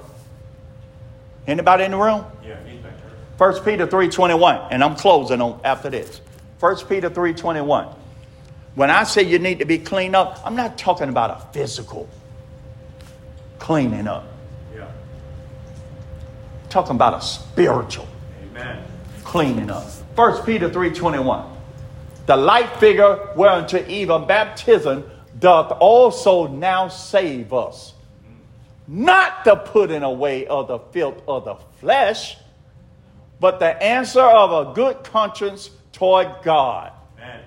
Anybody 1.47 1.85
in 1.85 1.93
the 1.93 1.97
room? 1.97 2.25
Yeah. 2.45 2.57
He's 2.65 2.81
back 2.81 2.95
there. 3.39 3.53
1 3.53 3.65
Peter 3.65 3.87
3:21, 3.87 4.69
and 4.71 4.83
I'm 4.83 4.97
closing 4.97 5.41
on 5.41 5.61
after 5.65 5.91
this. 5.91 6.21
1 6.63 6.77
Peter 6.89 7.11
3:21. 7.11 7.89
When 8.77 8.89
I 8.89 9.03
say 9.03 9.25
you 9.25 9.41
need 9.41 9.59
to 9.59 9.65
be 9.65 9.79
cleaned 9.79 10.15
up, 10.15 10.41
I'm 10.45 10.55
not 10.55 10.79
talking 10.79 11.09
about 11.09 11.31
a 11.31 11.53
physical 11.53 12.09
cleaning 13.59 14.07
up. 14.07 14.25
Yeah. 14.73 14.85
I'm 14.85 16.69
talking 16.69 16.95
about 16.95 17.15
a 17.15 17.21
spiritual 17.21 18.07
Amen. 18.45 18.81
cleaning 19.25 19.71
up. 19.71 19.83
1 20.15 20.47
Peter 20.47 20.71
3:21. 20.71 21.47
The 22.27 22.37
light 22.37 22.77
figure 22.77 23.31
whereunto 23.35 23.85
even 23.89 24.29
baptism 24.29 25.11
doth 25.41 25.73
also 25.81 26.47
now 26.47 26.87
save 26.87 27.53
us. 27.53 27.93
Not 28.87 29.45
the 29.45 29.57
putting 29.57 30.05
away 30.05 30.47
of 30.47 30.69
the 30.69 30.79
filth 30.79 31.23
of 31.27 31.45
the 31.45 31.57
flesh, 31.81 32.37
but 33.41 33.59
the 33.59 33.83
answer 33.83 34.23
of 34.23 34.53
a 34.53 34.73
good 34.75 35.03
conscience 35.03 35.69
toward 36.03 36.43
God 36.43 36.91
Amen. 37.17 37.43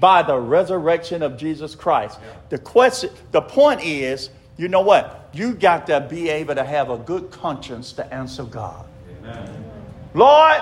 by 0.00 0.20
the 0.24 0.36
resurrection 0.36 1.22
of 1.22 1.36
Jesus 1.36 1.76
Christ. 1.76 2.18
Yeah. 2.20 2.34
The 2.48 2.58
question, 2.58 3.10
the 3.30 3.40
point 3.40 3.84
is, 3.84 4.30
you 4.56 4.66
know 4.66 4.80
what? 4.80 5.30
You 5.32 5.54
got 5.54 5.86
to 5.86 6.00
be 6.00 6.28
able 6.28 6.56
to 6.56 6.64
have 6.64 6.90
a 6.90 6.98
good 6.98 7.30
conscience 7.30 7.92
to 7.92 8.12
answer 8.12 8.42
God. 8.42 8.84
Amen. 9.20 9.64
Lord, 10.12 10.60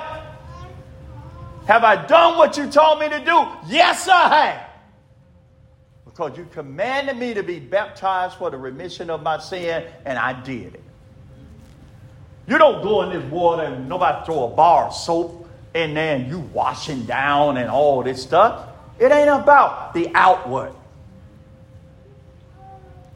have 1.65 1.85
I 1.85 2.05
done 2.05 2.37
what 2.37 2.59
you 2.59 2.69
told 2.69 3.01
me 3.01 3.09
to 3.09 3.21
do? 3.21 3.47
Yes, 3.67 4.07
I 4.09 4.29
have. 4.29 4.71
Because 6.05 6.37
you 6.37 6.47
commanded 6.53 7.17
me 7.17 7.33
to 7.33 7.43
be 7.43 7.59
baptized 7.59 8.37
for 8.37 8.51
the 8.51 8.59
remission 8.59 9.09
of 9.09 9.23
my 9.23 9.39
sin, 9.39 9.87
and 10.05 10.19
I 10.19 10.39
did 10.43 10.75
it. 10.75 10.85
You 12.47 12.59
don't 12.59 12.83
go 12.83 13.01
in 13.01 13.19
this 13.19 13.25
water 13.33 13.63
and 13.63 13.89
nobody 13.89 14.23
throw 14.27 14.53
a 14.53 14.55
bar 14.55 14.89
of 14.89 14.95
soap 14.95 15.42
in 15.75 15.95
then 15.95 16.29
you 16.29 16.41
washing 16.41 17.05
down 17.05 17.57
and 17.57 17.71
all 17.71 18.03
this 18.03 18.23
stuff. 18.23 18.69
It 18.99 19.11
ain't 19.11 19.29
about 19.31 19.95
the 19.95 20.11
outward. 20.15 20.73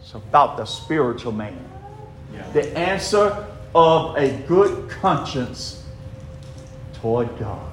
It's 0.00 0.14
about 0.14 0.56
the 0.56 0.64
spiritual 0.64 1.32
man 1.32 1.58
Yeah. 2.32 2.42
the 2.52 2.76
answer 2.78 3.46
of 3.74 4.16
a 4.16 4.30
good 4.46 4.88
conscience 4.88 5.82
toward 6.94 7.38
God. 7.38 7.70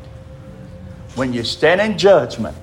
When 1.15 1.31
you 1.31 1.43
stand 1.43 1.79
in 1.79 1.97
judgment, 1.97 2.57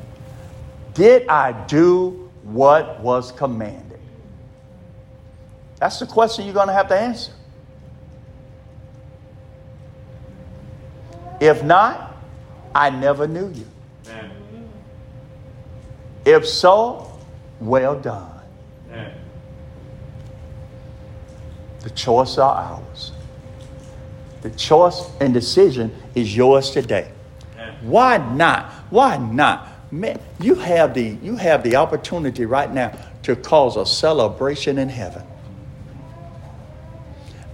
did 0.95 1.27
I 1.29 1.53
do 1.67 2.31
what 2.43 3.01
was 3.01 3.33
commanded? 3.33 3.99
That's 5.79 5.99
the 5.99 6.07
question 6.07 6.45
you're 6.45 6.55
going 6.55 6.67
to 6.67 6.75
have 6.75 6.89
to 6.89 6.99
answer. 6.99 7.33
If 11.41 11.63
not, 11.65 12.10
I 12.75 12.91
never 12.91 13.27
knew 13.27 13.49
you. 13.49 13.67
Amen. 14.09 14.31
If 16.25 16.47
so, 16.47 17.11
well 17.61 17.99
done. 17.99 18.31
Amen. 18.91 19.15
The 21.81 21.91
choice 21.91 22.39
are 22.39 22.55
ours. 22.55 23.13
The 24.43 24.51
choice 24.51 25.11
and 25.21 25.35
decision 25.35 25.95
is 26.15 26.35
yours 26.37 26.71
today. 26.71 27.11
Amen. 27.57 27.75
Why 27.83 28.19
not? 28.19 28.71
Why 28.91 29.17
not? 29.17 29.69
Man, 29.93 30.21
you 30.41 30.55
have 30.55 30.95
the 30.95 31.19
you 31.23 31.37
have 31.37 31.63
the 31.65 31.77
opportunity 31.77 32.47
right 32.47 32.73
now 32.73 32.97
to 33.25 33.35
cause 33.35 33.77
a 33.77 33.85
celebration 33.85 34.79
in 34.79 34.89
heaven. 34.89 35.27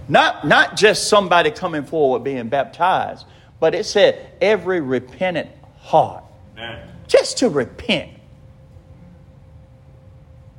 Not 0.07 0.47
not 0.47 0.77
just 0.77 1.09
somebody 1.09 1.51
coming 1.51 1.83
forward 1.83 2.23
being 2.23 2.47
baptized, 2.47 3.25
but 3.59 3.73
it 3.75 3.85
said 3.85 4.31
every 4.41 4.81
repentant 4.81 5.49
heart. 5.79 6.23
Amen. 6.53 6.87
Just 7.07 7.37
to 7.39 7.49
repent. 7.49 8.11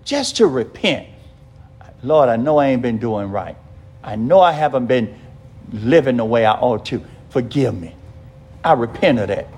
Just 0.04 0.36
to 0.36 0.46
repent. 0.46 1.08
Lord, 2.02 2.28
I 2.28 2.36
know 2.36 2.58
I 2.58 2.68
ain't 2.68 2.82
been 2.82 2.98
doing 2.98 3.30
right. 3.30 3.56
I 4.02 4.16
know 4.16 4.40
I 4.40 4.52
haven't 4.52 4.86
been 4.86 5.18
living 5.72 6.16
the 6.16 6.24
way 6.24 6.46
I 6.46 6.52
ought 6.52 6.86
to. 6.86 7.02
Forgive 7.30 7.78
me. 7.78 7.94
I 8.64 8.72
repent 8.72 9.18
of 9.18 9.28
that. 9.28 9.48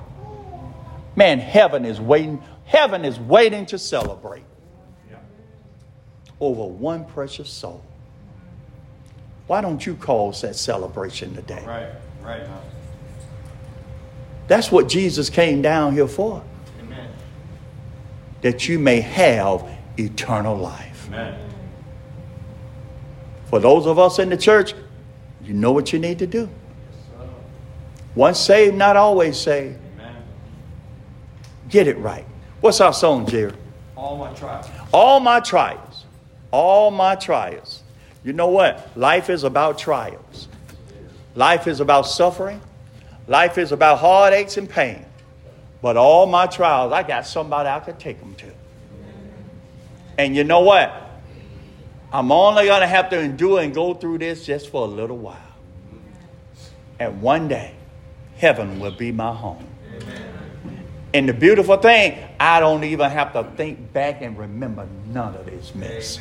Man, 1.17 1.39
heaven 1.39 1.85
is 1.85 2.01
waiting. 2.01 2.43
Heaven 2.65 3.05
is 3.05 3.19
waiting 3.19 3.67
to 3.67 3.79
celebrate 3.79 4.45
Yeah. 5.11 5.17
over 6.41 6.65
one 6.65 7.05
precious 7.05 7.51
soul. 7.51 7.83
Why 9.47 9.61
don't 9.61 9.85
you 9.85 9.95
cause 9.97 10.41
that 10.43 10.57
celebration 10.57 11.35
today? 11.35 11.65
Right. 11.67 11.89
Right. 12.23 12.43
That's 14.51 14.73
what 14.73 14.89
Jesus 14.89 15.31
came 15.31 15.63
down 15.63 15.93
here 15.93 16.09
for, 16.09 16.43
Amen. 16.81 17.09
that 18.41 18.69
you 18.69 18.81
may 18.81 19.01
have 19.01 19.65
eternal 19.97 20.57
life. 20.57 21.07
Amen. 21.07 21.39
For 23.45 23.61
those 23.61 23.87
of 23.87 24.01
us 24.01 24.19
in 24.19 24.29
the 24.29 24.37
church, 24.37 24.75
you 25.45 25.55
know 25.55 25.71
what 25.71 25.93
you 25.93 26.01
need 26.01 26.19
to 26.19 26.27
do. 26.27 26.49
Once 28.17 28.41
saved, 28.41 28.75
not 28.75 28.97
always 28.97 29.39
saved. 29.39 29.79
Amen. 29.95 30.17
Get 31.69 31.87
it 31.87 31.99
right. 31.99 32.27
What's 32.61 32.81
our 32.81 32.93
song, 32.93 33.27
Jerry? 33.27 33.55
All 33.95 34.19
my 34.19 34.33
trials. 34.35 34.69
All 34.93 35.21
my 35.21 35.39
trials, 35.39 36.07
all 36.51 36.91
my 36.91 37.15
trials. 37.15 37.85
You 38.25 38.33
know 38.33 38.49
what? 38.49 38.91
Life 38.97 39.31
is 39.31 39.45
about 39.45 39.79
trials. 39.79 40.49
Life 41.37 41.69
is 41.69 41.79
about 41.79 42.03
suffering. 42.09 42.61
Life 43.31 43.59
is 43.59 43.71
about 43.71 44.01
heartaches 44.01 44.57
and 44.57 44.69
pain. 44.69 45.07
But 45.81 45.97
all 45.97 46.27
my 46.27 46.49
trials, 46.49 46.93
I 46.93 47.05
got 47.05 47.25
somebody 47.25 47.69
I 47.69 47.79
could 47.79 48.01
take 48.01 48.19
them 48.19 48.35
to. 48.35 48.51
And 50.19 50.35
you 50.35 50.43
know 50.43 50.63
what? 50.63 50.93
I'm 52.13 52.33
only 52.33 52.65
going 52.65 52.81
to 52.81 52.89
have 52.89 53.09
to 53.11 53.21
endure 53.21 53.61
and 53.61 53.73
go 53.73 53.95
through 53.95 54.19
this 54.19 54.45
just 54.45 54.69
for 54.69 54.83
a 54.85 54.89
little 54.89 55.17
while. 55.17 55.39
And 56.99 57.23
one 57.23 57.47
day, 57.47 57.73
heaven 58.37 58.81
will 58.81 58.91
be 58.91 59.13
my 59.13 59.33
home. 59.33 59.65
And 61.15 61.29
the 61.29 61.33
beautiful 61.33 61.77
thing, 61.77 62.19
I 62.41 62.59
don't 62.59 62.83
even 62.83 63.11
have 63.11 63.33
to 63.35 63.45
think 63.57 63.93
back 63.93 64.23
and 64.23 64.37
remember 64.37 64.89
none 65.07 65.37
of 65.37 65.47
this 65.47 65.73
mess. 65.77 66.19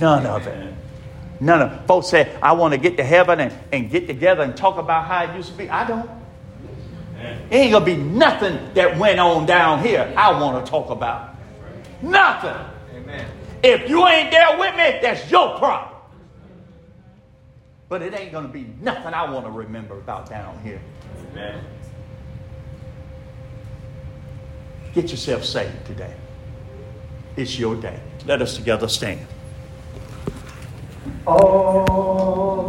None 0.00 0.26
of 0.26 0.48
it. 0.48 0.74
None 1.38 1.62
of 1.62 1.72
it. 1.72 1.86
folks 1.86 2.08
say, 2.08 2.36
I 2.42 2.52
want 2.52 2.74
to 2.74 2.78
get 2.78 2.96
to 2.96 3.04
heaven 3.04 3.38
and, 3.38 3.54
and 3.70 3.88
get 3.88 4.08
together 4.08 4.42
and 4.42 4.56
talk 4.56 4.76
about 4.76 5.06
how 5.06 5.22
it 5.22 5.36
used 5.36 5.52
to 5.52 5.54
be. 5.56 5.70
I 5.70 5.86
don't. 5.86 6.21
Amen. 7.22 7.46
It 7.50 7.56
ain't 7.56 7.72
gonna 7.72 7.84
be 7.84 7.96
nothing 7.96 8.58
that 8.74 8.98
went 8.98 9.20
on 9.20 9.46
down 9.46 9.84
here 9.84 10.12
I 10.16 10.40
want 10.40 10.64
to 10.64 10.70
talk 10.70 10.90
about. 10.90 11.36
Nothing. 12.02 12.56
Amen. 12.96 13.28
If 13.62 13.88
you 13.88 14.06
ain't 14.08 14.32
there 14.32 14.58
with 14.58 14.74
me, 14.74 14.98
that's 15.00 15.30
your 15.30 15.56
problem. 15.58 16.00
But 17.88 18.02
it 18.02 18.18
ain't 18.18 18.32
gonna 18.32 18.48
be 18.48 18.66
nothing 18.80 19.14
I 19.14 19.30
want 19.30 19.44
to 19.44 19.50
remember 19.50 19.98
about 19.98 20.28
down 20.28 20.58
here. 20.64 20.80
Amen. 21.30 21.64
Get 24.94 25.10
yourself 25.10 25.44
saved 25.44 25.86
today. 25.86 26.14
It's 27.36 27.58
your 27.58 27.76
day. 27.76 28.00
Let 28.26 28.42
us 28.42 28.56
together 28.56 28.88
stand. 28.88 29.26
All 31.26 32.62